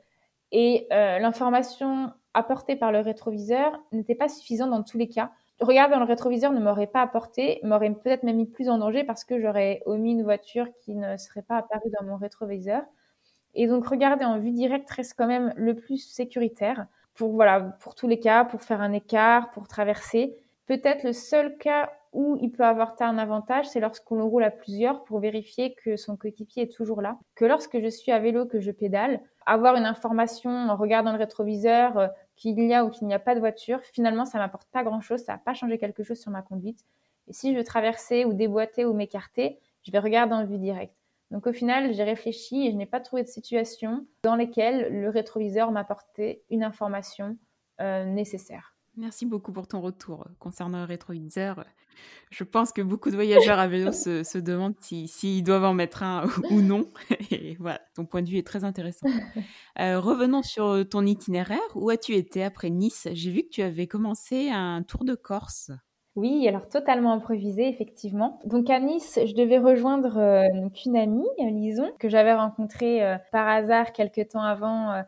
et 0.51 0.87
euh, 0.93 1.19
l'information 1.19 2.11
apportée 2.35 2.77
par 2.77 2.93
le 2.93 3.01
rétroviseur 3.01 3.79
n'était 3.93 4.15
pas 4.15 4.29
suffisante 4.29 4.71
dans 4.71 4.83
tous 4.83 4.99
les 4.99 5.09
cas. 5.09 5.31
Regarder 5.65 5.95
dans 5.95 6.01
le 6.01 6.07
rétroviseur 6.07 6.53
ne 6.53 6.61
m'aurait 6.61 6.87
pas 6.87 7.01
apporté, 7.01 7.59
m'aurait 7.63 7.91
peut-être 7.91 8.23
même 8.23 8.37
mis 8.37 8.45
plus 8.47 8.69
en 8.69 8.77
danger 8.77 9.03
parce 9.03 9.25
que 9.25 9.41
j'aurais 9.41 9.83
omis 9.87 10.13
une 10.13 10.23
voiture 10.23 10.67
qui 10.85 10.95
ne 10.95 11.17
serait 11.17 11.43
pas 11.43 11.57
apparue 11.57 11.91
dans 11.99 12.07
mon 12.07 12.17
rétroviseur. 12.17 12.83
Et 13.55 13.67
donc, 13.67 13.87
regarder 13.87 14.27
en 14.27 14.39
vue 14.39 14.51
directe 14.51 14.91
reste 14.91 15.15
quand 15.17 15.27
même 15.27 15.55
le 15.57 15.75
plus 15.75 15.97
sécuritaire 15.97 16.87
pour, 17.15 17.33
voilà, 17.33 17.61
pour 17.81 17.95
tous 17.95 18.07
les 18.09 18.21
cas, 18.21 18.45
pour 18.45 18.63
faire 18.63 18.83
un 18.83 18.93
écart, 18.93 19.53
pour 19.53 19.67
traverser. 19.67 20.37
Peut-être 20.67 21.03
le 21.03 21.15
seul 21.15 21.57
cas 21.57 21.91
où 22.13 22.37
il 22.41 22.51
peut 22.53 22.65
avoir 22.65 22.95
un 23.01 23.17
avantage, 23.17 23.67
c'est 23.67 23.81
lorsqu'on 23.81 24.17
le 24.17 24.25
roule 24.25 24.45
à 24.45 24.51
plusieurs 24.51 25.03
pour 25.05 25.19
vérifier 25.19 25.75
que 25.75 25.97
son 25.97 26.17
coéquipier 26.17 26.65
est 26.65 26.73
toujours 26.73 27.01
là. 27.01 27.19
Que 27.37 27.47
lorsque 27.47 27.81
je 27.81 27.89
suis 27.89 28.13
à 28.13 28.19
vélo, 28.19 28.45
que 28.45 28.61
je 28.61 28.71
pédale, 28.71 29.21
avoir 29.47 29.77
une 29.77 29.87
information 29.87 30.51
en 30.51 30.77
regardant 30.77 31.13
le 31.13 31.19
rétroviseur 31.19 31.99
euh, 31.99 32.09
qu'il 32.37 32.59
y 32.61 32.75
a 32.75 32.85
ou 32.85 32.91
qu'il 32.91 33.07
n'y 33.07 33.15
a 33.15 33.19
pas 33.19 33.35
de 33.35 33.41
voiture, 33.41 33.81
finalement, 33.83 34.25
ça 34.25 34.39
m'apporte 34.39 34.69
pas 34.71 34.83
grand-chose, 34.83 35.21
ça 35.21 35.33
n'a 35.33 35.39
pas 35.39 35.55
changé 35.55 35.79
quelque 35.79 36.03
chose 36.03 36.19
sur 36.19 36.31
ma 36.31 36.43
conduite. 36.43 36.85
Et 37.29 37.33
si 37.33 37.53
je 37.53 37.59
veux 37.59 37.65
traverser 37.65 38.25
ou 38.25 38.35
déboîter 38.35 38.85
ou 38.85 38.93
m'écarter, 38.93 39.59
je 39.83 39.91
vais 39.91 39.99
regarder 39.99 40.35
en 40.35 40.45
vue 40.45 40.59
directe. 40.59 40.95
Donc 41.31 41.47
au 41.47 41.53
final, 41.53 41.93
j'ai 41.95 42.05
réfléchi 42.05 42.67
et 42.67 42.71
je 42.71 42.77
n'ai 42.77 42.87
pas 42.87 43.01
trouvé 43.01 43.23
de 43.23 43.29
situation 43.29 44.07
dans 44.23 44.37
lesquelles 44.37 45.01
le 45.01 45.09
rétroviseur 45.09 45.73
m'apportait 45.73 46.43
une 46.51 46.63
information 46.63 47.37
euh, 47.81 48.05
nécessaire. 48.05 48.74
Merci 48.97 49.27
beaucoup 49.27 49.53
pour 49.53 49.67
ton 49.67 49.81
retour 49.81 50.29
concernant 50.39 50.79
le 50.79 50.85
rétroviseur. 50.85 51.65
Je 52.31 52.45
pense 52.45 52.73
que 52.73 52.83
beaucoup 52.83 53.11
de 53.11 53.15
voyageurs 53.15 53.59
à 53.59 53.67
vélo 53.67 53.93
se, 53.93 54.39
demandent 54.39 54.77
s'ils 54.81 55.09
si, 55.09 55.43
doivent 55.43 55.65
en 55.65 55.75
mettre 55.75 56.03
un 56.03 56.27
ou 56.51 56.61
non. 56.61 56.89
Et 57.31 57.57
voilà, 57.59 57.81
ton 57.95 58.05
point 58.05 58.23
de 58.23 58.29
vue 58.29 58.39
est 58.39 58.47
très 58.47 58.65
intéressant. 58.65 59.09
Euh, 59.81 59.99
revenons 60.01 60.43
sur 60.43 60.89
ton 60.89 61.05
itinéraire. 61.07 61.59
Où 61.75 61.91
as-tu 61.91 62.15
été 62.15 62.45
après 62.45 62.71
Nice? 62.71 63.09
J'ai 63.13 63.31
vu 63.31 63.43
que 63.43 63.51
tu 63.51 63.63
avais 63.63 63.87
commencé 63.87 64.51
un 64.51 64.83
tour 64.83 65.05
de 65.05 65.15
Corse. 65.15 65.71
Oui, 66.17 66.47
alors 66.47 66.69
totalement 66.69 67.13
improvisé, 67.13 67.69
effectivement. 67.69 68.39
Donc 68.45 68.71
à 68.71 68.79
Nice, 68.79 69.19
je 69.25 69.35
devais 69.35 69.59
rejoindre 69.59 70.17
euh, 70.17 70.69
une 70.87 70.97
amie, 70.97 71.27
Lison, 71.39 71.91
que 71.99 72.09
j'avais 72.09 72.35
rencontrée 72.35 73.05
euh, 73.05 73.17
par 73.33 73.49
hasard 73.49 73.93
quelques 73.93 74.29
temps 74.29 74.43
avant 74.43 74.93
euh, 74.93 75.03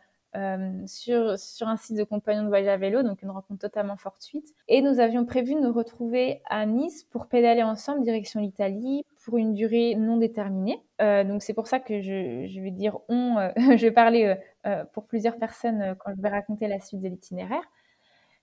sur, 0.86 1.38
sur 1.38 1.68
un 1.68 1.76
site 1.76 1.96
de 1.96 2.04
compagnon 2.04 2.42
de 2.42 2.48
voyage 2.48 2.68
à 2.68 2.76
vélo, 2.76 3.02
donc 3.02 3.22
une 3.22 3.30
rencontre 3.30 3.60
totalement 3.60 3.96
fortuite. 3.96 4.54
Et 4.68 4.82
nous 4.82 5.00
avions 5.00 5.24
prévu 5.24 5.54
de 5.54 5.60
nous 5.60 5.72
retrouver 5.72 6.42
à 6.48 6.66
Nice 6.66 7.04
pour 7.04 7.26
pédaler 7.26 7.62
ensemble 7.62 8.02
direction 8.02 8.40
l'Italie 8.40 9.04
pour 9.24 9.38
une 9.38 9.54
durée 9.54 9.94
non 9.96 10.16
déterminée. 10.16 10.80
donc 11.00 11.42
c'est 11.42 11.54
pour 11.54 11.66
ça 11.66 11.80
que 11.80 12.00
je, 12.00 12.46
je 12.46 12.60
vais 12.60 12.70
dire 12.70 12.98
on, 13.08 13.36
je 13.56 13.82
vais 13.82 13.90
parler 13.90 14.36
pour 14.92 15.06
plusieurs 15.06 15.36
personnes 15.36 15.94
quand 15.98 16.12
je 16.16 16.22
vais 16.22 16.28
raconter 16.28 16.68
la 16.68 16.80
suite 16.80 17.00
de 17.00 17.08
l'itinéraire. 17.08 17.62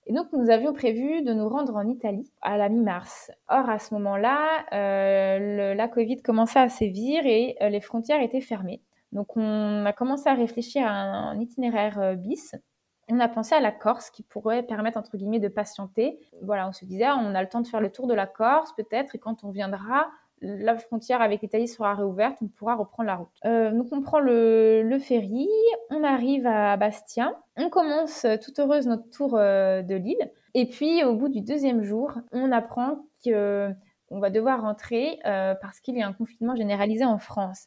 Et 0.06 0.12
donc, 0.12 0.26
nous 0.32 0.50
avions 0.50 0.72
prévu 0.74 1.22
de 1.22 1.32
nous 1.32 1.48
rendre 1.48 1.76
en 1.76 1.88
Italie 1.88 2.30
à 2.42 2.58
la 2.58 2.68
mi-mars. 2.68 3.30
Or, 3.48 3.70
à 3.70 3.78
ce 3.78 3.94
moment-là, 3.94 4.66
euh, 4.72 5.74
la 5.74 5.88
Covid 5.88 6.20
commençait 6.20 6.58
à 6.58 6.68
sévir 6.68 7.24
et 7.24 7.56
euh, 7.62 7.70
les 7.70 7.80
frontières 7.80 8.20
étaient 8.20 8.42
fermées. 8.42 8.82
Donc, 9.14 9.36
on 9.36 9.86
a 9.86 9.92
commencé 9.92 10.28
à 10.28 10.34
réfléchir 10.34 10.86
à 10.86 10.90
un, 10.90 11.40
itinéraire 11.40 11.98
euh, 12.00 12.14
bis. 12.14 12.54
On 13.08 13.20
a 13.20 13.28
pensé 13.28 13.54
à 13.54 13.60
la 13.60 13.72
Corse 13.72 14.10
qui 14.10 14.22
pourrait 14.22 14.62
permettre, 14.62 14.98
entre 14.98 15.16
guillemets, 15.16 15.40
de 15.40 15.48
patienter. 15.48 16.18
Voilà, 16.42 16.68
on 16.68 16.72
se 16.72 16.84
disait, 16.84 17.04
ah, 17.04 17.18
on 17.20 17.34
a 17.34 17.42
le 17.42 17.48
temps 17.48 17.60
de 17.60 17.66
faire 17.66 17.80
le 17.80 17.90
tour 17.90 18.06
de 18.06 18.14
la 18.14 18.26
Corse, 18.26 18.72
peut-être, 18.74 19.14
et 19.14 19.18
quand 19.18 19.44
on 19.44 19.50
viendra, 19.50 20.08
la 20.44 20.76
frontière 20.76 21.22
avec 21.22 21.42
l'Italie 21.42 21.68
sera 21.68 21.94
réouverte, 21.94 22.38
on 22.42 22.48
pourra 22.48 22.74
reprendre 22.74 23.06
la 23.06 23.16
route. 23.16 23.28
Euh, 23.44 23.70
donc 23.70 23.88
on 23.92 24.02
prend 24.02 24.20
le, 24.20 24.98
ferry, 25.00 25.48
on 25.90 26.04
arrive 26.04 26.46
à 26.46 26.76
Bastia, 26.76 27.38
on 27.56 27.70
commence 27.70 28.26
tout 28.42 28.52
heureuse 28.60 28.86
notre 28.86 29.08
tour 29.10 29.36
euh, 29.36 29.82
de 29.82 29.94
l'île, 29.94 30.30
et 30.54 30.66
puis 30.66 31.02
au 31.04 31.14
bout 31.14 31.28
du 31.28 31.40
deuxième 31.40 31.82
jour, 31.82 32.12
on 32.32 32.52
apprend 32.52 33.06
qu'on 33.24 34.20
va 34.20 34.30
devoir 34.30 34.62
rentrer 34.62 35.18
euh, 35.26 35.54
parce 35.60 35.80
qu'il 35.80 35.96
y 35.96 36.02
a 36.02 36.06
un 36.06 36.12
confinement 36.12 36.54
généralisé 36.54 37.04
en 37.04 37.18
France. 37.18 37.66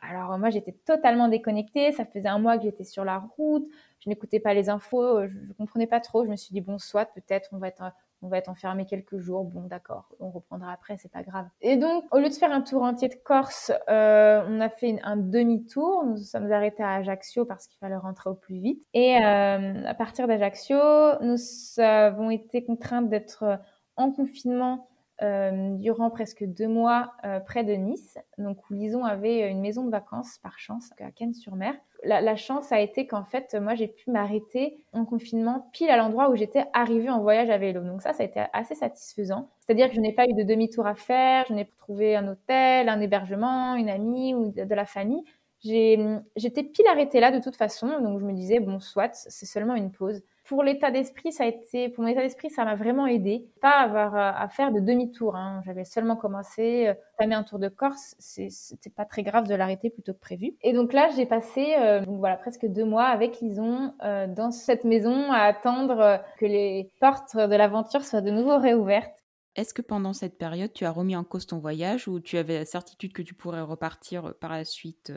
Alors 0.00 0.38
moi, 0.38 0.50
j'étais 0.50 0.72
totalement 0.72 1.28
déconnectée. 1.28 1.92
Ça 1.92 2.04
faisait 2.04 2.28
un 2.28 2.38
mois 2.38 2.56
que 2.56 2.64
j'étais 2.64 2.84
sur 2.84 3.04
la 3.04 3.18
route. 3.18 3.66
Je 4.00 4.08
n'écoutais 4.08 4.40
pas 4.40 4.54
les 4.54 4.68
infos. 4.68 5.26
Je 5.26 5.34
ne 5.34 5.52
comprenais 5.54 5.86
pas 5.86 6.00
trop. 6.00 6.24
Je 6.24 6.30
me 6.30 6.36
suis 6.36 6.52
dit, 6.52 6.60
bon, 6.60 6.78
soit 6.78 7.06
peut-être 7.06 7.48
on 7.52 7.58
va 7.58 7.68
être 7.68 7.82
on 8.22 8.28
va 8.28 8.38
être 8.38 8.48
enfermé 8.48 8.84
quelques 8.84 9.18
jours. 9.18 9.44
Bon, 9.44 9.62
d'accord, 9.62 10.08
on 10.20 10.30
reprendra 10.30 10.72
après, 10.72 10.96
c'est 10.96 11.10
pas 11.10 11.22
grave. 11.22 11.46
Et 11.60 11.76
donc, 11.76 12.04
au 12.10 12.18
lieu 12.18 12.28
de 12.28 12.34
faire 12.34 12.52
un 12.52 12.60
tour 12.60 12.82
entier 12.82 13.08
de 13.08 13.14
Corse, 13.14 13.72
euh, 13.88 14.44
on 14.48 14.60
a 14.60 14.68
fait 14.68 14.98
un 15.02 15.16
demi-tour. 15.16 16.04
Nous 16.04 16.16
sommes 16.16 16.50
arrêtés 16.50 16.82
à 16.82 16.94
Ajaccio 16.94 17.44
parce 17.44 17.66
qu'il 17.66 17.78
fallait 17.78 17.96
rentrer 17.96 18.30
au 18.30 18.34
plus 18.34 18.58
vite. 18.58 18.84
Et 18.94 19.16
euh, 19.16 19.84
à 19.84 19.94
partir 19.94 20.26
d'Ajaccio, 20.26 20.78
nous 21.20 21.36
avons 21.78 22.30
été 22.30 22.64
contraints 22.64 23.02
d'être 23.02 23.60
en 23.96 24.10
confinement 24.10 24.88
euh, 25.22 25.74
durant 25.76 26.10
presque 26.10 26.44
deux 26.44 26.68
mois 26.68 27.12
euh, 27.24 27.40
près 27.40 27.64
de 27.64 27.72
Nice, 27.72 28.18
donc 28.38 28.58
où 28.70 28.74
Lison 28.74 29.04
avait 29.04 29.50
une 29.50 29.60
maison 29.60 29.84
de 29.84 29.90
vacances 29.90 30.38
par 30.38 30.58
chance 30.58 30.90
à 31.00 31.10
Cannes-sur-Mer. 31.10 31.74
La, 32.04 32.36
chance 32.36 32.70
a 32.70 32.78
été 32.78 33.08
qu'en 33.08 33.24
fait, 33.24 33.56
moi, 33.60 33.74
j'ai 33.74 33.88
pu 33.88 34.12
m'arrêter 34.12 34.84
en 34.92 35.04
confinement 35.04 35.68
pile 35.72 35.90
à 35.90 35.96
l'endroit 35.96 36.30
où 36.30 36.36
j'étais 36.36 36.64
arrivée 36.72 37.10
en 37.10 37.20
voyage 37.20 37.50
à 37.50 37.58
vélo. 37.58 37.82
Donc 37.82 38.02
ça, 38.02 38.12
ça 38.12 38.22
a 38.22 38.26
été 38.26 38.40
assez 38.52 38.76
satisfaisant. 38.76 39.50
C'est-à-dire 39.58 39.88
que 39.88 39.96
je 39.96 40.00
n'ai 40.00 40.12
pas 40.12 40.26
eu 40.28 40.32
de 40.34 40.44
demi-tour 40.44 40.86
à 40.86 40.94
faire, 40.94 41.46
je 41.48 41.54
n'ai 41.54 41.64
pas 41.64 41.74
trouvé 41.76 42.14
un 42.14 42.28
hôtel, 42.28 42.88
un 42.88 43.00
hébergement, 43.00 43.74
une 43.74 43.90
amie 43.90 44.32
ou 44.32 44.52
de, 44.52 44.62
de 44.62 44.74
la 44.76 44.86
famille. 44.86 45.24
J'étais 45.64 46.62
pile 46.62 46.86
arrêtée 46.86 47.18
là 47.18 47.32
de 47.32 47.42
toute 47.42 47.56
façon, 47.56 48.00
donc 48.00 48.20
je 48.20 48.24
me 48.24 48.32
disais, 48.32 48.60
bon, 48.60 48.78
soit, 48.78 49.12
c'est 49.14 49.46
seulement 49.46 49.74
une 49.74 49.90
pause 49.90 50.22
pour 50.48 50.62
l'état 50.62 50.90
d'esprit, 50.90 51.30
ça 51.30 51.44
a 51.44 51.46
été, 51.46 51.90
pour 51.90 52.02
mon 52.02 52.10
état 52.10 52.22
d'esprit, 52.22 52.48
ça 52.48 52.64
m'a 52.64 52.74
vraiment 52.74 53.06
aidé. 53.06 53.46
Pas 53.60 53.80
avoir 53.80 54.16
euh, 54.16 54.32
à 54.34 54.48
faire 54.48 54.72
de 54.72 54.80
demi-tour. 54.80 55.36
Hein. 55.36 55.60
J'avais 55.66 55.84
seulement 55.84 56.16
commencé, 56.16 56.88
euh, 56.88 57.26
mis 57.26 57.34
un 57.34 57.42
tour 57.42 57.58
de 57.58 57.68
Corse. 57.68 58.14
C'était 58.18 58.90
pas 58.90 59.04
très 59.04 59.22
grave 59.22 59.46
de 59.46 59.54
l'arrêter 59.54 59.90
plutôt 59.90 60.14
que 60.14 60.18
prévu. 60.18 60.56
Et 60.62 60.72
donc 60.72 60.94
là, 60.94 61.10
j'ai 61.14 61.26
passé, 61.26 61.74
euh, 61.78 62.00
voilà, 62.06 62.36
presque 62.36 62.66
deux 62.66 62.86
mois 62.86 63.04
avec 63.04 63.40
Lison 63.40 63.92
euh, 64.02 64.26
dans 64.26 64.50
cette 64.50 64.84
maison 64.84 65.30
à 65.32 65.40
attendre 65.40 66.22
que 66.38 66.46
les 66.46 66.90
portes 66.98 67.36
de 67.36 67.54
l'aventure 67.54 68.04
soient 68.04 68.22
de 68.22 68.30
nouveau 68.30 68.56
réouvertes. 68.58 69.24
Est-ce 69.54 69.74
que 69.74 69.82
pendant 69.82 70.14
cette 70.14 70.38
période, 70.38 70.72
tu 70.72 70.86
as 70.86 70.90
remis 70.90 71.16
en 71.16 71.24
cause 71.24 71.46
ton 71.46 71.58
voyage 71.58 72.08
ou 72.08 72.20
tu 72.20 72.38
avais 72.38 72.60
la 72.60 72.64
certitude 72.64 73.12
que 73.12 73.22
tu 73.22 73.34
pourrais 73.34 73.60
repartir 73.60 74.32
par 74.40 74.52
la 74.52 74.64
suite 74.64 75.12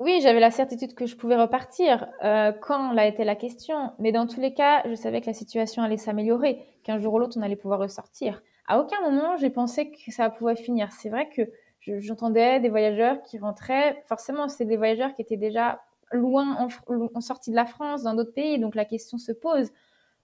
oui, 0.00 0.20
j'avais 0.22 0.40
la 0.40 0.50
certitude 0.50 0.94
que 0.94 1.06
je 1.06 1.16
pouvais 1.16 1.36
repartir 1.36 2.06
euh, 2.24 2.52
quand 2.52 2.92
l'a 2.92 3.06
été 3.06 3.24
la 3.24 3.34
question, 3.34 3.92
mais 3.98 4.12
dans 4.12 4.26
tous 4.26 4.40
les 4.40 4.54
cas, 4.54 4.82
je 4.88 4.94
savais 4.94 5.20
que 5.20 5.26
la 5.26 5.32
situation 5.32 5.82
allait 5.82 5.96
s'améliorer, 5.96 6.64
qu'un 6.84 6.98
jour 6.98 7.14
ou 7.14 7.18
l'autre, 7.18 7.36
on 7.38 7.42
allait 7.42 7.56
pouvoir 7.56 7.80
ressortir. 7.80 8.42
À 8.66 8.80
aucun 8.80 9.00
moment, 9.00 9.36
j'ai 9.36 9.50
pensé 9.50 9.90
que 9.90 10.12
ça 10.12 10.30
pouvait 10.30 10.56
finir. 10.56 10.92
C'est 10.92 11.08
vrai 11.08 11.28
que 11.28 11.42
j'entendais 11.80 12.60
des 12.60 12.68
voyageurs 12.68 13.22
qui 13.22 13.38
rentraient. 13.38 14.02
Forcément, 14.06 14.48
c'est 14.48 14.66
des 14.66 14.76
voyageurs 14.76 15.14
qui 15.14 15.22
étaient 15.22 15.36
déjà 15.36 15.80
loin 16.12 16.56
en, 16.56 17.08
en 17.14 17.20
sortie 17.20 17.50
de 17.50 17.56
la 17.56 17.66
France, 17.66 18.02
dans 18.02 18.14
d'autres 18.14 18.34
pays, 18.34 18.58
donc 18.58 18.74
la 18.74 18.84
question 18.84 19.18
se 19.18 19.32
pose. 19.32 19.70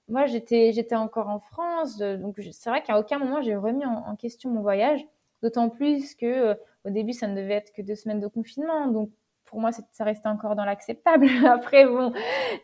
Moi, 0.09 0.27
j'étais 0.27 0.95
encore 0.95 1.29
en 1.29 1.41
France, 1.41 1.99
donc 1.99 2.37
c'est 2.53 2.69
vrai 2.69 2.83
qu'à 2.83 2.99
aucun 2.99 3.19
moment 3.19 3.41
j'ai 3.41 3.57
remis 3.57 3.85
en, 3.87 4.15
question 4.17 4.51
mon 4.51 4.61
voyage. 4.61 5.05
D'autant 5.43 5.69
plus 5.69 6.15
que 6.15 6.27
euh, 6.27 6.55
au 6.85 6.91
début, 6.91 7.13
ça 7.13 7.27
ne 7.27 7.37
devait 7.37 7.55
être 7.55 7.73
que 7.73 7.83
deux 7.83 7.95
semaines 7.95 8.21
de 8.21 8.29
confinement, 8.29 8.87
donc 8.87 9.11
pour 9.55 9.61
moi, 9.61 9.71
ça 9.71 10.03
restait 10.03 10.27
encore 10.27 10.57
dans 10.57 10.65
l'acceptable. 10.65 11.29
Après, 11.47 11.87
bon, 11.87 12.13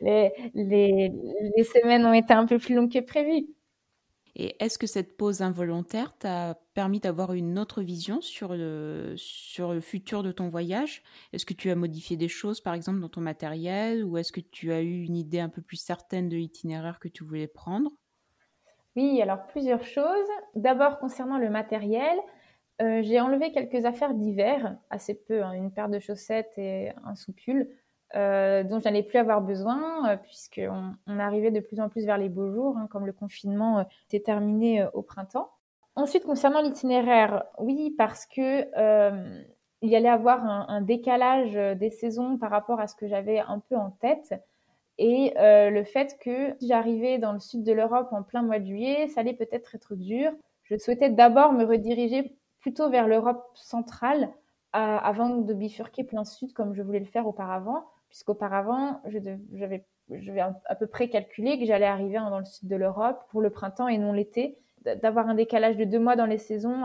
les, 0.00 0.32
les, 0.54 1.12
les, 1.56 1.62
semaines 1.62 2.04
ont 2.04 2.12
été 2.12 2.32
un 2.32 2.46
peu 2.46 2.58
plus 2.58 2.74
longues 2.74 2.90
que 2.90 2.98
prévu. 2.98 3.46
Et 4.34 4.56
est-ce 4.58 4.76
que 4.76 4.88
cette 4.88 5.16
pause 5.16 5.40
involontaire 5.40 6.16
t'a 6.18 6.58
permis 6.74 6.98
d'avoir 6.98 7.32
une 7.32 7.60
autre 7.60 7.80
vision 7.80 8.20
sur 8.20 8.54
le, 8.54 9.14
sur 9.16 9.72
le 9.72 9.80
futur 9.80 10.24
de 10.24 10.32
ton 10.32 10.48
voyage? 10.48 11.04
Est-ce 11.32 11.46
que 11.46 11.54
tu 11.54 11.70
as 11.70 11.76
modifié 11.76 12.16
des 12.16 12.26
choses, 12.26 12.60
par 12.60 12.74
exemple, 12.74 12.98
dans 12.98 13.08
ton 13.08 13.20
matériel? 13.20 14.04
Ou 14.04 14.18
est-ce 14.18 14.32
que 14.32 14.40
tu 14.40 14.72
as 14.72 14.80
eu 14.80 15.04
une 15.04 15.16
idée 15.16 15.38
un 15.38 15.48
peu 15.48 15.62
plus 15.62 15.76
certaine 15.76 16.28
de 16.28 16.36
l'itinéraire 16.36 16.98
que 16.98 17.06
tu 17.06 17.22
voulais 17.22 17.46
prendre? 17.46 17.92
Oui, 18.96 19.22
alors 19.22 19.46
plusieurs 19.46 19.84
choses. 19.84 20.28
D'abord, 20.56 20.98
concernant 20.98 21.38
le 21.38 21.50
matériel, 21.50 22.18
euh, 22.80 23.02
j'ai 23.02 23.20
enlevé 23.20 23.52
quelques 23.52 23.84
affaires 23.84 24.14
d'hiver, 24.14 24.76
assez 24.88 25.14
peu, 25.14 25.42
hein, 25.42 25.52
une 25.52 25.70
paire 25.70 25.88
de 25.88 25.98
chaussettes 25.98 26.52
et 26.56 26.92
un 27.04 27.14
soupule, 27.14 27.68
euh, 28.16 28.64
dont 28.64 28.78
je 28.78 28.84
n'allais 28.84 29.02
plus 29.02 29.18
avoir 29.18 29.42
besoin, 29.42 30.08
euh, 30.08 30.16
puisqu'on 30.16 30.94
on 31.06 31.18
arrivait 31.18 31.50
de 31.50 31.60
plus 31.60 31.80
en 31.80 31.88
plus 31.88 32.06
vers 32.06 32.16
les 32.16 32.28
beaux 32.28 32.50
jours, 32.50 32.78
hein, 32.78 32.88
comme 32.90 33.06
le 33.06 33.12
confinement 33.12 33.86
était 34.08 34.20
terminé 34.20 34.86
au 34.94 35.02
printemps. 35.02 35.50
Ensuite, 35.94 36.24
concernant 36.24 36.62
l'itinéraire, 36.62 37.44
oui, 37.58 37.94
parce 37.98 38.24
que 38.26 38.66
il 39.82 39.88
y 39.88 39.96
avoir 40.06 40.44
un, 40.44 40.66
un, 40.68 40.82
décalage 40.82 41.54
des 41.78 41.90
saisons 41.90 42.36
par 42.36 42.50
rapport 42.50 42.80
à 42.80 42.86
ce 42.86 42.94
que 42.94 43.08
j'avais 43.08 43.38
un 43.38 43.60
peu 43.60 43.76
en 43.76 43.90
tête. 43.90 44.34
Et 44.98 45.32
le 45.36 45.84
fait 45.84 46.18
que 46.20 46.54
si 46.58 46.68
j'arrivais 46.68 47.18
dans 47.18 47.32
le 47.32 47.40
sud 47.40 47.64
de 47.64 47.72
l'Europe 47.72 48.08
en 48.12 48.22
plein 48.22 48.42
mois 48.42 48.58
de 48.58 48.66
juillet, 48.66 49.08
ça 49.08 49.20
allait 49.20 49.34
peut-être 49.34 49.74
être 49.74 49.94
dur. 49.94 50.32
Je 50.64 50.76
souhaitais 50.76 51.10
d'abord 51.10 51.52
me 51.52 51.64
rediriger 51.64 52.36
plutôt 52.60 52.90
vers 52.90 53.08
l'Europe 53.08 53.44
centrale 53.54 54.30
avant 54.72 55.30
de 55.30 55.52
bifurquer 55.52 56.04
plein 56.04 56.24
sud 56.24 56.52
comme 56.52 56.74
je 56.74 56.82
voulais 56.82 57.00
le 57.00 57.06
faire 57.06 57.26
auparavant, 57.26 57.86
puisqu'auparavant, 58.08 59.00
j'avais 59.52 59.84
à 60.40 60.74
peu 60.74 60.86
près 60.86 61.08
calculé 61.08 61.58
que 61.58 61.64
j'allais 61.64 61.86
arriver 61.86 62.18
dans 62.18 62.38
le 62.38 62.44
sud 62.44 62.68
de 62.68 62.76
l'Europe 62.76 63.20
pour 63.30 63.40
le 63.40 63.50
printemps 63.50 63.88
et 63.88 63.98
non 63.98 64.12
l'été. 64.12 64.58
D'avoir 65.02 65.28
un 65.28 65.34
décalage 65.34 65.76
de 65.76 65.84
deux 65.84 65.98
mois 65.98 66.16
dans 66.16 66.24
les 66.26 66.38
saisons 66.38 66.82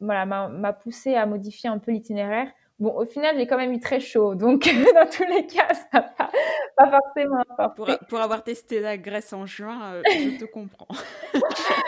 voilà, 0.00 0.26
m'a 0.26 0.72
poussé 0.72 1.14
à 1.14 1.26
modifier 1.26 1.68
un 1.68 1.78
peu 1.78 1.92
l'itinéraire. 1.92 2.48
Bon, 2.78 2.92
au 2.94 3.06
final, 3.06 3.36
j'ai 3.38 3.46
quand 3.46 3.56
même 3.56 3.72
eu 3.72 3.80
très 3.80 4.00
chaud, 4.00 4.34
donc 4.34 4.64
dans 4.94 5.08
tous 5.08 5.24
les 5.24 5.46
cas, 5.46 5.72
ça 5.72 5.86
n'a 5.94 6.02
pas, 6.02 6.30
pas, 6.76 6.90
forcément 6.90 7.42
pour, 7.74 7.88
pour, 8.08 8.18
avoir 8.20 8.44
testé 8.44 8.80
la 8.80 8.98
Grèce 8.98 9.32
en 9.32 9.46
juin, 9.46 9.94
euh, 9.94 10.02
je 10.06 10.38
te 10.38 10.44
comprends. 10.44 10.88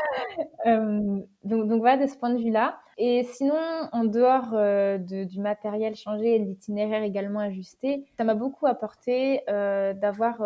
Euh, 0.67 1.21
donc, 1.45 1.81
voilà, 1.81 1.97
de 2.05 2.11
ce 2.11 2.17
point 2.17 2.31
de 2.31 2.43
vue-là. 2.43 2.79
Et 2.97 3.23
sinon, 3.23 3.55
en 3.93 4.05
dehors 4.05 4.51
euh, 4.55 4.99
du 4.99 5.41
matériel 5.41 5.95
changé 5.95 6.35
et 6.35 6.39
de 6.41 6.45
l'itinéraire 6.45 7.03
également 7.03 7.41
ajusté, 7.41 8.05
ça 8.17 8.25
m'a 8.25 8.35
beaucoup 8.35 8.67
apporté 8.67 9.43
euh, 9.49 9.95
d'avoir 9.95 10.43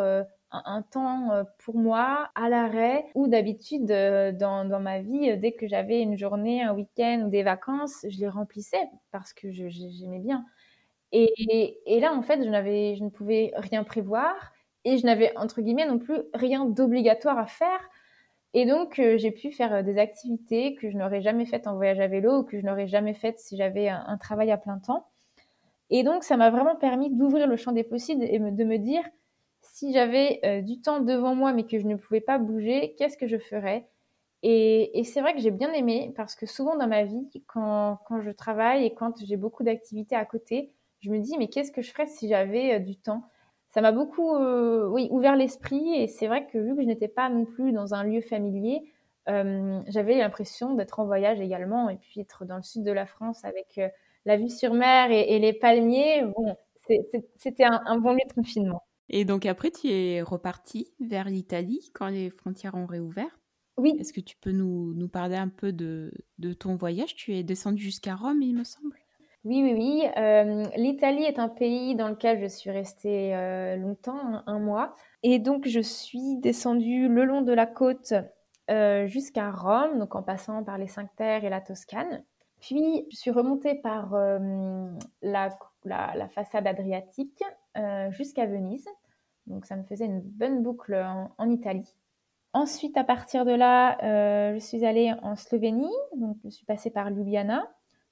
un, 0.50 0.82
temps 0.82 1.44
pour 1.58 1.76
moi 1.76 2.28
à 2.34 2.48
l'arrêt 2.50 3.06
ou 3.14 3.26
d'habitude 3.26 3.86
dans, 3.86 4.80
ma 4.80 5.00
vie, 5.00 5.36
dès 5.38 5.52
que 5.52 5.66
j'avais 5.66 6.02
une 6.02 6.18
journée, 6.18 6.62
un 6.62 6.74
week-end 6.74 7.22
ou 7.26 7.30
des 7.30 7.42
vacances, 7.42 8.04
je 8.08 8.18
les 8.18 8.28
remplissais 8.28 8.88
parce 9.12 9.32
que 9.32 9.50
j'aimais 9.50 10.20
bien. 10.20 10.44
Et, 11.12 12.00
là, 12.00 12.12
en 12.14 12.22
fait, 12.22 12.42
je 12.42 12.48
ne 13.02 13.08
pouvais 13.08 13.52
rien 13.56 13.84
prévoir 13.84 14.34
et 14.84 14.98
je 14.98 15.06
n'avais, 15.06 15.36
entre 15.36 15.62
guillemets, 15.62 15.86
non 15.86 15.98
plus 15.98 16.18
rien 16.34 16.64
d'obligatoire 16.64 17.38
à 17.38 17.46
faire 17.46 17.80
et 18.54 18.66
donc, 18.66 18.98
euh, 18.98 19.16
j'ai 19.16 19.30
pu 19.30 19.50
faire 19.50 19.72
euh, 19.72 19.82
des 19.82 19.98
activités 19.98 20.74
que 20.74 20.90
je 20.90 20.96
n'aurais 20.96 21.22
jamais 21.22 21.46
faites 21.46 21.66
en 21.66 21.76
voyage 21.76 22.00
à 22.00 22.06
vélo 22.06 22.40
ou 22.40 22.42
que 22.44 22.60
je 22.60 22.64
n'aurais 22.64 22.86
jamais 22.86 23.14
faites 23.14 23.38
si 23.38 23.56
j'avais 23.56 23.88
un, 23.88 24.18
travail 24.18 24.50
à 24.50 24.58
plein 24.58 24.78
temps. 24.78 25.08
Et 25.90 26.02
donc, 26.02 26.24
ça 26.24 26.36
m'a 26.36 26.50
vraiment 26.50 26.76
permis 26.76 27.10
d'ouvrir 27.10 27.46
le 27.46 27.56
champ 27.56 27.72
des 27.72 27.84
possibles 27.84 28.24
et 28.24 28.38
de 28.38 28.64
me 28.64 28.78
dire, 28.78 29.02
si 29.62 29.92
j'avais 29.92 30.40
euh, 30.44 30.60
du 30.62 30.80
temps 30.80 31.00
devant 31.00 31.34
moi 31.34 31.52
mais 31.52 31.64
que 31.64 31.78
je 31.78 31.86
ne 31.86 31.96
pouvais 31.96 32.20
pas 32.20 32.38
bouger, 32.38 32.94
qu'est-ce 32.98 33.16
que 33.16 33.26
je 33.26 33.38
ferais? 33.38 33.88
Et, 34.42 34.98
et 34.98 35.04
c'est 35.04 35.20
vrai 35.20 35.34
que 35.34 35.40
j'ai 35.40 35.50
bien 35.50 35.72
aimé 35.72 36.12
parce 36.16 36.34
que 36.34 36.46
souvent 36.46 36.76
dans 36.76 36.88
ma 36.88 37.04
vie, 37.04 37.28
quand, 37.46 37.98
quand 38.06 38.20
je 38.22 38.30
travaille 38.30 38.84
et 38.84 38.94
quand 38.94 39.24
j'ai 39.24 39.36
beaucoup 39.36 39.62
d'activités 39.62 40.16
à 40.16 40.24
côté, 40.24 40.72
je 41.00 41.10
me 41.10 41.20
dis, 41.20 41.36
mais 41.38 41.48
qu'est-ce 41.48 41.72
que 41.72 41.82
je 41.82 41.90
ferais 41.90 42.06
si 42.06 42.28
j'avais 42.28 42.80
du 42.80 42.96
temps? 42.96 43.22
Ça 43.72 43.80
m'a 43.80 43.92
beaucoup 43.92 44.34
euh, 44.34 44.86
oui, 44.88 45.08
ouvert 45.10 45.34
l'esprit 45.34 45.94
et 45.94 46.06
c'est 46.06 46.26
vrai 46.26 46.46
que 46.46 46.58
vu 46.58 46.76
que 46.76 46.82
je 46.82 46.86
n'étais 46.86 47.08
pas 47.08 47.30
non 47.30 47.46
plus 47.46 47.72
dans 47.72 47.94
un 47.94 48.04
lieu 48.04 48.20
familier, 48.20 48.82
euh, 49.28 49.80
j'avais 49.88 50.18
l'impression 50.18 50.74
d'être 50.74 51.00
en 51.00 51.06
voyage 51.06 51.40
également 51.40 51.88
et 51.88 51.96
puis 51.96 52.20
être 52.20 52.44
dans 52.44 52.56
le 52.56 52.62
sud 52.62 52.84
de 52.84 52.92
la 52.92 53.06
France 53.06 53.44
avec 53.44 53.78
euh, 53.78 53.88
la 54.26 54.36
vue 54.36 54.50
sur 54.50 54.74
mer 54.74 55.10
et, 55.10 55.38
les 55.38 55.54
palmiers. 55.54 56.22
Bon, 56.22 56.54
c'était 57.36 57.64
un, 57.64 57.98
bon 57.98 58.12
lieu 58.12 58.20
de 58.28 58.34
confinement. 58.34 58.82
Et 59.08 59.24
donc 59.24 59.46
après, 59.46 59.70
tu 59.70 59.88
es 59.88 60.20
reparti 60.20 60.92
vers 61.00 61.28
l'Italie 61.28 61.90
quand 61.94 62.08
les 62.08 62.30
frontières 62.30 62.74
ont 62.74 62.86
réouvert 62.86 63.40
Oui. 63.78 63.96
Est-ce 63.98 64.12
que 64.12 64.20
tu 64.20 64.36
peux 64.36 64.52
nous, 64.52 64.92
nous 64.94 65.08
parler 65.08 65.36
un 65.36 65.48
peu 65.48 65.72
de, 65.72 66.12
de 66.38 66.52
ton 66.52 66.76
voyage? 66.76 67.16
Tu 67.16 67.34
es 67.34 67.42
descendu 67.42 67.82
jusqu'à 67.82 68.14
Rome, 68.14 68.42
il 68.42 68.54
me 68.54 68.64
semble? 68.64 69.01
Oui, 69.44 69.60
oui, 69.62 69.74
oui. 69.74 70.08
Euh, 70.16 70.64
L'Italie 70.76 71.24
est 71.24 71.40
un 71.40 71.48
pays 71.48 71.96
dans 71.96 72.08
lequel 72.08 72.40
je 72.40 72.46
suis 72.46 72.70
restée 72.70 73.34
euh, 73.34 73.74
longtemps, 73.76 74.42
un, 74.46 74.58
mois. 74.60 74.94
Et 75.24 75.40
donc, 75.40 75.66
je 75.66 75.80
suis 75.80 76.36
descendue 76.36 77.08
le 77.08 77.24
long 77.24 77.42
de 77.42 77.52
la 77.52 77.66
côte 77.66 78.14
euh, 78.70 79.06
jusqu'à 79.08 79.50
Rome, 79.50 79.98
donc 79.98 80.14
en 80.14 80.22
passant 80.22 80.62
par 80.62 80.78
les 80.78 80.86
Cinq 80.86 81.10
Terres 81.16 81.44
et 81.44 81.50
la 81.50 81.60
Toscane. 81.60 82.22
Puis, 82.60 83.04
je 83.10 83.16
suis 83.16 83.32
remontée 83.32 83.74
par 83.74 84.14
la, 85.22 85.50
façade 86.28 86.68
adriatique 86.68 87.42
jusqu'à 88.10 88.46
Venise. 88.46 88.86
Donc, 89.48 89.66
ça 89.66 89.74
me 89.74 89.82
faisait 89.82 90.06
une 90.06 90.20
bonne 90.20 90.62
boucle 90.62 90.94
en, 90.94 91.32
en 91.36 91.50
Italie. 91.50 91.96
Ensuite, 92.52 92.96
à 92.96 93.02
partir 93.02 93.44
de 93.44 93.50
là, 93.50 93.98
je 94.54 94.60
suis 94.60 94.84
allée 94.84 95.12
en 95.22 95.34
Slovénie. 95.34 95.96
Donc, 96.14 96.36
je 96.44 96.50
suis 96.50 96.64
passée 96.64 96.90
par 96.90 97.10
Ljubljana 97.10 97.68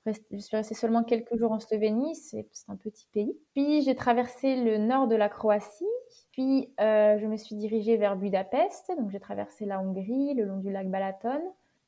je 0.06 0.38
suis 0.38 0.56
restée 0.56 0.74
seulement 0.74 1.04
quelques 1.04 1.36
jours 1.36 1.52
en 1.52 1.60
Slovénie, 1.60 2.14
c'est 2.14 2.46
un 2.68 2.76
petit 2.76 3.06
pays. 3.12 3.36
Puis 3.54 3.82
j'ai 3.82 3.94
traversé 3.94 4.56
le 4.56 4.78
nord 4.78 5.08
de 5.08 5.16
la 5.16 5.28
Croatie, 5.28 5.84
puis 6.32 6.72
euh, 6.80 7.18
je 7.18 7.26
me 7.26 7.36
suis 7.36 7.54
dirigée 7.56 7.96
vers 7.96 8.16
Budapest, 8.16 8.90
donc 8.98 9.10
j'ai 9.10 9.20
traversé 9.20 9.66
la 9.66 9.80
Hongrie, 9.80 10.34
le 10.34 10.44
long 10.44 10.58
du 10.58 10.70
lac 10.70 10.88
Balaton. 10.88 11.40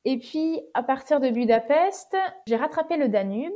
Et 0.05 0.19
puis 0.19 0.61
à 0.73 0.83
partir 0.83 1.19
de 1.19 1.29
Budapest, 1.29 2.15
j'ai 2.45 2.55
rattrapé 2.55 2.97
le 2.97 3.09
Danube 3.09 3.53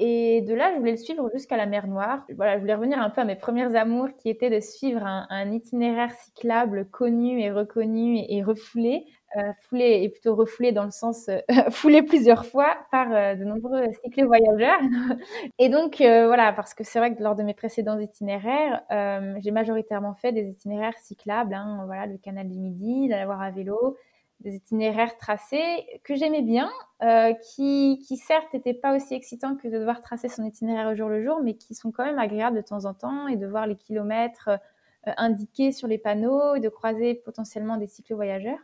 et 0.00 0.42
de 0.42 0.54
là, 0.54 0.72
je 0.72 0.78
voulais 0.78 0.92
le 0.92 0.96
suivre 0.96 1.28
jusqu'à 1.34 1.56
la 1.56 1.66
mer 1.66 1.88
Noire. 1.88 2.24
Voilà, 2.36 2.54
je 2.54 2.60
voulais 2.60 2.76
revenir 2.76 3.00
un 3.00 3.10
peu 3.10 3.20
à 3.20 3.24
mes 3.24 3.34
premières 3.34 3.74
amours 3.74 4.08
qui 4.16 4.30
étaient 4.30 4.48
de 4.48 4.60
suivre 4.60 5.04
un, 5.04 5.50
itinéraire 5.50 6.12
cyclable 6.12 6.88
connu 6.88 7.40
et 7.40 7.50
reconnu 7.50 8.24
et, 8.28 8.42
refoulé. 8.44 9.06
Euh, 9.36 9.52
foulé 9.68 10.00
et 10.02 10.08
plutôt 10.08 10.34
refoulé 10.34 10.72
dans 10.72 10.84
le 10.84 10.90
sens 10.90 11.28
euh, 11.28 11.40
foulé 11.70 12.00
plusieurs 12.02 12.46
fois 12.46 12.78
par 12.90 13.12
euh, 13.12 13.34
de 13.34 13.44
nombreux 13.44 13.84
cyclistes 14.02 14.26
voyageurs. 14.26 14.80
et 15.58 15.68
donc 15.68 16.00
euh, 16.00 16.28
voilà, 16.28 16.52
parce 16.52 16.72
que 16.72 16.84
c'est 16.84 16.98
vrai 16.98 17.14
que 17.14 17.22
lors 17.22 17.34
de 17.34 17.42
mes 17.42 17.52
précédents 17.52 17.98
itinéraires, 17.98 18.82
j'ai 19.40 19.50
majoritairement 19.50 20.14
fait 20.14 20.30
des 20.32 20.48
itinéraires 20.48 20.96
cyclables. 20.98 21.54
Hein, 21.54 21.82
voilà, 21.86 22.06
le 22.06 22.18
canal 22.18 22.48
du 22.48 22.58
Midi, 22.58 23.08
d'aller 23.08 23.26
voir 23.26 23.42
à 23.42 23.50
vélo, 23.50 23.96
des 24.40 24.54
itinéraires 24.54 25.16
tracés 25.16 26.00
que 26.04 26.14
j'aimais 26.14 26.42
bien, 26.42 26.70
euh, 27.02 27.32
qui, 27.34 28.02
qui 28.06 28.16
certes 28.16 28.52
n'étaient 28.54 28.74
pas 28.74 28.94
aussi 28.94 29.14
excitants 29.14 29.56
que 29.56 29.68
de 29.68 29.78
devoir 29.78 30.00
tracer 30.00 30.28
son 30.28 30.44
itinéraire 30.44 30.88
au 30.88 30.94
jour 30.94 31.08
le 31.08 31.22
jour, 31.24 31.40
mais 31.42 31.54
qui 31.54 31.74
sont 31.74 31.90
quand 31.90 32.04
même 32.04 32.18
agréables 32.18 32.56
de 32.56 32.62
temps 32.62 32.84
en 32.84 32.94
temps 32.94 33.26
et 33.26 33.36
de 33.36 33.46
voir 33.46 33.66
les 33.66 33.76
kilomètres 33.76 34.48
euh, 34.48 35.12
indiqués 35.16 35.72
sur 35.72 35.88
les 35.88 35.98
panneaux 35.98 36.54
et 36.54 36.60
de 36.60 36.68
croiser 36.68 37.14
potentiellement 37.14 37.76
des 37.76 37.88
cyclo-voyageurs. 37.88 38.58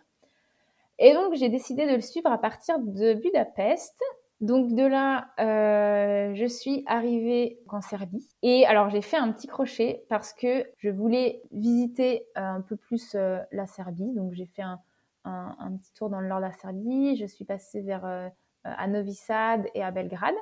Et 1.00 1.12
donc 1.12 1.34
j'ai 1.34 1.48
décidé 1.48 1.86
de 1.86 1.94
le 1.94 2.00
suivre 2.00 2.30
à 2.30 2.38
partir 2.38 2.78
de 2.78 3.14
Budapest. 3.14 4.00
Donc 4.40 4.74
de 4.74 4.84
là, 4.84 5.28
euh, 5.40 6.34
je 6.34 6.46
suis 6.46 6.84
arrivée 6.86 7.58
en 7.68 7.80
Serbie. 7.80 8.28
Et 8.42 8.64
alors 8.66 8.90
j'ai 8.90 9.00
fait 9.00 9.16
un 9.16 9.32
petit 9.32 9.48
crochet 9.48 10.04
parce 10.08 10.32
que 10.32 10.66
je 10.78 10.90
voulais 10.90 11.42
visiter 11.50 12.26
un 12.36 12.60
peu 12.60 12.76
plus 12.76 13.14
la 13.14 13.66
Serbie. 13.66 14.12
Donc 14.12 14.34
j'ai 14.34 14.46
fait 14.46 14.62
un, 14.62 14.80
un, 15.24 15.76
petit 15.76 15.92
tour 15.94 16.10
dans 16.10 16.20
le 16.20 16.28
nord 16.28 16.38
de 16.38 16.44
la 16.44 16.52
Serbie. 16.52 17.16
Je 17.16 17.26
suis 17.26 17.44
passée 17.44 17.80
vers 17.80 18.04
euh, 18.04 18.28
à 18.64 18.86
Novi 18.86 19.14
Sad 19.14 19.66
et 19.74 19.82
à 19.82 19.90
Belgrade. 19.90 20.34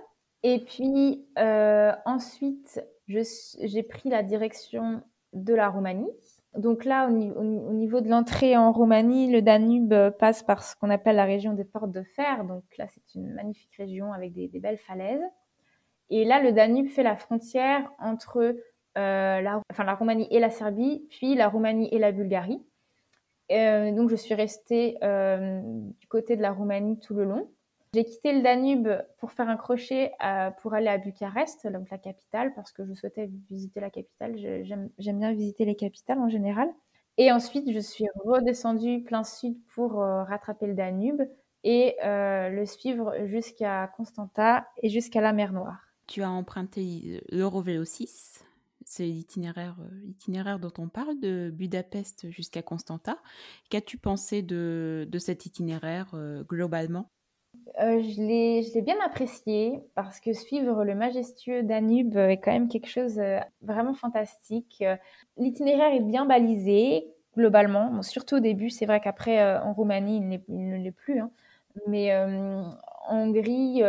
Et 0.42 0.60
puis 0.64 1.26
euh, 1.38 1.92
ensuite, 2.04 2.82
j'ai 3.06 3.82
pris 3.82 4.08
la 4.08 4.22
direction 4.22 5.02
de 5.32 5.54
la 5.54 5.68
Roumanie. 5.68 6.10
Donc 6.56 6.84
là, 6.84 7.06
au, 7.08 7.10
niveau 7.72 8.00
de 8.02 8.08
l'entrée 8.08 8.56
en 8.56 8.72
Roumanie, 8.72 9.30
le 9.30 9.40
Danube 9.40 9.94
passe 10.18 10.42
par 10.42 10.62
ce 10.62 10.76
qu'on 10.76 10.90
appelle 10.90 11.16
la 11.16 11.24
région 11.24 11.54
des 11.54 11.64
portes 11.64 11.92
de 11.92 12.02
fer. 12.02 12.44
Donc 12.44 12.64
là, 12.76 12.86
c'est 12.88 13.14
une 13.14 13.32
magnifique 13.32 13.74
région 13.76 14.12
avec 14.12 14.34
des, 14.34 14.48
belles 14.60 14.78
falaises. 14.78 15.22
Et 16.10 16.26
là, 16.26 16.42
le 16.42 16.52
Danube 16.52 16.88
fait 16.88 17.02
la 17.02 17.16
frontière 17.16 17.90
entre 17.98 18.54
euh, 18.98 19.40
la 19.40 19.94
Roumanie 19.94 20.28
et 20.30 20.40
la 20.40 20.50
Serbie, 20.50 21.06
puis 21.08 21.34
la 21.34 21.48
Roumanie 21.48 21.88
et 21.90 21.98
la 21.98 22.12
Bulgarie. 22.12 22.62
Euh, 23.50 23.92
donc, 23.92 24.10
je 24.10 24.16
suis 24.16 24.34
restée 24.34 24.96
euh, 25.02 25.60
du 26.00 26.06
côté 26.06 26.36
de 26.36 26.42
la 26.42 26.52
Roumanie 26.52 26.98
tout 26.98 27.14
le 27.14 27.24
long. 27.24 27.50
J'ai 27.94 28.04
quitté 28.04 28.32
le 28.32 28.42
Danube 28.42 28.88
pour 29.18 29.32
faire 29.32 29.50
un 29.50 29.56
crochet 29.56 30.12
pour 30.62 30.72
aller 30.72 30.88
à 30.88 30.96
Bucarest, 30.96 31.66
donc 31.66 31.90
la 31.90 31.98
capitale, 31.98 32.54
parce 32.54 32.72
que 32.72 32.86
je 32.86 32.94
souhaitais 32.94 33.30
visiter 33.50 33.80
la 33.80 33.90
capitale. 33.90 34.36
J'aime 34.38 35.18
bien 35.18 35.32
visiter 35.34 35.66
les 35.66 35.74
capitales 35.74 36.18
en 36.18 36.30
général. 36.30 36.70
Et 37.18 37.30
ensuite, 37.30 37.70
je 37.70 37.78
suis 37.78 38.06
redescendue 38.24 39.02
plein 39.02 39.24
sud 39.24 39.58
pour 39.74 40.00
euh, 40.00 40.24
rattraper 40.24 40.68
le 40.68 40.74
Danube 40.74 41.20
et 41.64 41.96
le 42.02 42.64
suivre 42.64 43.14
jusqu'à 43.26 43.92
Constanta 43.94 44.66
et 44.82 44.88
jusqu'à 44.88 45.20
la 45.20 45.34
mer 45.34 45.52
Noire. 45.52 45.82
Tu 46.06 46.22
as 46.22 46.30
emprunté 46.30 47.22
l'Eurovélo 47.30 47.84
6 47.84 48.42
c'est 48.92 49.06
l'itinéraire, 49.06 49.76
euh, 49.80 50.06
itinéraire 50.06 50.58
dont 50.58 50.72
on 50.76 50.86
parle, 50.86 51.18
de 51.18 51.50
Budapest 51.50 52.30
jusqu'à 52.30 52.60
Constanta. 52.60 53.16
Qu'as-tu 53.70 53.96
pensé 53.96 54.42
de, 54.42 55.08
de 55.10 55.18
cet 55.18 55.46
itinéraire 55.46 56.10
euh, 56.12 56.44
globalement? 56.44 57.08
Euh, 57.80 58.02
je 58.02 58.20
l'ai 58.20 58.82
bien 58.82 58.96
apprécié 59.02 59.80
parce 59.94 60.20
que 60.20 60.34
suivre 60.34 60.84
le 60.84 60.94
majestueux 60.94 61.62
Danube 61.62 62.18
est 62.18 62.36
quand 62.36 62.52
même 62.52 62.68
quelque 62.68 62.88
chose 62.88 63.18
vraiment 63.62 63.94
fantastique. 63.94 64.84
L'itinéraire 65.38 65.94
est 65.94 66.00
bien 66.00 66.26
balisé 66.26 67.06
globalement, 67.34 68.02
surtout 68.02 68.36
au 68.36 68.40
début. 68.40 68.68
C'est 68.68 68.84
vrai 68.84 69.00
qu'après 69.00 69.56
en 69.58 69.72
Roumanie 69.72 70.18
il, 70.48 70.68
ne 70.68 70.76
l'est 70.76 70.92
plus, 70.92 71.18
hein. 71.18 71.30
mais 71.86 72.14
en 72.14 72.76
Hongrie 73.08 73.82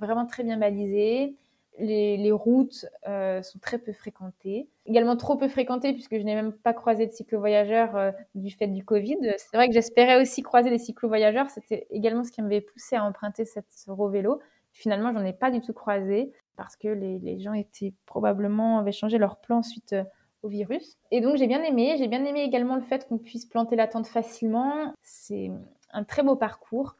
vraiment 0.00 0.26
très 0.26 0.42
bien 0.42 0.56
balisé 0.56 1.36
les, 1.78 2.32
routes 2.32 2.86
euh, 3.08 3.42
sont 3.42 3.58
très 3.58 3.78
peu 3.78 3.92
fréquentées. 3.92 4.68
Également 4.86 5.16
trop 5.16 5.36
peu 5.36 5.48
fréquentées 5.48 5.92
puisque 5.92 6.16
je 6.16 6.22
n'ai 6.22 6.34
même 6.34 6.52
pas 6.52 6.72
croisé 6.72 7.06
de 7.06 7.12
cyclo-voyageurs 7.12 7.96
euh, 7.96 8.12
du 8.34 8.50
fait 8.50 8.68
du 8.68 8.84
Covid. 8.84 9.18
C'est 9.38 9.56
vrai 9.56 9.68
que 9.68 9.74
j'espérais 9.74 10.20
aussi 10.20 10.42
croiser 10.42 10.70
des 10.70 10.78
cyclo-voyageurs. 10.78 11.50
C'était 11.50 11.86
également 11.90 12.24
ce 12.24 12.30
qui 12.30 12.42
m'avait 12.42 12.60
poussé 12.60 12.96
à 12.96 13.04
emprunter 13.04 13.44
cette 13.44 13.66
vélo. 14.10 14.40
Finalement, 14.72 15.12
j'en 15.12 15.24
ai 15.24 15.32
pas 15.32 15.50
du 15.50 15.60
tout 15.60 15.72
croisé 15.72 16.32
parce 16.56 16.76
que 16.76 16.88
les, 16.88 17.38
gens 17.40 17.52
étaient 17.52 17.92
probablement 18.06 18.78
avaient 18.78 18.92
changé 18.92 19.18
leur 19.18 19.38
plan 19.38 19.62
suite 19.62 19.94
euh, 19.94 20.04
au 20.42 20.48
virus. 20.48 20.98
Et 21.10 21.20
donc 21.20 21.36
j'ai 21.36 21.46
bien 21.46 21.62
aimé. 21.62 21.96
J'ai 21.98 22.08
bien 22.08 22.24
aimé 22.24 22.42
également 22.42 22.76
le 22.76 22.82
fait 22.82 23.08
qu'on 23.08 23.18
puisse 23.18 23.46
planter 23.46 23.74
la 23.76 23.88
tente 23.88 24.06
facilement. 24.06 24.94
C'est 25.02 25.50
un 25.90 26.04
très 26.04 26.22
beau 26.22 26.36
parcours. 26.36 26.96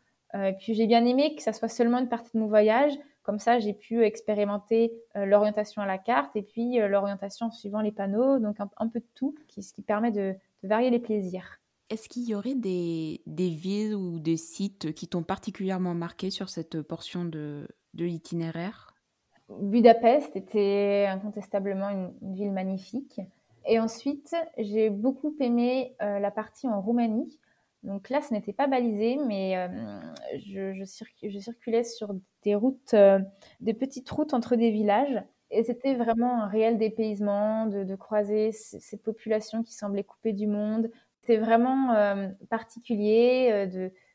puis 0.59 0.75
j'ai 0.75 0.87
bien 0.87 1.05
aimé 1.05 1.37
que 1.37 1.43
ça 1.43 1.53
soit 1.53 1.69
seulement 1.69 1.99
une 1.99 2.09
partie 2.09 2.31
de 2.35 2.39
mon 2.39 2.47
voyage 2.47 2.93
comme 3.25 3.39
ça, 3.39 3.59
j'ai 3.59 3.73
pu 3.73 4.05
expérimenter 4.05 4.93
euh, 5.17 5.25
l'orientation 5.25 5.81
à 5.81 5.87
la 5.87 5.97
carte 5.99 6.37
et 6.37 6.43
puis 6.43 6.79
euh, 6.79 6.89
l'orientation 6.89 7.51
suivant 7.51 7.81
les 7.81 7.91
panneaux, 7.91 8.39
donc 8.39 8.59
un, 8.61 8.89
peu 8.89 9.01
de 9.01 9.07
tout, 9.15 9.35
ce 9.49 9.73
qui 9.73 9.83
permet 9.83 10.13
de, 10.13 10.35
varier 10.63 10.91
les 10.91 10.99
plaisirs. 10.99 11.61
Est-ce 11.91 12.09
qu'il 12.09 12.25
y 12.25 12.35
aurait 12.35 12.55
des, 12.55 13.21
villes 13.27 13.95
ou 13.95 14.19
des 14.19 14.37
sites 14.37 14.95
qui 14.95 15.09
t'ont 15.09 15.23
particulièrement 15.23 15.95
marqué 15.95 16.31
sur 16.31 16.49
cette 16.49 16.81
portion 16.83 17.25
de, 17.25 17.67
l'itinéraire? 17.95 18.95
Budapest 19.49 20.37
était 20.37 21.07
incontestablement 21.09 21.91
une, 21.91 22.35
ville 22.35 22.53
magnifique. 22.53 23.21
Et 23.67 23.79
ensuite, 23.79 24.35
j'ai 24.59 24.91
beaucoup 24.91 25.35
aimé 25.41 25.97
euh, 26.03 26.19
la 26.19 26.31
partie 26.31 26.69
en 26.69 26.81
Roumanie 26.81 27.39
donc 27.85 28.09
là, 28.09 28.23
ce 28.23 28.33
n'était 28.33 28.55
pas 28.55 28.67
balisé, 28.67 29.19
mais 29.27 29.59
euh, 29.59 30.01
je, 30.39 30.85
circulais 30.85 31.85
sur 31.85 32.15
des 32.43 32.55
routes, 32.55 32.95
euh, 32.95 33.19
des 33.61 33.75
petites 33.75 34.09
routes 34.09 34.33
entre 34.33 34.57
des 34.57 34.71
villages. 34.71 35.23
Et 35.51 35.63
c'était 35.63 35.95
vraiment 35.95 36.43
un 36.43 36.49
réel 36.49 36.79
dépaysement 36.79 37.67
de, 37.67 37.95
croiser 37.95 38.53
ces, 38.53 38.97
populations 38.97 39.63
qui 39.63 39.75
semblaient 39.75 40.03
coupées 40.03 40.33
du 40.33 40.47
monde. 40.47 40.91
C'était 41.21 41.37
vraiment 41.37 41.93
euh, 41.93 42.29
particulier 42.49 43.69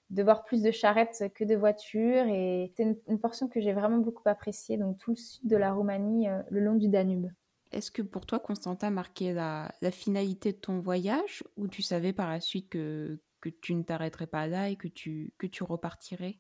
de, 0.10 0.24
voir 0.24 0.44
plus 0.44 0.64
de 0.64 0.72
charrettes 0.72 1.32
que 1.36 1.44
de 1.44 1.56
voitures. 1.56 2.26
Et 2.28 2.74
c'est 2.76 2.98
une, 3.08 3.20
portion 3.20 3.48
que 3.48 3.62
j'ai 3.62 3.72
vraiment 3.72 4.00
beaucoup 4.00 4.28
appréciée, 4.28 4.78
donc 4.78 4.98
tout 4.98 5.12
le 5.12 5.16
sud 5.16 5.48
de 5.48 5.56
la 5.56 5.72
Roumanie, 5.72 6.28
le 6.50 6.60
long 6.60 6.76
du 6.76 6.90
Danube. 6.90 7.28
Est-ce 7.72 7.92
que 7.92 8.02
pour 8.02 8.26
toi, 8.26 8.40
Constantin 8.40 8.90
marquait 8.90 9.32
la, 9.32 9.72
finalité 9.92 10.54
de 10.54 10.58
ton 10.58 10.80
voyage 10.80 11.44
ou 11.56 11.68
tu 11.68 11.84
savais 11.84 12.14
par 12.14 12.28
la 12.28 12.42
suite 12.42 12.70
que, 12.70 13.20
que 13.42 13.50
tu 13.50 13.76
ne 13.76 13.84
t'arrêterais 13.84 14.28
pas 14.28 14.48
là 14.48 14.70
et 14.70 14.76
que 14.76 14.88
tu, 14.88 15.32
repartirais? 15.62 16.40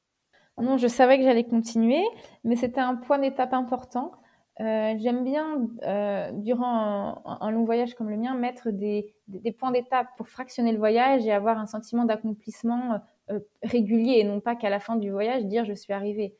Non, 0.57 0.77
je 0.77 0.87
savais 0.87 1.17
que 1.17 1.23
j'allais 1.23 1.45
continuer, 1.45 2.03
mais 2.43 2.55
c'était 2.55 2.81
un 2.81 2.95
point 2.95 3.19
d'étape 3.19 3.53
important. 3.53 4.11
Euh, 4.59 4.93
j'aime 4.97 5.23
bien, 5.23 5.67
euh, 5.83 6.31
durant 6.33 7.23
un, 7.25 7.51
long 7.51 7.63
voyage 7.63 7.95
comme 7.95 8.09
le 8.09 8.17
mien, 8.17 8.35
mettre 8.35 8.71
des, 8.71 9.13
points 9.57 9.71
d'étape 9.71 10.07
pour 10.17 10.27
fractionner 10.27 10.73
le 10.73 10.77
voyage 10.77 11.25
et 11.25 11.31
avoir 11.31 11.57
un 11.59 11.65
sentiment 11.65 12.03
d'accomplissement 12.03 12.99
euh, 13.31 13.39
régulier 13.63 14.19
et 14.19 14.23
non 14.25 14.41
pas 14.41 14.57
qu'à 14.57 14.69
la 14.69 14.81
fin 14.81 14.97
du 14.97 15.11
voyage 15.11 15.45
dire 15.45 15.63
je 15.63 15.73
suis 15.73 15.93
arrivé. 15.93 16.35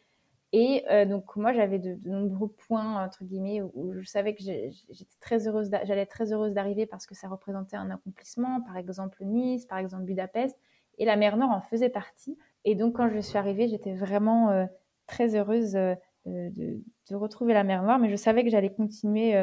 Et 0.52 0.84
donc 1.06 1.36
moi 1.36 1.54
j'avais 1.54 1.78
de, 1.78 1.98
nombreux 2.10 2.50
points 2.50 3.04
entre 3.06 3.24
guillemets 3.24 3.62
où, 3.62 3.94
je 3.94 4.04
savais 4.06 4.34
que 4.34 4.42
j'étais 4.42 4.72
très 5.20 5.48
heureuse, 5.48 5.70
j'allais 5.84 6.02
être 6.02 6.10
très 6.10 6.34
heureuse 6.34 6.54
d'arriver 6.54 6.88
parce 6.88 7.06
que 7.06 7.14
ça 7.14 7.28
représentait 7.28 7.78
un 7.78 7.92
accomplissement, 7.92 8.62
par 8.62 8.78
exemple 8.78 9.24
Nice, 9.24 9.66
par 9.68 9.78
exemple 9.78 10.04
Budapest, 10.06 10.58
et 10.98 11.06
la 11.06 11.18
mer 11.18 11.38
Nord 11.38 11.52
en 11.52 11.62
faisait 11.62 11.90
partie. 11.90 12.36
Et 12.66 12.74
donc 12.74 12.96
quand 12.96 13.10
je 13.10 13.20
suis 13.20 13.38
arrivée, 13.38 13.68
j'étais 13.68 13.94
vraiment 13.94 14.68
très 15.06 15.36
heureuse 15.36 15.74
de, 15.74 15.96
de, 16.26 17.16
retrouver 17.16 17.54
la 17.54 17.64
mer 17.64 17.84
Noire, 17.84 18.00
mais 18.00 18.10
je 18.10 18.16
savais 18.16 18.44
que 18.44 18.50
j'allais 18.50 18.74
continuer 18.74 19.36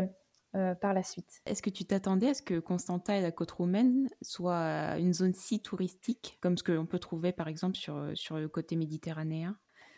par 0.81 0.93
la 0.93 1.05
suite. 1.05 1.41
Est-ce 1.47 1.63
que 1.63 1.71
tu 1.71 1.85
t'attendais 1.85 2.31
à 2.31 2.35
ce 2.35 2.43
que 2.43 2.59
Constanta 2.59 3.17
et 3.17 3.21
la 3.21 3.31
côte 3.31 3.53
roumaine 3.53 4.09
soient 4.23 4.99
une 4.99 5.13
zone 5.13 5.35
si 5.35 5.61
touristique 5.61 6.39
comme 6.41 6.59
ce 6.59 6.65
qu'on 6.65 6.87
peut 6.87 6.99
trouver 6.99 7.31
par 7.31 7.47
exemple 7.47 7.77
sur, 7.77 8.11
sur 8.15 8.39
le 8.39 8.49
côté 8.49 8.75
méditerranéen? 8.75 9.57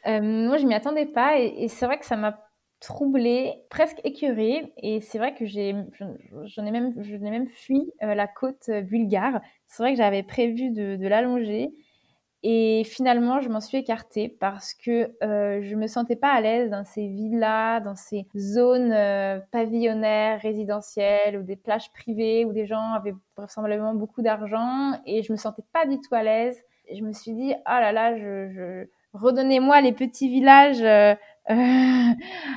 Euh, 0.09 0.21
moi, 0.21 0.57
je 0.57 0.67
m'y 0.67 0.75
attendais 0.75 1.07
pas 1.07 1.39
et, 1.39 1.69
c'est 1.69 1.87
vrai 1.87 1.99
que 1.99 2.07
ça 2.07 2.17
m'a 2.17 2.39
troublée, 2.81 3.55
presque 3.71 4.01
écœurée. 4.05 4.73
Et 4.79 5.01
c'est 5.01 5.19
vrai 5.19 5.35
que 5.35 5.45
j'en 5.47 6.67
ai 6.67 6.71
même, 6.71 6.95
même 7.21 7.49
fui 7.49 7.93
euh, 8.03 8.15
la 8.15 8.27
côte 8.27 8.71
bulgare. 8.71 9.41
C'est 9.67 9.83
vrai 9.83 9.93
que 9.93 9.99
j'avais 9.99 10.23
prévu 10.23 10.71
de, 10.71 11.07
l'allonger. 11.07 11.71
Et 12.45 12.85
finalement, 12.85 13.41
je 13.41 13.49
m'en 13.49 13.61
suis 13.61 13.79
écartée 13.79 14.29
parce 14.29 14.73
que 14.73 15.13
euh, 15.25 15.61
je 15.61 15.75
me 15.75 15.89
sentais 15.89 16.15
pas 16.15 16.31
à 16.31 16.41
l'aise 16.41 16.71
dans 16.71 16.85
ces 16.85 17.09
villas, 17.09 17.81
dans 17.81 17.97
ces 17.97 18.29
zones 18.37 18.93
euh, 18.93 19.41
pavillonnaires, 19.51 20.41
résidentielles, 20.41 21.37
ou 21.37 21.43
des 21.43 21.57
plages 21.57 21.91
privées 21.93 22.45
où 22.45 22.53
des 22.53 22.65
gens 22.65 22.93
avaient 22.93 23.15
vraisemblablement 23.37 23.95
beaucoup 23.95 24.23
d'argent, 24.23 24.93
et 25.05 25.23
je 25.23 25.33
me 25.33 25.37
sentais 25.37 25.65
pas 25.73 25.85
du 25.87 25.99
tout 26.01 26.15
à 26.15 26.23
l'aise. 26.23 26.63
Et 26.87 26.97
je 26.97 27.03
me 27.03 27.13
suis 27.13 27.33
dit, 27.33 27.55
ah 27.65 27.81
là 27.81 27.91
là, 27.91 28.17
je, 28.17 28.49
je... 28.51 28.89
redonnez-moi 29.13 29.81
les 29.81 29.93
petits 29.93 30.29
villages 30.29 30.83
euh, 30.83 31.15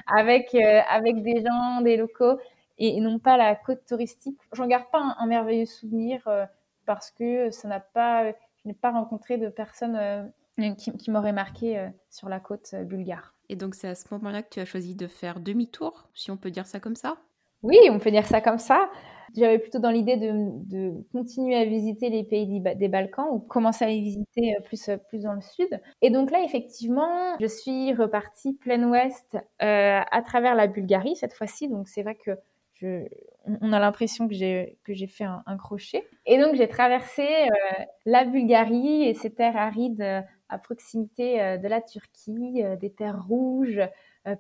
avec 0.08 0.56
avec 0.56 1.22
des 1.24 1.44
gens, 1.44 1.82
des 1.82 1.98
locaux, 1.98 2.38
et, 2.78 3.00
non 3.00 3.20
pas 3.20 3.38
la 3.38 3.56
côte 3.56 3.86
touristique. 3.88 4.40
J'en 4.54 4.68
garde 4.68 4.90
pas 4.92 5.16
un, 5.18 5.26
merveilleux 5.28 5.66
souvenir 5.66 6.28
parce 6.86 7.12
que 7.12 7.52
ça 7.52 7.68
n'a 7.68 7.80
pas 7.80 8.32
je 8.64 8.70
n'ai 8.70 8.74
pas 8.74 8.92
rencontré 8.92 9.38
de 9.38 9.50
personnes 9.50 9.96
euh, 9.96 10.24
qui, 10.76 10.92
qui 10.98 11.12
m'auraient 11.12 11.34
marqué 11.34 11.78
euh, 11.78 11.90
sur 12.10 12.30
la 12.30 12.40
côte 12.40 12.72
euh, 12.74 12.84
bulgare. 12.84 13.34
Et 13.50 13.56
donc 13.56 13.76
c'est 13.76 13.88
à 13.88 13.96
ce 13.96 14.06
moment-là 14.12 14.44
que 14.44 14.50
tu 14.50 14.60
as 14.60 14.66
choisi 14.66 14.96
de 14.96 15.08
faire 15.08 15.40
demi-tour, 15.40 16.10
si 16.14 16.32
on 16.32 16.38
peut 16.38 16.52
dire 16.52 16.66
ça 16.66 16.80
comme 16.80 16.96
ça? 16.96 17.18
Oui, 17.64 17.78
on 17.90 18.00
peut 18.00 18.12
dire 18.12 18.26
ça 18.26 18.42
comme 18.42 18.58
ça. 18.58 18.90
J'avais 19.36 19.60
plutôt 19.60 19.80
dans 19.80 19.92
l'idée 19.92 20.18
de, 20.18 20.32
de, 20.70 21.04
continuer 21.14 21.56
à 21.56 21.64
visiter 21.64 22.10
les 22.10 22.24
pays 22.24 22.62
des 22.76 22.88
Balkans 22.90 23.30
ou 23.32 23.40
commencer 23.40 23.86
à 23.86 23.88
les 23.88 24.02
visiter 24.02 24.58
plus, 24.66 24.90
plus 25.08 25.24
dans 25.24 25.34
le 25.34 25.42
sud. 25.42 25.70
Et 26.02 26.10
donc 26.10 26.32
là, 26.32 26.44
effectivement, 26.44 27.38
je 27.40 27.46
suis 27.46 27.94
repartie 27.94 28.54
plein 28.54 28.84
ouest 28.90 29.38
euh, 29.62 30.02
à 30.12 30.22
travers 30.22 30.56
la 30.56 30.68
Bulgarie 30.68 31.16
cette 31.16 31.34
fois-ci. 31.34 31.70
Donc 31.70 31.88
c'est 31.88 32.04
vrai 32.04 32.16
que 32.16 32.32
on 33.46 33.74
a 33.74 33.80
l'impression 33.80 34.28
que 34.28 34.34
j'ai 34.34 34.78
que 34.84 34.94
j'ai 34.94 35.08
fait 35.08 35.24
un, 35.24 35.58
crochet. 35.58 36.06
Et 36.26 36.38
donc 36.38 36.56
j'ai 36.56 36.68
traversé 36.68 37.24
euh, 37.24 37.84
la 38.06 38.26
Bulgarie 38.26 39.04
et 39.04 39.14
ces 39.14 39.34
terres 39.34 39.58
arides 39.58 40.02
euh, 40.02 40.22
à 40.50 40.58
proximité 40.58 41.42
euh, 41.42 41.58
de 41.58 41.68
la 41.68 41.82
Turquie, 41.82 42.64
des 42.80 42.92
terres 42.92 43.24
rouges, 43.26 43.82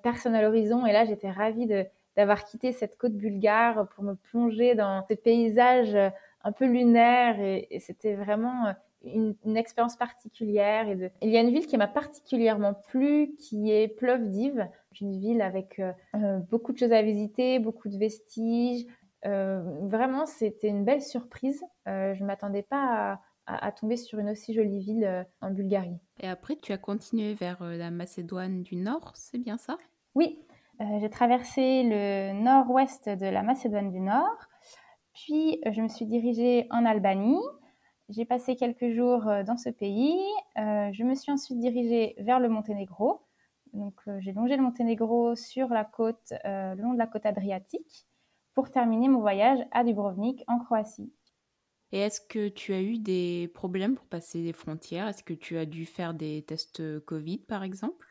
personne 0.03 0.36
à 0.36 0.41
l'horizon. 0.41 0.86
Et 0.86 0.91
là 0.91 1.05
j'étais 1.05 1.32
ravie 1.32 1.67
de 1.67 1.86
d'avoir 2.16 2.45
quitté 2.45 2.72
cette 2.72 2.97
côte 2.97 3.14
bulgare 3.14 3.88
pour 3.89 4.03
me 4.03 4.16
plonger 4.16 4.76
dans 4.76 5.05
ces 5.07 5.16
paysages 5.16 5.97
un 6.43 6.51
peu 6.51 6.66
lunaires 6.66 7.39
et 7.39 7.80
c'était 7.80 8.16
vraiment 8.16 8.74
une, 9.03 9.57
expérience 9.57 9.95
particulière. 9.95 10.89
Et 10.89 10.95
de... 10.95 11.09
Il 11.22 11.30
y 11.30 11.38
a 11.38 11.41
une 11.41 11.51
ville 11.51 11.68
qui 11.68 11.78
m'a 11.78 11.88
particulièrement 11.88 12.74
plu, 12.74 13.36
qui 13.38 13.72
est 13.72 13.88
Plovdiv, 13.88 14.68
une 15.01 15.20
ville 15.20 15.41
avec 15.41 15.80
euh, 15.80 15.91
euh, 16.16 16.38
beaucoup 16.49 16.72
de 16.72 16.78
choses 16.78 16.91
à 16.91 17.01
visiter, 17.01 17.59
beaucoup 17.59 17.89
de 17.89 17.97
vestiges. 17.97 18.86
Euh, 19.26 19.62
vraiment, 19.82 20.26
c'était 20.26 20.68
une 20.68 20.86
belle 20.86 21.01
surprise. 21.01 21.64
je 21.86 22.20
ne 22.20 22.26
m'attendais 22.26 22.64
pas 22.64 23.20
à, 23.45 23.68
à, 23.68 23.72
tomber 23.72 23.97
sur 23.97 24.20
une 24.20 24.30
aussi 24.30 24.53
jolie 24.53 24.80
ville 24.80 25.26
en 25.41 25.51
Bulgarie. 25.51 25.97
Et 26.20 26.28
après, 26.28 26.55
tu 26.55 26.72
as 26.72 26.78
continué 26.78 27.34
vers 27.34 27.64
la 27.64 27.91
Macédoine 27.91 28.64
du 28.64 28.76
Nord, 28.76 29.12
c'est 29.16 29.38
bien 29.38 29.57
ça? 29.57 29.78
Oui, 30.16 30.39
j'ai 30.99 31.09
traversé 31.09 31.84
le 31.84 32.34
nord-ouest 32.34 33.09
de 33.09 33.25
la 33.25 33.43
Macédoine 33.43 33.91
du 33.91 33.99
Nord. 33.99 34.47
Puis, 35.13 35.61
je 35.69 35.82
me 35.82 35.88
suis 35.88 36.05
dirigée 36.05 36.67
en 36.71 36.86
Albanie. 36.86 37.41
J'ai 38.09 38.25
passé 38.25 38.55
quelques 38.55 38.89
jours 38.91 39.27
euh, 39.27 39.43
dans 39.43 39.57
ce 39.57 39.69
pays. 39.69 40.19
Euh, 40.57 40.89
je 40.91 41.03
me 41.03 41.15
suis 41.15 41.32
ensuite 41.32 41.59
dirigée 41.59 42.15
vers 42.17 42.39
le 42.39 42.49
Monténégro. 42.49 43.21
Donc, 43.73 43.95
euh, 44.07 44.17
j'ai 44.19 44.34
longé 44.34 44.57
le 44.57 44.63
Monténégro 44.63 45.36
sur 45.36 45.69
la 45.69 45.86
côte, 45.86 46.34
le 46.43 46.82
long 46.82 46.93
de 46.93 46.97
la 46.97 47.07
côte 47.07 47.25
adriatique, 47.25 48.05
pour 48.53 48.69
terminer 48.69 49.07
mon 49.07 49.19
voyage 49.19 49.59
à 49.71 49.84
Dubrovnik, 49.84 50.43
en 50.47 50.59
Croatie. 50.59 51.13
Et 51.93 51.99
est-ce 51.99 52.21
que 52.21 52.49
tu 52.49 52.73
as 52.73 52.82
eu 52.82 52.97
des 52.97 53.49
problèmes 53.53 53.95
pour 53.95 54.05
passer 54.05 54.39
les 54.39 54.53
frontières? 54.53 55.07
Est-ce 55.07 55.23
que 55.23 55.34
tu 55.34 55.57
as 55.57 55.65
dû 55.65 55.86
faire 55.86 56.13
des 56.13 56.43
tests 56.43 56.99
Covid, 57.05 57.39
par 57.39 57.63
exemple? 57.63 58.11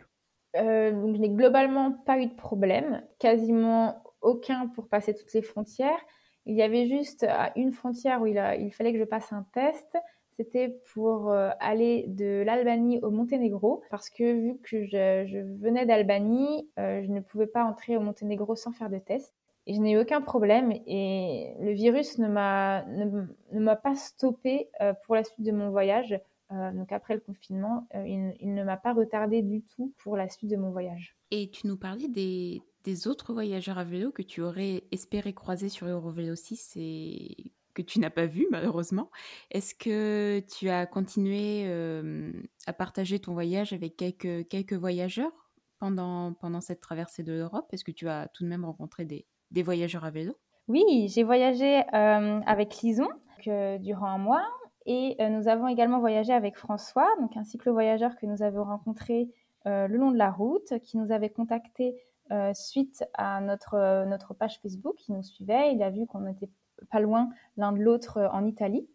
Donc, 0.55 1.15
Je 1.15 1.21
n'ai 1.21 1.31
globalement 1.31 1.93
pas 1.93 2.19
eu 2.19 2.27
de 2.27 2.35
problème, 2.35 3.03
quasiment 3.19 4.03
aucun 4.21 4.69
pour 4.69 4.89
passer 4.89 5.15
toutes 5.15 5.33
les 5.33 5.43
frontières. 5.43 6.01
Il 6.47 6.57
y 6.57 6.63
avait 6.63 6.87
juste 6.87 7.25
à 7.25 7.53
une 7.57 7.73
frontière 7.73 8.23
où 8.23 8.27
il, 8.27 8.43
il 8.59 8.71
fallait 8.73 8.93
que 8.93 8.99
je 8.99 9.05
passe 9.05 9.33
un 9.33 9.47
test. 9.53 9.97
C'était 10.37 10.81
pour 10.95 11.31
euh, 11.31 11.51
aller 11.61 12.07
de 12.09 12.43
l'Albanie 12.47 12.99
au 13.03 13.11
Monténégro, 13.11 13.83
parce 13.91 14.09
que 14.09 14.25
vu 14.25 14.59
que 14.63 14.87
je, 14.87 15.39
venais 15.61 15.85
d'Albanie, 15.85 16.67
euh, 16.79 17.03
je 17.03 17.11
ne 17.11 17.21
pouvais 17.21 17.47
pas 17.47 17.63
entrer 17.63 17.99
au 17.99 18.01
Monténégro 18.01 18.57
sans 18.57 18.73
faire 18.73 18.89
de 18.89 18.99
test. 18.99 19.35
Et 19.67 19.75
je 19.75 19.81
n'ai 19.81 19.93
eu 19.93 19.99
aucun 19.99 20.23
problème 20.23 20.73
et 20.87 21.55
le 21.61 21.73
virus 21.73 22.19
ne 22.19 22.27
m'a 22.27 22.85
ne, 22.87 23.61
m'a 23.61 23.77
pas 23.77 23.95
stoppé 23.95 24.71
euh, 24.81 24.95
pour 25.05 25.15
la 25.15 25.25
suite 25.25 25.45
de 25.45 25.53
mon 25.53 25.69
voyage. 25.69 26.19
Donc 26.51 26.93
après 26.93 27.15
le 27.15 27.21
confinement, 27.21 27.87
il, 27.95 28.35
il 28.41 28.55
ne 28.55 28.65
m'a 28.65 28.77
pas 28.77 28.93
retardé 28.93 29.43
du 29.43 29.63
tout 29.63 29.95
pour 29.99 30.17
la 30.17 30.29
suite 30.29 30.51
de 30.51 30.57
mon 30.57 30.71
voyage. 30.71 31.17
Et 31.31 31.51
tu 31.51 31.67
nous 31.67 31.77
parlais 31.77 32.09
des, 32.09 32.63
des 32.85 33.09
autres 33.09 33.33
voyageurs 33.33 33.79
à 33.79 33.85
vélo 33.85 34.11
que 34.11 34.23
tu 34.23 34.41
aurais 34.43 34.85
espéré 34.91 35.33
croiser 35.33 35.69
sur 35.69 35.87
Eurovélo 35.87 36.35
6 36.35 36.75
et 36.77 37.53
que 37.75 37.83
tu 37.83 38.01
n'as 38.01 38.11
pas 38.11 38.27
vu 38.27 38.47
malheureusement. 38.51 39.11
Est-ce 39.51 39.75
que 39.75 40.41
tu 40.41 40.69
as 40.69 40.87
continué 40.87 41.65
euh, 41.67 42.33
à 42.67 42.73
partager 42.73 43.19
ton 43.21 43.33
voyage 43.33 43.73
avec 43.73 43.97
quelques, 43.97 44.49
quelques 44.49 44.75
voyageurs 44.75 45.51
pendant, 45.79 46.33
pendant 46.35 46.61
cette 46.61 46.81
traversée 46.81 47.23
de 47.23 47.33
l'Europe? 47.33 47.67
Est-ce 47.73 47.85
que 47.85 47.93
tu 47.93 48.09
as 48.09 48.29
tout 48.29 48.45
de 48.45 48.49
même 48.49 48.65
rencontré 48.65 49.05
des, 49.05 49.27
des 49.51 49.63
voyageurs 49.63 50.05
à 50.05 50.11
vélo? 50.11 50.35
Oui, 50.69 51.09
j'ai 51.09 51.23
voyagé 51.23 51.81
euh, 51.95 52.41
avec 52.47 52.81
Lison 52.83 53.09
durant 53.45 54.07
un 54.07 54.19
mois 54.19 54.47
et 54.87 55.17
euh, 55.21 55.29
nous 55.29 55.49
avons 55.49 55.69
également 55.69 56.01
voyagé 56.01 56.33
avec 56.33 56.57
François, 56.57 57.09
donc 57.21 57.37
un 57.37 57.45
cyclo-voyageur 57.45 58.17
que 58.17 58.27
nous 58.27 58.43
avons 58.43 58.65
rencontré 58.65 59.29
le 59.67 59.95
long 59.95 60.11
de 60.11 60.17
la 60.17 60.31
route, 60.31 60.79
qui 60.79 60.97
nous 60.97 61.13
avait 61.13 61.29
contacté 61.29 61.95
euh, 62.33 62.55
suite 62.55 63.05
à 63.15 63.41
notre, 63.41 63.75
euh, 63.75 64.05
notre 64.05 64.35
page 64.35 64.61
Facebook, 64.61 64.95
qui 64.97 65.13
nous 65.13 65.23
suivait. 65.23 65.75
Il 65.75 65.83
a 65.83 65.91
vu 65.91 66.07
qu'on 66.07 66.21
n'était 66.21 66.49
pas 66.89 67.01
loin 67.01 67.29
l'un 67.57 67.73
de 67.73 67.81
l'autre 67.81 68.19
euh, 68.19 68.29
en 68.29 68.47
Italie. 68.47 68.89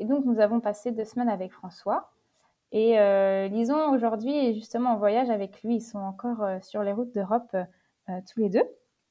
Et 0.00 0.04
donc, 0.04 0.24
nous 0.24 0.40
avons 0.40 0.58
passé 0.58 0.90
deux 0.90 1.04
semaines 1.04 1.28
avec 1.28 1.52
François. 1.52 2.10
Et 2.72 2.98
euh, 2.98 3.46
Lison, 3.46 3.92
aujourd'hui, 3.92 4.36
est 4.36 4.54
justement 4.54 4.94
en 4.94 4.96
voyage 4.96 5.30
avec 5.30 5.62
lui. 5.62 5.76
Ils 5.76 5.80
sont 5.80 6.00
encore 6.00 6.44
sur 6.60 6.82
les 6.82 6.92
routes 6.92 7.14
d'Europe 7.14 7.56
tous 8.08 8.40
les 8.40 8.50
deux. 8.50 8.64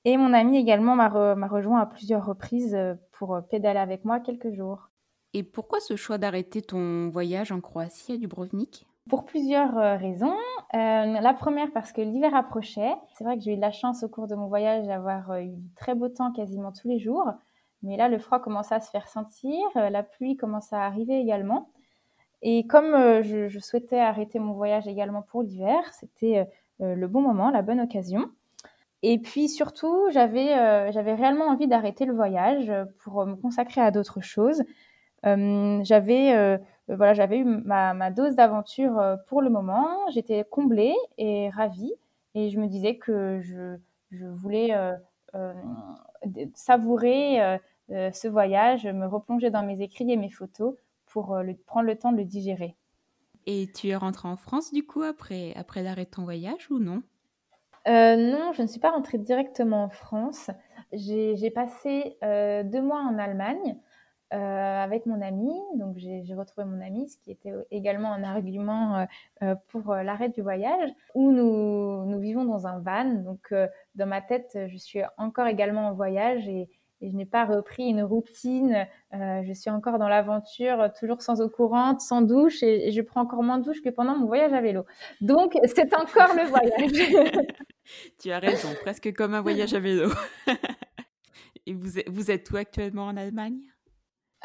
Et 0.03 0.17
mon 0.17 0.33
ami 0.33 0.57
également 0.57 0.95
m'a, 0.95 1.07
rejoint 1.47 1.79
à 1.79 1.85
plusieurs 1.85 2.25
reprises 2.25 2.77
pour 3.13 3.41
pédaler 3.49 3.79
avec 3.79 4.05
moi 4.05 4.19
quelques 4.19 4.51
jours. 4.53 4.89
Et 5.37 5.43
pourquoi 5.43 5.81
ce 5.81 5.97
choix 5.97 6.17
d'arrêter 6.17 6.61
ton 6.61 7.09
voyage 7.09 7.51
en 7.51 7.59
Croatie 7.59 8.13
à 8.13 8.15
Dubrovnik? 8.15 8.87
Pour 9.09 9.25
plusieurs 9.25 9.77
euh, 9.77 9.97
raisons. 9.97 10.37
Euh, 10.73 10.77
la 10.77 11.33
première 11.33 11.73
parce 11.73 11.91
que 11.91 11.99
l'hiver 11.99 12.33
approchait. 12.33 12.93
C'est 13.17 13.25
vrai 13.25 13.37
que 13.37 13.43
j'ai 13.43 13.51
eu 13.51 13.55
de 13.57 13.61
la 13.61 13.73
chance 13.73 14.01
au 14.03 14.07
cours 14.07 14.27
de 14.27 14.35
mon 14.35 14.47
voyage 14.47 14.87
d'avoir 14.87 15.31
euh, 15.31 15.41
eu 15.41 15.49
du 15.49 15.73
très 15.75 15.93
beau 15.93 16.07
temps 16.07 16.31
quasiment 16.31 16.71
tous 16.71 16.87
les 16.87 16.99
jours. 16.99 17.29
Mais 17.83 17.97
là, 17.97 18.07
le 18.07 18.17
froid 18.17 18.39
commençait 18.39 18.75
à 18.75 18.79
se 18.79 18.89
faire 18.89 19.09
sentir, 19.09 19.59
la 19.75 20.03
pluie 20.03 20.37
commençait 20.37 20.77
à 20.77 20.85
arriver 20.85 21.19
également. 21.19 21.69
Et 22.41 22.65
comme 22.65 22.95
je, 23.21 23.59
souhaitais 23.59 23.99
arrêter 23.99 24.39
mon 24.39 24.53
voyage 24.53 24.87
également 24.87 25.21
pour 25.21 25.43
l'hiver, 25.43 25.81
c'était 25.93 26.47
le 26.79 27.07
bon 27.07 27.21
moment, 27.21 27.51
la 27.51 27.61
bonne 27.61 27.81
occasion. 27.81 28.31
Et 29.03 29.19
puis 29.19 29.49
surtout, 29.49 30.07
j'avais 30.09 30.91
j'avais 30.91 31.13
réellement 31.13 31.45
envie 31.45 31.67
d'arrêter 31.67 32.05
le 32.05 32.13
voyage 32.13 32.71
pour 33.03 33.23
me 33.27 33.35
consacrer 33.35 33.81
à 33.81 33.91
d'autres 33.91 34.21
choses. 34.21 34.63
J'avais 35.25 36.57
euh, 36.89 36.95
voilà, 36.95 37.13
j'avais 37.13 37.37
eu 37.37 37.45
ma, 37.45 38.11
dose 38.11 38.35
d'aventure 38.35 38.99
euh, 38.99 39.15
pour 39.27 39.41
le 39.41 39.49
moment. 39.49 39.87
J'étais 40.11 40.45
comblée 40.49 40.95
et 41.17 41.49
ravie. 41.49 41.93
Et 42.35 42.49
je 42.49 42.59
me 42.59 42.67
disais 42.67 42.97
que 42.97 43.39
je, 43.41 43.77
voulais 44.27 44.73
euh, 44.73 45.53
savourer 46.53 47.59
ce 47.89 48.27
voyage, 48.27 48.85
me 48.85 49.05
replonger 49.05 49.49
dans 49.49 49.63
mes 49.63 49.81
écrits 49.81 50.11
et 50.11 50.17
mes 50.17 50.29
photos 50.29 50.75
pour 51.05 51.37
prendre 51.65 51.87
le 51.87 51.95
temps 51.97 52.11
de 52.11 52.17
le 52.17 52.25
digérer. 52.25 52.75
Et 53.45 53.69
tu 53.73 53.87
es 53.87 53.95
rentrée 53.95 54.27
en 54.27 54.35
France 54.35 54.73
du 54.73 54.85
coup 54.85 55.03
après, 55.03 55.53
après 55.55 55.81
l'arrêt 55.81 56.05
de 56.05 56.09
ton 56.09 56.23
voyage 56.23 56.69
ou 56.69 56.79
non? 56.79 57.03
Non, 57.87 58.51
je 58.51 58.61
ne 58.61 58.67
suis 58.67 58.81
pas 58.81 58.91
rentrée 58.91 59.17
directement 59.17 59.85
en 59.85 59.89
France. 59.89 60.49
J'ai 60.91 61.51
passé 61.51 62.17
deux 62.21 62.81
mois 62.81 62.99
en 62.99 63.17
Allemagne 63.17 63.77
euh, 63.77 63.84
avec 64.31 65.05
mon 65.05 65.21
ami. 65.21 65.53
Donc 65.75 65.97
j'ai 65.97 66.33
retrouvé 66.33 66.67
mon 66.67 66.81
ami, 66.81 67.09
ce 67.09 67.17
qui 67.17 67.31
était 67.31 67.53
également 67.71 68.11
un 68.11 68.23
argument 68.23 68.97
euh, 68.97 69.05
euh, 69.43 69.55
pour 69.69 69.93
l'arrêt 69.93 70.29
du 70.29 70.41
voyage, 70.41 70.89
où 71.13 71.31
nous, 71.31 72.05
nous 72.05 72.19
vivons 72.19 72.45
dans 72.45 72.67
un 72.67 72.79
van. 72.79 73.05
Donc 73.23 73.53
dans 73.95 74.07
ma 74.07 74.21
tête, 74.21 74.57
je 74.67 74.77
suis 74.77 75.01
encore 75.17 75.47
également 75.47 75.87
en 75.87 75.93
voyage 75.93 76.47
et, 76.47 76.69
je 77.01 77.09
n'ai 77.09 77.25
pas 77.25 77.45
repris 77.45 77.83
une 77.83 78.01
routine. 78.01 78.87
je 79.11 79.53
suis 79.53 79.69
encore 79.69 79.99
dans 79.99 80.07
l'aventure, 80.07 80.91
toujours 80.97 81.21
sans 81.21 81.39
eau 81.39 81.49
courante, 81.49 82.01
sans 82.01 82.21
douche, 82.21 82.63
et, 82.63 82.89
je 82.89 83.01
prends 83.01 83.21
encore 83.21 83.43
moins 83.43 83.59
de 83.59 83.65
douche 83.65 83.81
que 83.81 83.89
pendant 83.89 84.17
mon 84.17 84.25
voyage 84.25 84.53
à 84.53 84.61
vélo. 84.61 84.85
Donc, 85.21 85.53
c'est 85.65 85.93
encore 85.93 86.33
le 86.35 86.47
voyage. 86.47 87.37
tu 88.19 88.31
as 88.31 88.39
raison, 88.39 88.69
presque 88.81 89.13
comme 89.13 89.35
un 89.35 89.41
voyage 89.41 89.73
à 89.75 89.79
vélo. 89.79 90.09
et 91.67 91.73
vous 91.73 91.99
êtes, 91.99 92.09
vous 92.09 92.31
êtes 92.31 92.49
où 92.49 92.55
actuellement 92.55 93.05
en 93.05 93.17
Allemagne? 93.17 93.59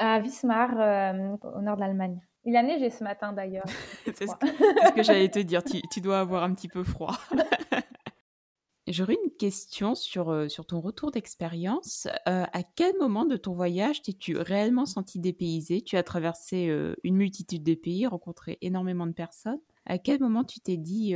À 0.01 0.19
Wismar, 0.21 0.71
euh, 0.79 1.37
au 1.57 1.61
nord 1.61 1.77
de 1.77 1.81
l'Allemagne. 1.81 2.21
Il 2.45 2.57
a 2.57 2.63
neigé 2.63 2.91
ce 2.91 3.05
matin 3.05 3.33
d'ailleurs. 3.33 3.67
c'est 4.15 4.27
ce, 4.27 4.95
que 4.95 5.03
j'allais 5.03 5.29
te 5.29 5.39
dire, 5.39 5.63
tu, 5.63 6.01
dois 6.01 6.21
avoir 6.21 6.43
un 6.43 6.55
petit 6.55 6.69
peu 6.69 6.83
froid. 6.83 7.17
J'aurais 8.89 9.17
une 9.25 9.31
question 9.31 9.95
sur, 9.95 10.31
euh, 10.31 10.49
sur 10.49 10.67
ton 10.67 10.81
retour 10.81 11.13
d'expérience. 11.13 12.09
Euh, 12.27 12.45
à 12.53 12.63
quel 12.63 12.97
moment 12.99 13.25
de 13.25 13.37
ton 13.37 13.53
voyage 13.53 14.03
t'es-tu 14.03 14.37
réellement 14.37 14.87
senti 14.87 15.21
dépaysé? 15.21 15.83
Tu 15.83 15.97
as 15.97 16.03
traversé 16.03 16.69
euh, 16.69 16.97
une 17.05 17.17
multitude 17.17 17.63
de 17.63 17.75
pays, 17.75 18.07
rencontré 18.07 18.59
énormément 18.63 19.07
de 19.07 19.13
personnes. 19.13 19.61
À 19.87 19.99
quel 19.99 20.19
moment 20.19 20.45
tu 20.45 20.61
t'es 20.61 20.77
dit, 20.77 21.15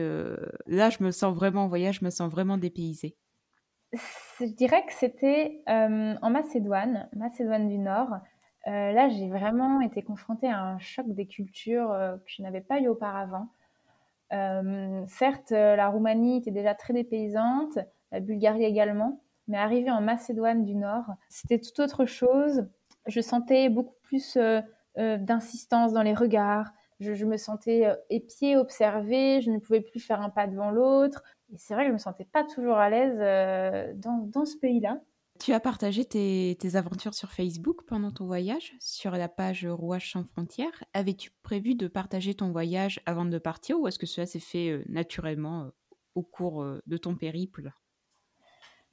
là 0.67 0.91
je 0.91 1.05
me 1.05 1.11
sens 1.11 1.35
vraiment 1.35 1.65
en 1.65 1.69
voyage, 1.69 1.99
je 2.01 2.05
me 2.05 2.11
sens 2.11 2.31
vraiment 2.31 2.57
dépaysé? 2.57 3.15
Je 3.93 4.47
dirais 4.47 4.85
que 4.87 4.93
c'était 4.93 5.63
en 5.67 6.31
Macédoine, 6.31 7.09
Macédoine 7.15 7.69
du 7.69 7.79
Nord. 7.79 8.09
Là, 8.67 9.09
j'ai 9.09 9.29
vraiment 9.29 9.81
été 9.81 10.03
confrontée 10.03 10.49
à 10.49 10.63
un 10.63 10.79
choc 10.79 11.07
des 11.09 11.27
cultures 11.27 11.91
que 11.91 12.31
je 12.31 12.43
n'avais 12.43 12.61
pas 12.61 12.81
eu 12.81 12.89
auparavant. 12.89 13.49
Euh, 14.33 15.05
certes, 15.07 15.53
euh, 15.53 15.77
la 15.77 15.89
Roumanie 15.89 16.39
était 16.39 16.51
déjà 16.51 16.75
très 16.75 16.93
dépaysante, 16.93 17.79
la 18.11 18.21
Bulgarie 18.21 18.65
également, 18.65 19.21
mais 19.49 19.59
arrivé 19.59 19.91
en 19.91 20.01
Macédoine 20.01 20.65
du 20.65 20.75
Nord, 20.75 21.05
c'était 21.29 21.59
tout 21.59 21.81
autre 21.81 22.07
chose. 22.07 22.67
Je 23.07 23.21
sentais 23.21 23.69
beaucoup 23.69 23.95
plus 24.03 24.37
euh, 24.37 24.63
d'insistance 24.97 25.93
dans 25.93 26.03
les 26.03 26.15
regards. 26.15 26.73
Je, 27.01 27.25
me 27.27 27.37
sentais 27.37 27.87
épiée, 28.09 28.57
observée. 28.57 29.43
Je 29.43 29.51
ne 29.51 29.59
pouvais 29.59 29.83
plus 29.83 30.01
faire 30.01 30.23
un 30.23 30.31
pas 30.31 30.47
devant 30.47 30.71
l'autre. 30.71 31.23
Et 31.53 31.59
c'est 31.59 31.75
vrai 31.75 31.83
que 31.83 31.89
je 31.89 31.93
me 31.93 31.99
sentais 31.99 32.25
pas 32.25 32.45
toujours 32.45 32.79
à 32.79 32.89
l'aise 32.89 33.19
dans 33.97 34.45
ce 34.45 34.57
pays-là. 34.57 35.01
Tu 35.45 35.53
as 35.53 35.61
partagé 35.61 36.07
tes, 36.07 36.57
aventures 36.75 37.13
sur 37.13 37.31
Facebook 37.31 37.83
pendant 37.87 38.11
ton 38.11 38.25
voyage, 38.25 38.75
sur 38.81 39.11
la 39.11 39.29
page 39.29 39.67
Rouage 39.67 40.11
sans 40.11 40.25
frontières. 40.25 40.85
Avais-tu 40.95 41.33
prévu 41.43 41.75
de 41.75 41.87
partager 41.87 42.33
ton 42.33 42.51
voyage 42.51 43.03
avant 43.05 43.27
de 43.27 43.37
partir 43.37 43.79
ou 43.79 43.87
est-ce 43.87 43.99
que 43.99 44.07
cela 44.07 44.27
s'est 44.27 44.39
fait 44.39 44.71
euh, 44.71 44.83
naturellement 44.89 45.65
euh, 45.65 45.71
au 46.15 46.23
cours 46.23 46.63
euh, 46.63 46.81
de 46.87 46.97
ton 46.97 47.15
périple? 47.15 47.73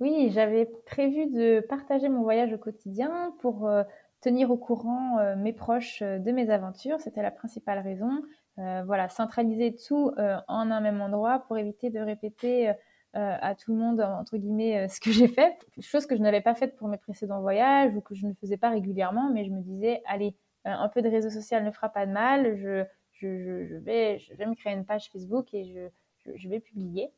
Oui, 0.01 0.29
j'avais 0.31 0.65
prévu 0.85 1.27
de 1.27 1.61
partager 1.61 2.09
mon 2.09 2.21
voyage 2.21 2.51
au 2.51 2.57
quotidien 2.57 3.33
pour 3.39 3.71
tenir 4.19 4.51
au 4.51 4.57
courant 4.57 5.19
mes 5.37 5.53
proches 5.53 6.01
de 6.01 6.31
mes 6.33 6.49
aventures. 6.49 6.99
C'était 6.99 7.21
la 7.21 7.31
principale 7.31 7.79
raison. 7.79 8.23
voilà, 8.57 9.07
centraliser 9.07 9.75
tout 9.75 10.11
en 10.17 10.71
un 10.71 10.81
même 10.81 10.99
endroit 11.01 11.45
pour 11.47 11.57
éviter 11.57 11.91
de 11.91 11.99
répéter 11.99 12.73
à 13.13 13.55
tout 13.55 13.73
le 13.73 13.77
monde, 13.77 13.99
entre 14.01 14.37
guillemets, 14.37 14.85
euh, 14.85 14.87
ce 14.87 14.99
que 14.99 15.11
j'ai 15.11 15.27
fait. 15.27 15.57
Chose 15.81 16.05
que 16.05 16.15
je 16.15 16.21
n'avais 16.21 16.41
pas 16.41 16.55
faite 16.55 16.75
pour 16.77 16.87
mes 16.87 16.97
précédents 16.97 17.41
voyages 17.41 17.95
ou 17.95 18.01
que 18.01 18.15
je 18.15 18.25
ne 18.25 18.33
faisais 18.33 18.57
pas 18.57 18.69
régulièrement, 18.69 19.29
mais 19.31 19.43
je 19.45 19.51
me 19.51 19.61
disais, 19.61 20.01
allez, 20.05 20.35
euh, 20.65 20.71
un 20.71 20.87
peu 20.87 21.01
de 21.01 21.09
réseau 21.09 21.29
social 21.29 21.63
ne 21.63 21.71
fera 21.71 21.89
pas 21.89 22.05
de 22.05 22.11
mal, 22.11 22.55
je, 22.55 22.85
je, 23.11 23.65
je, 23.65 23.75
vais, 23.75 24.19
je 24.19 24.33
vais 24.35 24.45
me 24.45 24.55
créer 24.55 24.73
une 24.73 24.85
page 24.85 25.09
Facebook 25.11 25.53
et 25.53 25.65
je, 25.65 26.33
je 26.35 26.49
vais 26.49 26.59
publier. 26.59 27.11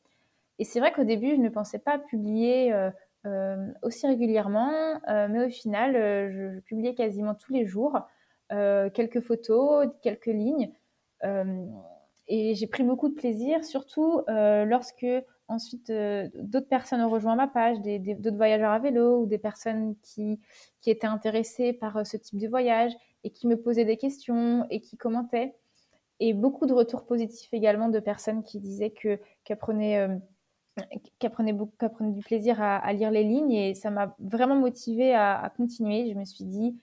Et 0.59 0.63
c'est 0.65 0.79
vrai 0.79 0.91
qu'au 0.93 1.03
début, 1.03 1.31
je 1.31 1.41
ne 1.41 1.49
pensais 1.49 1.79
pas 1.79 1.97
publier 1.97 2.73
aussi 3.81 4.05
régulièrement, 4.05 4.71
mais 5.07 5.45
au 5.45 5.49
final, 5.49 5.93
je, 6.31 6.59
publiais 6.59 6.93
quasiment 6.93 7.33
tous 7.33 7.51
les 7.51 7.65
jours 7.65 7.99
quelques 8.49 9.21
photos, 9.21 9.87
quelques 10.03 10.27
lignes. 10.27 10.71
et 12.27 12.53
j'ai 12.53 12.67
pris 12.67 12.83
beaucoup 12.83 13.09
de 13.09 13.15
plaisir, 13.15 13.65
surtout 13.65 14.21
lorsque 14.27 15.07
Ensuite, 15.49 15.89
euh, 15.89 16.29
d'autres 16.35 16.69
personnes 16.69 17.01
ont 17.01 17.09
rejoint 17.09 17.35
ma 17.35 17.47
page, 17.47 17.77
d'autres 17.81 18.37
voyageurs 18.37 18.71
à 18.71 18.79
vélo 18.79 19.21
ou 19.21 19.25
des 19.25 19.37
personnes 19.37 19.95
qui, 20.01 20.39
étaient 20.85 21.07
intéressées 21.07 21.73
par 21.73 21.97
euh, 21.97 22.03
ce 22.03 22.17
type 22.17 22.39
de 22.39 22.47
voyage 22.47 22.93
et 23.23 23.29
qui 23.29 23.47
me 23.47 23.57
posaient 23.57 23.85
des 23.85 23.97
questions 23.97 24.65
et 24.69 24.79
qui 24.79 24.97
commentaient. 24.97 25.55
Et 26.19 26.33
beaucoup 26.33 26.65
de 26.65 26.73
retours 26.73 27.05
positifs 27.05 27.53
également 27.53 27.89
de 27.89 27.99
personnes 27.99 28.43
qui 28.43 28.59
disaient 28.59 28.91
que 28.91 29.19
qu'elles 29.43 29.57
prenaient, 29.57 29.97
euh, 29.97 30.17
du 32.11 32.21
plaisir 32.23 32.61
à, 32.61 32.93
lire 32.93 33.11
les 33.11 33.23
lignes 33.23 33.51
et 33.51 33.75
ça 33.75 33.91
m'a 33.91 34.15
vraiment 34.19 34.55
motivée 34.55 35.13
à, 35.13 35.51
continuer. 35.57 36.09
Je 36.09 36.17
me 36.17 36.25
suis 36.25 36.45
dit, 36.45 36.77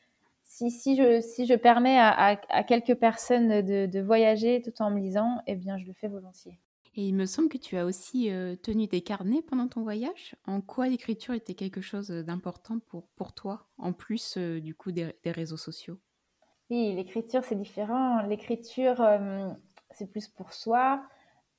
si, 0.45 0.71
je, 0.97 1.55
permets 1.57 1.99
à, 1.99 2.39
à 2.51 2.63
quelques 2.65 2.95
personnes 2.95 3.63
de, 3.63 3.87
de, 3.87 4.01
voyager 4.01 4.63
tout 4.63 4.83
en 4.83 4.91
me 4.91 5.01
lisant, 5.01 5.41
eh 5.47 5.57
bien, 5.57 5.79
je 5.79 5.87
le 5.87 5.93
fais 5.93 6.09
volontiers. 6.09 6.59
Et 6.95 7.07
il 7.07 7.15
me 7.15 7.27
semble 7.27 7.49
que 7.49 7.59
tu 7.59 7.77
as 7.77 7.85
aussi 7.85 8.31
euh, 8.31 8.57
tenu 8.57 8.87
des 8.87 9.01
carnets 9.01 9.43
pendant 9.43 9.69
ton 9.69 9.83
voyage. 9.83 10.35
En 10.45 10.61
quoi 10.61 10.89
l'écriture 10.89 11.35
était 11.35 11.55
quelque 11.55 11.81
chose 11.81 12.11
d'important 12.11 12.81
pour, 12.81 13.07
pour 13.17 13.33
toi, 13.33 13.69
en 13.79 13.93
plus 13.93 14.37
euh, 14.37 14.61
du 14.61 14.75
coup 14.75 14.91
des, 14.91 15.15
réseaux 15.25 15.57
sociaux? 15.57 15.99
Oui, 16.69 16.93
l'écriture 16.95 17.45
c'est 17.45 17.55
différent. 17.55 18.23
L'écriture 18.23 19.01
euh, 19.01 19.49
c'est 19.93 20.11
plus 20.11 20.29
pour 20.29 20.53
soi 20.53 21.03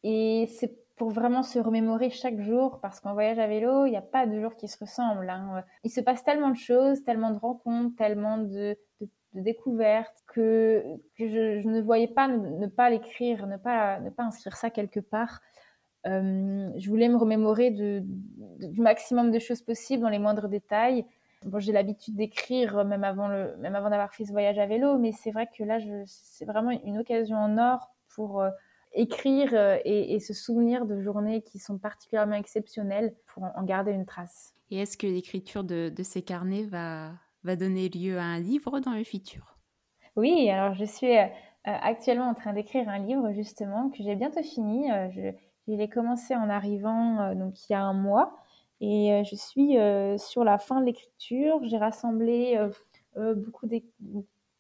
et 0.04 0.48
c'est 0.48 0.78
pour 0.98 1.12
vraiment 1.12 1.44
se 1.44 1.60
remémorer 1.60 2.10
chaque 2.10 2.40
jour 2.42 2.80
parce 2.82 3.00
qu'en 3.00 3.14
voyage 3.14 3.40
à 3.40 3.48
vélo, 3.48 3.86
il 3.86 3.92
n'y 3.92 3.98
a 3.98 4.02
pas 4.02 4.28
de 4.28 4.40
jour 4.40 4.56
qui 4.56 4.68
se 4.68 4.78
ressemble. 4.78 5.30
Hein. 5.30 5.64
Il 5.84 5.90
se 5.90 6.02
passe 6.02 6.24
tellement 6.24 6.50
de 6.50 6.58
choses, 6.58 7.04
tellement 7.04 7.32
de 7.32 7.40
rencontres, 7.40 7.96
tellement 7.96 8.38
de, 8.38 8.78
de 9.34 9.42
découverte, 9.42 10.24
que, 10.28 10.84
que 11.18 11.28
je, 11.28 11.68
ne 11.68 11.82
voyais 11.82 12.08
pas 12.08 12.28
ne, 12.28 12.68
pas 12.68 12.90
l'écrire, 12.90 13.48
ne 13.48 13.58
pas, 13.58 14.00
ne 14.00 14.10
pas 14.10 14.24
inscrire 14.24 14.58
ça 14.58 14.70
quelque 14.70 15.00
part. 15.00 15.42
Euh, 16.08 16.70
je 16.78 16.90
voulais 16.90 17.08
me 17.08 17.18
remémorer 17.18 17.72
du 17.72 18.82
maximum 18.82 19.32
de 19.32 19.40
choses 19.40 19.62
possibles 19.62 20.02
dans 20.02 20.10
les 20.10 20.20
moindres 20.20 20.50
détails. 20.50 21.06
Bon, 21.46 21.60
j'ai 21.60 21.72
l'habitude 21.72 22.16
d'écrire 22.16 22.84
même 22.86 23.04
avant, 23.04 23.28
le, 23.28 23.56
même 23.58 23.76
avant 23.76 23.90
d'avoir 23.90 24.14
fait 24.14 24.26
ce 24.26 24.32
voyage 24.32 24.60
à 24.60 24.66
vélo, 24.66 24.98
mais 24.98 25.12
c'est 25.12 25.32
vrai 25.32 25.48
que 25.48 25.64
là, 25.64 25.80
c'est 26.06 26.46
vraiment 26.46 26.72
une 26.72 27.00
occasion 27.00 27.38
en 27.38 27.58
or 27.58 27.90
pour 28.16 28.42
euh, 28.42 28.50
écrire 28.94 29.50
euh, 29.54 29.78
et, 29.86 30.20
se 30.20 30.34
souvenir 30.34 30.86
de 30.86 31.00
journées 31.02 31.42
qui 31.42 31.58
sont 31.58 31.78
particulièrement 31.78 32.36
exceptionnelles 32.36 33.16
pour 33.28 33.44
en, 33.44 33.64
garder 33.64 33.92
une 33.92 34.06
trace. 34.06 34.54
Et 34.70 34.80
est-ce 34.80 34.98
que 34.98 35.08
l'écriture 35.08 35.64
de 35.64 36.04
ces 36.04 36.22
carnets 36.22 36.64
va, 36.64 37.12
va 37.44 37.56
donner 37.56 37.90
lieu 37.90 38.18
à 38.18 38.24
un 38.24 38.40
livre 38.40 38.80
dans 38.80 38.94
le 38.94 39.04
futur. 39.04 39.58
Oui, 40.16 40.50
alors 40.50 40.74
je 40.74 40.86
suis 40.86 41.18
euh, 41.18 41.26
actuellement 41.64 42.28
en 42.28 42.34
train 42.34 42.54
d'écrire 42.54 42.90
un 42.90 43.00
livre 43.00 43.32
justement 43.32 43.90
que 43.90 44.04
j'ai 44.04 44.16
bientôt 44.16 44.44
fini. 44.44 44.92
Euh, 44.92 45.10
je, 45.12 45.32
l'ai 45.68 45.90
commencé 45.90 46.36
en 46.36 46.50
arrivant 46.50 47.22
euh, 47.22 47.36
donc 47.36 47.70
il 47.70 47.72
y 47.72 47.76
a 47.76 47.82
un 47.82 47.94
mois 47.94 48.36
et 48.82 49.22
je 49.24 49.36
suis 49.36 49.78
sur 50.20 50.44
la 50.44 50.58
fin 50.58 50.82
de 50.82 50.86
l'écriture. 50.86 51.60
J'ai 51.66 51.78
rassemblé 51.78 52.60
beaucoup 53.16 53.68
des, 53.68 53.86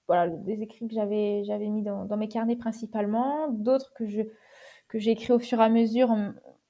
voilà, 0.07 0.27
des 0.27 0.61
écrits 0.61 0.88
que 0.88 0.93
j'avais, 0.93 1.43
j'avais 1.43 1.67
mis 1.69 1.82
dans, 1.82 2.17
mes 2.17 2.27
carnets 2.27 2.55
principalement, 2.55 3.49
d'autres 3.49 3.91
que, 3.95 4.05
je, 4.05 4.21
que 4.89 4.99
j'ai 4.99 5.11
écrits 5.11 5.34
au 5.34 5.39
fur 5.39 5.59
et 5.59 5.63
à 5.63 5.69
mesure 5.69 6.15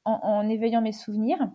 en 0.05 0.47
éveillant 0.47 0.81
mes 0.81 0.93
souvenirs. 0.93 1.51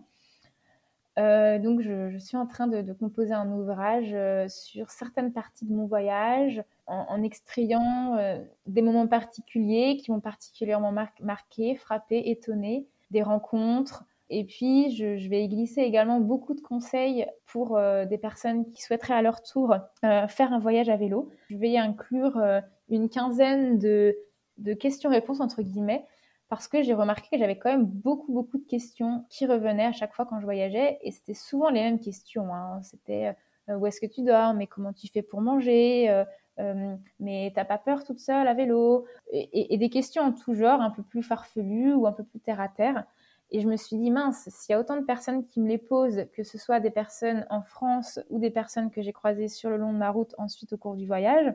Euh, 1.17 1.57
donc, 1.57 1.81
je, 1.81 2.17
suis 2.19 2.37
en 2.37 2.45
train 2.45 2.67
de, 2.67 2.93
composer 2.93 3.33
un 3.33 3.51
ouvrage 3.51 4.11
euh, 4.13 4.47
sur 4.47 4.91
certaines 4.91 5.33
parties 5.33 5.65
de 5.65 5.73
mon 5.73 5.87
voyage, 5.87 6.63
en, 6.85 7.21
extrayant 7.21 8.15
euh, 8.17 8.37
des 8.65 8.81
moments 8.81 9.07
particuliers 9.07 9.97
qui 9.97 10.11
m'ont 10.11 10.21
particulièrement 10.21 10.93
marqué, 11.21 11.75
frappé, 11.75 12.29
étonné, 12.29 12.87
des 13.11 13.23
rencontres. 13.23 14.05
Et 14.29 14.45
puis, 14.45 14.95
je, 14.95 15.27
vais 15.27 15.43
y 15.43 15.47
glisser 15.47 15.81
également 15.81 16.19
beaucoup 16.19 16.53
de 16.53 16.61
conseils 16.61 17.25
pour 17.45 17.79
des 18.09 18.17
personnes 18.17 18.69
qui 18.71 18.83
souhaiteraient 18.83 19.13
à 19.13 19.21
leur 19.21 19.41
tour 19.41 19.75
faire 20.01 20.51
un 20.51 20.59
voyage 20.59 20.89
à 20.89 20.97
vélo. 20.97 21.29
Je 21.49 21.57
vais 21.57 21.69
y 21.69 21.77
inclure 21.77 22.41
une 22.89 23.07
quinzaine 23.07 23.79
de 23.79 24.73
questions-réponses, 24.73 25.39
entre 25.39 25.61
guillemets, 25.61 26.05
parce 26.49 26.67
que 26.67 26.81
j'ai 26.81 26.93
remarqué 26.93 27.27
que 27.31 27.37
j'avais 27.37 27.57
quand 27.57 27.69
même 27.69 27.85
beaucoup, 27.85 28.31
beaucoup 28.31 28.57
de 28.57 28.65
questions 28.65 29.25
qui 29.29 29.45
revenaient 29.45 29.85
à 29.85 29.91
chaque 29.91 30.13
fois 30.13 30.25
quand 30.25 30.39
je 30.39 30.45
voyageais, 30.45 30.97
et 31.01 31.11
c'était 31.11 31.33
souvent 31.33 31.69
les 31.69 31.81
mêmes 31.81 31.99
questions. 31.99 32.53
Hein. 32.53 32.81
C'était 32.83 33.35
euh, 33.69 33.75
où 33.75 33.85
est-ce 33.85 33.99
que 33.99 34.05
tu 34.05 34.23
dors, 34.23 34.53
mais 34.53 34.67
comment 34.67 34.93
tu 34.93 35.07
fais 35.07 35.21
pour 35.21 35.41
manger, 35.41 36.09
euh, 36.09 36.23
euh, 36.59 36.95
mais 37.19 37.51
t'as 37.53 37.65
pas 37.65 37.77
peur 37.77 38.03
toute 38.03 38.19
seule 38.19 38.47
à 38.47 38.53
vélo, 38.53 39.05
et, 39.31 39.77
des 39.77 39.89
questions 39.89 40.23
en 40.23 40.31
tout 40.31 40.53
genre, 40.53 40.81
un 40.81 40.91
peu 40.91 41.03
plus 41.03 41.21
farfelues 41.21 41.93
ou 41.93 42.07
un 42.07 42.13
peu 42.13 42.23
plus 42.23 42.39
terre 42.39 42.61
à 42.61 42.69
terre. 42.69 43.03
Et 43.51 43.61
je 43.61 43.67
me 43.67 43.77
suis 43.77 43.97
dit, 43.97 44.11
mince, 44.11 44.49
s'il 44.49 44.73
y 44.73 44.75
a 44.75 44.79
autant 44.79 44.97
de 44.97 45.05
personnes 45.05 45.45
qui 45.45 45.61
me 45.61 45.69
les 45.69 45.77
posent, 45.77 46.25
que 46.33 46.43
ce 46.43 46.57
soit 46.57 46.79
des 46.79 46.89
personnes 46.89 47.45
en 47.49 47.61
France 47.61 48.19
ou 48.29 48.39
des 48.39 48.49
personnes 48.49 48.91
que 48.91 49.01
j'ai 49.01 49.13
croisées 49.13 49.47
sur 49.47 49.69
le 49.69 49.77
long 49.77 49.93
de 49.93 49.97
ma 49.97 50.09
route 50.09 50.35
ensuite 50.37 50.73
au 50.73 50.77
cours 50.77 50.95
du 50.95 51.05
voyage, 51.05 51.53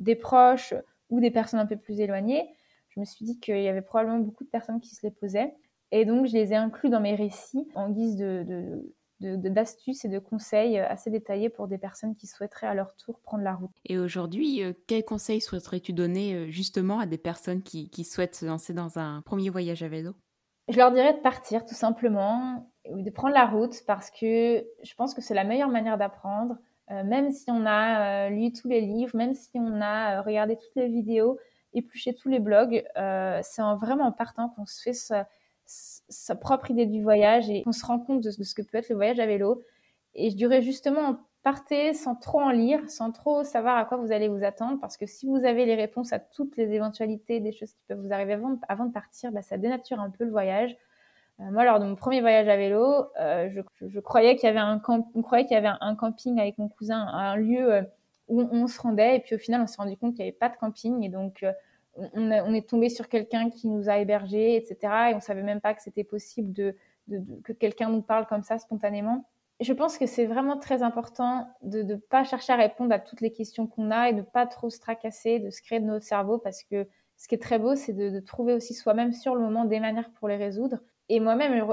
des 0.00 0.16
proches 0.16 0.74
ou 1.08 1.20
des 1.20 1.30
personnes 1.30 1.60
un 1.60 1.66
peu 1.66 1.76
plus 1.76 2.00
éloignées, 2.00 2.52
je 2.90 3.00
me 3.00 3.04
suis 3.04 3.24
dit 3.24 3.38
qu'il 3.40 3.62
y 3.62 3.68
avait 3.68 3.82
probablement 3.82 4.18
beaucoup 4.18 4.44
de 4.44 4.50
personnes 4.50 4.80
qui 4.80 4.94
se 4.94 5.06
les 5.06 5.10
posaient. 5.10 5.54
Et 5.92 6.04
donc, 6.04 6.26
je 6.26 6.32
les 6.32 6.52
ai 6.52 6.56
inclus 6.56 6.90
dans 6.90 7.00
mes 7.00 7.14
récits 7.14 7.66
en 7.74 7.90
guise 7.90 8.16
de, 8.16 8.84
d'astuces 9.20 10.04
et 10.04 10.08
de 10.08 10.18
conseils 10.18 10.78
assez 10.78 11.10
détaillés 11.10 11.50
pour 11.50 11.68
des 11.68 11.78
personnes 11.78 12.14
qui 12.14 12.26
souhaiteraient 12.26 12.66
à 12.66 12.74
leur 12.74 12.94
tour 12.96 13.20
prendre 13.20 13.44
la 13.44 13.54
route. 13.54 13.70
Et 13.84 13.98
aujourd'hui, 13.98 14.62
euh, 14.62 14.72
quels 14.86 15.04
conseils 15.04 15.40
souhaiterais-tu 15.40 15.92
donner 15.92 16.34
euh, 16.34 16.50
justement 16.50 17.00
à 17.00 17.06
des 17.06 17.18
personnes 17.18 17.62
qui, 17.62 18.04
souhaitent 18.04 18.34
se 18.34 18.46
lancer 18.46 18.72
dans 18.72 18.98
un 18.98 19.22
premier 19.22 19.50
voyage 19.50 19.82
à 19.82 19.88
vélo? 19.88 20.14
Je 20.68 20.76
leur 20.76 20.92
dirais 20.92 21.12
de 21.12 21.18
partir 21.18 21.64
tout 21.64 21.74
simplement, 21.74 22.70
ou 22.88 23.02
de 23.02 23.10
prendre 23.10 23.34
la 23.34 23.46
route 23.46 23.82
parce 23.86 24.10
que 24.10 24.64
je 24.82 24.94
pense 24.94 25.14
que 25.14 25.20
c'est 25.20 25.34
la 25.34 25.44
meilleure 25.44 25.68
manière 25.68 25.98
d'apprendre. 25.98 26.56
Euh, 26.90 27.04
même 27.04 27.30
si 27.30 27.50
on 27.50 27.66
a 27.66 28.30
lu 28.30 28.52
tous 28.52 28.68
les 28.68 28.80
livres, 28.80 29.16
même 29.16 29.34
si 29.34 29.50
on 29.54 29.80
a 29.80 30.22
regardé 30.22 30.56
toutes 30.56 30.74
les 30.76 30.88
vidéos, 30.88 31.38
éplucher 31.72 32.14
tous 32.14 32.28
les 32.28 32.40
blogs. 32.40 32.84
c'est 33.42 33.62
en 33.62 33.76
vraiment 33.76 34.06
en 34.06 34.12
partant 34.12 34.48
qu'on 34.50 34.66
se 34.66 34.82
fait 34.82 34.92
sa, 34.92 35.26
sa, 35.66 36.34
propre 36.34 36.70
idée 36.70 36.86
du 36.86 37.02
voyage 37.02 37.48
et 37.48 37.62
qu'on 37.62 37.72
se 37.72 37.86
rend 37.86 37.98
compte 37.98 38.22
de, 38.22 38.30
ce 38.30 38.54
que 38.54 38.62
peut 38.62 38.78
être 38.78 38.88
le 38.88 38.96
voyage 38.96 39.20
à 39.20 39.26
vélo. 39.26 39.62
Et 40.14 40.30
je 40.30 40.36
dirais 40.36 40.62
justement, 40.62 41.18
partez 41.42 41.94
sans 41.94 42.14
trop 42.16 42.40
en 42.40 42.50
lire, 42.50 42.90
sans 42.90 43.12
trop 43.12 43.44
savoir 43.44 43.76
à 43.76 43.84
quoi 43.84 43.96
vous 43.96 44.12
allez 44.12 44.28
vous 44.28 44.44
attendre, 44.44 44.78
parce 44.80 44.96
que 44.96 45.06
si 45.06 45.26
vous 45.26 45.44
avez 45.44 45.64
les 45.66 45.74
réponses 45.74 46.12
à 46.12 46.18
toutes 46.18 46.56
les 46.56 46.72
éventualités 46.72 47.40
des 47.40 47.52
choses 47.52 47.72
qui 47.72 47.82
peuvent 47.88 48.00
vous 48.00 48.12
arriver 48.12 48.34
avant, 48.34 48.58
avant 48.68 48.86
de 48.86 48.92
partir, 48.92 49.32
bah, 49.32 49.42
ça 49.42 49.56
dénature 49.56 50.00
un 50.00 50.10
peu 50.10 50.24
le 50.24 50.30
voyage. 50.30 50.76
Euh, 51.40 51.50
moi, 51.50 51.64
lors 51.64 51.80
de 51.80 51.84
mon 51.84 51.94
premier 51.94 52.20
voyage 52.20 52.48
à 52.48 52.56
vélo, 52.56 53.06
euh, 53.18 53.48
je, 53.50 53.60
je, 53.88 54.00
croyais 54.00 54.36
qu'il 54.36 54.46
y 54.46 54.50
avait 54.50 54.58
un 54.58 54.82
on 55.14 55.22
croyait 55.22 55.46
qu'il 55.46 55.54
y 55.54 55.58
avait 55.58 55.74
un, 55.80 55.94
camping 55.94 56.38
avec 56.38 56.58
mon 56.58 56.68
cousin, 56.68 57.06
un 57.06 57.36
lieu 57.36 57.72
euh, 57.72 57.82
où 58.30 58.40
on, 58.40 58.66
se 58.66 58.80
rendait, 58.80 59.16
et 59.16 59.20
puis 59.20 59.34
au 59.34 59.38
final, 59.38 59.60
on 59.60 59.66
s'est 59.66 59.82
rendu 59.82 59.96
compte 59.96 60.14
qu'il 60.14 60.24
n'y 60.24 60.30
avait 60.30 60.38
pas 60.38 60.48
de 60.48 60.56
camping, 60.56 61.02
et 61.02 61.08
donc 61.08 61.44
on, 61.96 62.08
on, 62.14 62.54
est 62.54 62.68
tombé 62.68 62.88
sur 62.88 63.08
quelqu'un 63.08 63.50
qui 63.50 63.68
nous 63.68 63.90
a 63.90 63.98
hébergés, 63.98 64.56
etc. 64.56 65.10
Et 65.10 65.14
on 65.14 65.20
savait 65.20 65.42
même 65.42 65.60
pas 65.60 65.74
que 65.74 65.82
c'était 65.82 66.04
possible 66.04 66.52
de, 66.52 66.76
que 67.44 67.52
quelqu'un 67.52 67.90
nous 67.90 68.02
parle 68.02 68.26
comme 68.26 68.42
ça 68.42 68.58
spontanément 68.58 69.26
je 69.60 69.72
pense 69.74 69.98
que 69.98 70.06
c'est 70.06 70.26
vraiment 70.26 70.56
très 70.56 70.82
important 70.82 71.46
de 71.62 71.82
ne 71.82 71.94
pas 71.96 72.24
chercher 72.24 72.54
à 72.54 72.56
répondre 72.56 72.92
à 72.94 72.98
toutes 72.98 73.20
les 73.20 73.32
questions 73.32 73.66
qu'on 73.66 73.90
a 73.90 74.08
et 74.08 74.12
de 74.12 74.18
ne 74.18 74.22
pas 74.22 74.46
trop 74.46 74.70
se 74.70 74.80
tracasser, 74.80 75.38
de 75.38 75.50
se 75.50 75.60
créer 75.60 75.80
de 75.80 75.84
notre 75.84 76.06
cerveau 76.06 76.38
parce 76.38 76.64
que 76.64 76.86
ce 77.16 77.28
qui 77.28 77.34
est 77.34 77.42
très 77.42 77.58
beau, 77.58 77.76
c'est 77.76 77.92
de, 77.92 78.18
trouver 78.20 78.54
aussi 78.54 78.72
soi-même 78.72 79.12
sur 79.12 79.34
le 79.34 79.42
moment 79.42 79.66
des 79.66 79.78
manières 79.78 80.10
pour 80.12 80.28
les 80.28 80.36
résoudre. 80.36 80.80
Et 81.10 81.20
moi-même, 81.20 81.66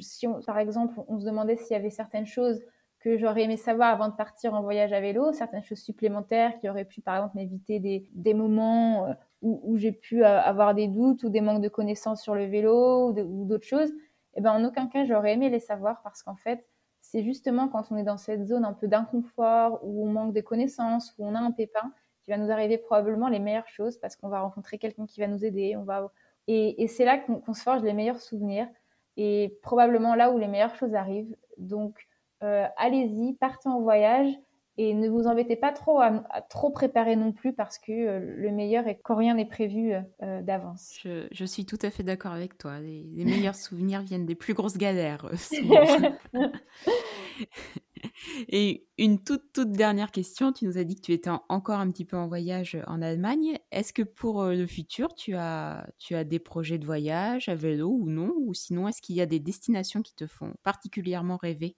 si 0.00 0.26
par 0.46 0.58
exemple, 0.58 0.98
on 1.08 1.20
se 1.20 1.26
demandait 1.26 1.56
s'il 1.56 1.76
y 1.76 1.78
avait 1.78 1.90
certaines 1.90 2.24
choses 2.24 2.62
que 3.00 3.16
j'aurais 3.18 3.42
aimé 3.42 3.56
savoir 3.56 3.90
avant 3.92 4.08
de 4.08 4.14
partir 4.14 4.54
en 4.54 4.62
voyage 4.62 4.92
à 4.92 5.00
vélo, 5.00 5.32
certaines 5.32 5.62
choses 5.62 5.80
supplémentaires 5.80 6.58
qui 6.60 6.68
auraient 6.68 6.84
pu, 6.84 7.00
par 7.00 7.16
exemple, 7.16 7.36
m'éviter 7.36 7.78
des, 7.78 8.34
moments 8.34 9.06
euh, 9.06 9.12
où, 9.42 9.76
j'ai 9.76 9.92
pu 9.92 10.24
euh, 10.24 10.40
avoir 10.40 10.74
des 10.74 10.88
doutes 10.88 11.22
ou 11.22 11.28
des 11.28 11.40
manques 11.40 11.62
de 11.62 11.68
connaissances 11.68 12.22
sur 12.22 12.34
le 12.34 12.46
vélo 12.46 13.10
ou 13.10 13.44
d'autres 13.46 13.66
choses, 13.66 13.92
eh 14.34 14.40
ben, 14.40 14.52
en 14.52 14.64
aucun 14.64 14.86
cas, 14.86 15.04
j'aurais 15.04 15.32
aimé 15.32 15.48
les 15.48 15.60
savoir 15.60 16.02
parce 16.02 16.22
qu'en 16.22 16.36
fait, 16.36 16.66
c'est 17.00 17.22
justement 17.22 17.68
quand 17.68 17.90
on 17.90 17.96
est 17.96 18.02
dans 18.02 18.18
cette 18.18 18.44
zone 18.46 18.64
un 18.64 18.72
peu 18.72 18.88
d'inconfort, 18.88 19.80
où 19.82 20.06
on 20.06 20.10
manque 20.10 20.34
de 20.34 20.40
connaissances, 20.40 21.14
où 21.18 21.26
on 21.26 21.34
a 21.34 21.38
un 21.38 21.52
pépin, 21.52 21.92
qui 22.22 22.30
va 22.30 22.38
nous 22.38 22.50
arriver 22.50 22.76
probablement 22.76 23.28
les 23.28 23.38
meilleures 23.38 23.68
choses 23.68 23.98
parce 23.98 24.16
qu'on 24.16 24.28
va 24.28 24.40
rencontrer 24.40 24.78
quelqu'un 24.78 25.06
qui 25.06 25.20
va 25.20 25.28
nous 25.28 25.44
aider. 25.44 25.76
On 25.76 25.84
va... 25.84 26.10
Et, 26.48 26.86
c'est 26.88 27.04
là 27.04 27.18
qu'on 27.18 27.54
se 27.54 27.62
forge 27.62 27.82
les 27.82 27.92
meilleurs 27.92 28.20
souvenirs 28.20 28.68
et 29.16 29.58
probablement 29.62 30.14
là 30.14 30.30
où 30.30 30.38
les 30.38 30.48
meilleures 30.48 30.74
choses 30.74 30.94
arrivent. 30.94 31.34
Donc, 31.56 32.06
euh, 32.42 32.66
allez-y, 32.76 33.34
partez 33.34 33.68
en 33.68 33.80
voyage 33.80 34.32
et 34.78 34.92
ne 34.92 35.08
vous 35.08 35.26
embêtez 35.26 35.56
pas 35.56 35.72
trop 35.72 36.00
à, 36.00 36.22
trop 36.50 36.70
préparer 36.70 37.16
non 37.16 37.32
plus 37.32 37.54
parce 37.54 37.78
que 37.78 37.92
euh, 37.92 38.20
le 38.20 38.50
meilleur 38.50 38.86
est 38.86 39.00
quand 39.02 39.16
rien 39.16 39.34
n'est 39.34 39.46
prévu 39.46 39.94
euh, 40.22 40.42
d'avance. 40.42 40.98
Je, 41.02 41.44
suis 41.44 41.64
tout 41.64 41.78
à 41.80 41.90
fait 41.90 42.02
d'accord 42.02 42.32
avec 42.32 42.58
toi. 42.58 42.78
Les, 42.80 43.04
meilleurs 43.24 43.54
souvenirs 43.54 44.02
viennent 44.02 44.26
des 44.26 44.34
plus 44.34 44.52
grosses 44.52 44.76
galères. 44.76 45.30
Et 48.48 48.86
une 48.98 49.22
toute, 49.22 49.52
toute 49.52 49.72
dernière 49.72 50.10
question. 50.10 50.52
Tu 50.52 50.66
nous 50.66 50.76
as 50.76 50.84
dit 50.84 50.96
que 50.96 51.00
tu 51.00 51.12
étais 51.12 51.30
encore 51.48 51.80
un 51.80 51.90
petit 51.90 52.04
peu 52.04 52.18
en 52.18 52.28
voyage 52.28 52.76
en 52.86 53.00
Allemagne. 53.00 53.58
Est-ce 53.72 53.94
que 53.94 54.02
pour 54.02 54.44
le 54.44 54.66
futur, 54.66 55.14
tu 55.14 55.34
as, 55.34 55.88
tu 55.98 56.14
as 56.14 56.24
des 56.24 56.38
projets 56.38 56.78
de 56.78 56.84
voyage 56.84 57.48
à 57.48 57.54
vélo 57.54 57.88
ou 57.88 58.10
non? 58.10 58.34
Ou 58.36 58.52
sinon, 58.52 58.88
est-ce 58.88 59.00
qu'il 59.00 59.16
y 59.16 59.22
a 59.22 59.26
des 59.26 59.40
destinations 59.40 60.02
qui 60.02 60.14
te 60.14 60.26
font 60.26 60.52
particulièrement 60.62 61.36
rêver? 61.36 61.76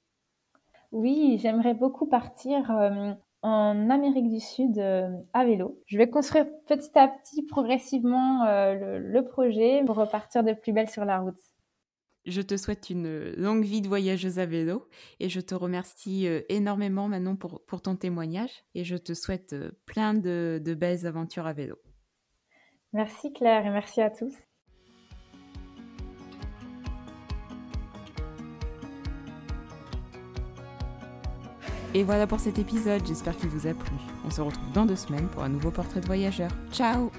Oui, 0.93 1.39
j'aimerais 1.41 1.75
beaucoup 1.75 2.07
partir 2.07 2.71
euh, 2.71 3.13
en 3.43 3.91
Amérique 3.91 4.31
du 4.31 4.41
Sud 4.41 4.79
euh, 4.79 5.09
à 5.33 5.45
vélo. 5.45 5.83
Je 5.87 5.99
vais 5.99 6.09
construire 6.09 6.47
petit 6.67 6.97
à 6.99 7.09
petit, 7.09 7.43
progressivement, 7.43 8.45
euh, 8.45 8.99
le, 8.99 9.25
projet 9.25 9.83
pour 9.85 9.97
repartir 9.97 10.43
de 10.43 10.53
plus 10.53 10.73
belle 10.73 10.89
sur 10.89 11.05
la 11.05 11.19
route. 11.19 11.41
Je 12.25 12.43
te 12.43 12.57
souhaite 12.57 12.91
une 12.91 13.33
longue 13.37 13.65
vie 13.65 13.81
de 13.81 13.89
voyageuse 13.89 14.39
à 14.39 14.47
vélo 14.47 14.87
et 15.19 15.29
je 15.29 15.41
te 15.41 15.55
remercie 15.55 16.27
énormément 16.51 17.09
Manon 17.09 17.37
pour, 17.37 17.65
pour 17.65 17.81
ton 17.81 17.97
témoignage 17.97 18.65
et 18.75 18.85
je 18.85 18.97
te 18.97 19.15
souhaite 19.15 19.55
plein 19.87 20.13
de 20.13 20.75
belles 20.79 21.07
aventures 21.07 21.47
à 21.47 21.55
vélo. 21.55 21.77
Merci 22.93 23.33
Claire 23.33 23.65
et 23.65 23.71
merci 23.71 24.03
à 24.03 24.11
tous. 24.11 24.35
Et 31.95 32.05
voilà 32.05 32.27
pour 32.27 32.41
cet 32.41 32.59
épisode, 32.59 33.07
j'espère 33.07 33.37
qu'il 33.37 33.49
vous 33.49 33.67
a 33.67 33.75
plu. 33.75 33.93
On 34.27 34.31
se 34.31 34.41
retrouve 34.41 34.73
dans 34.73 34.87
deux 34.87 34.97
semaines 34.97 35.29
pour 35.29 35.43
un 35.43 35.49
nouveau 35.49 35.71
portrait 35.71 36.01
de 36.01 36.07
voyageur. 36.07 36.51
Ciao 36.73 37.11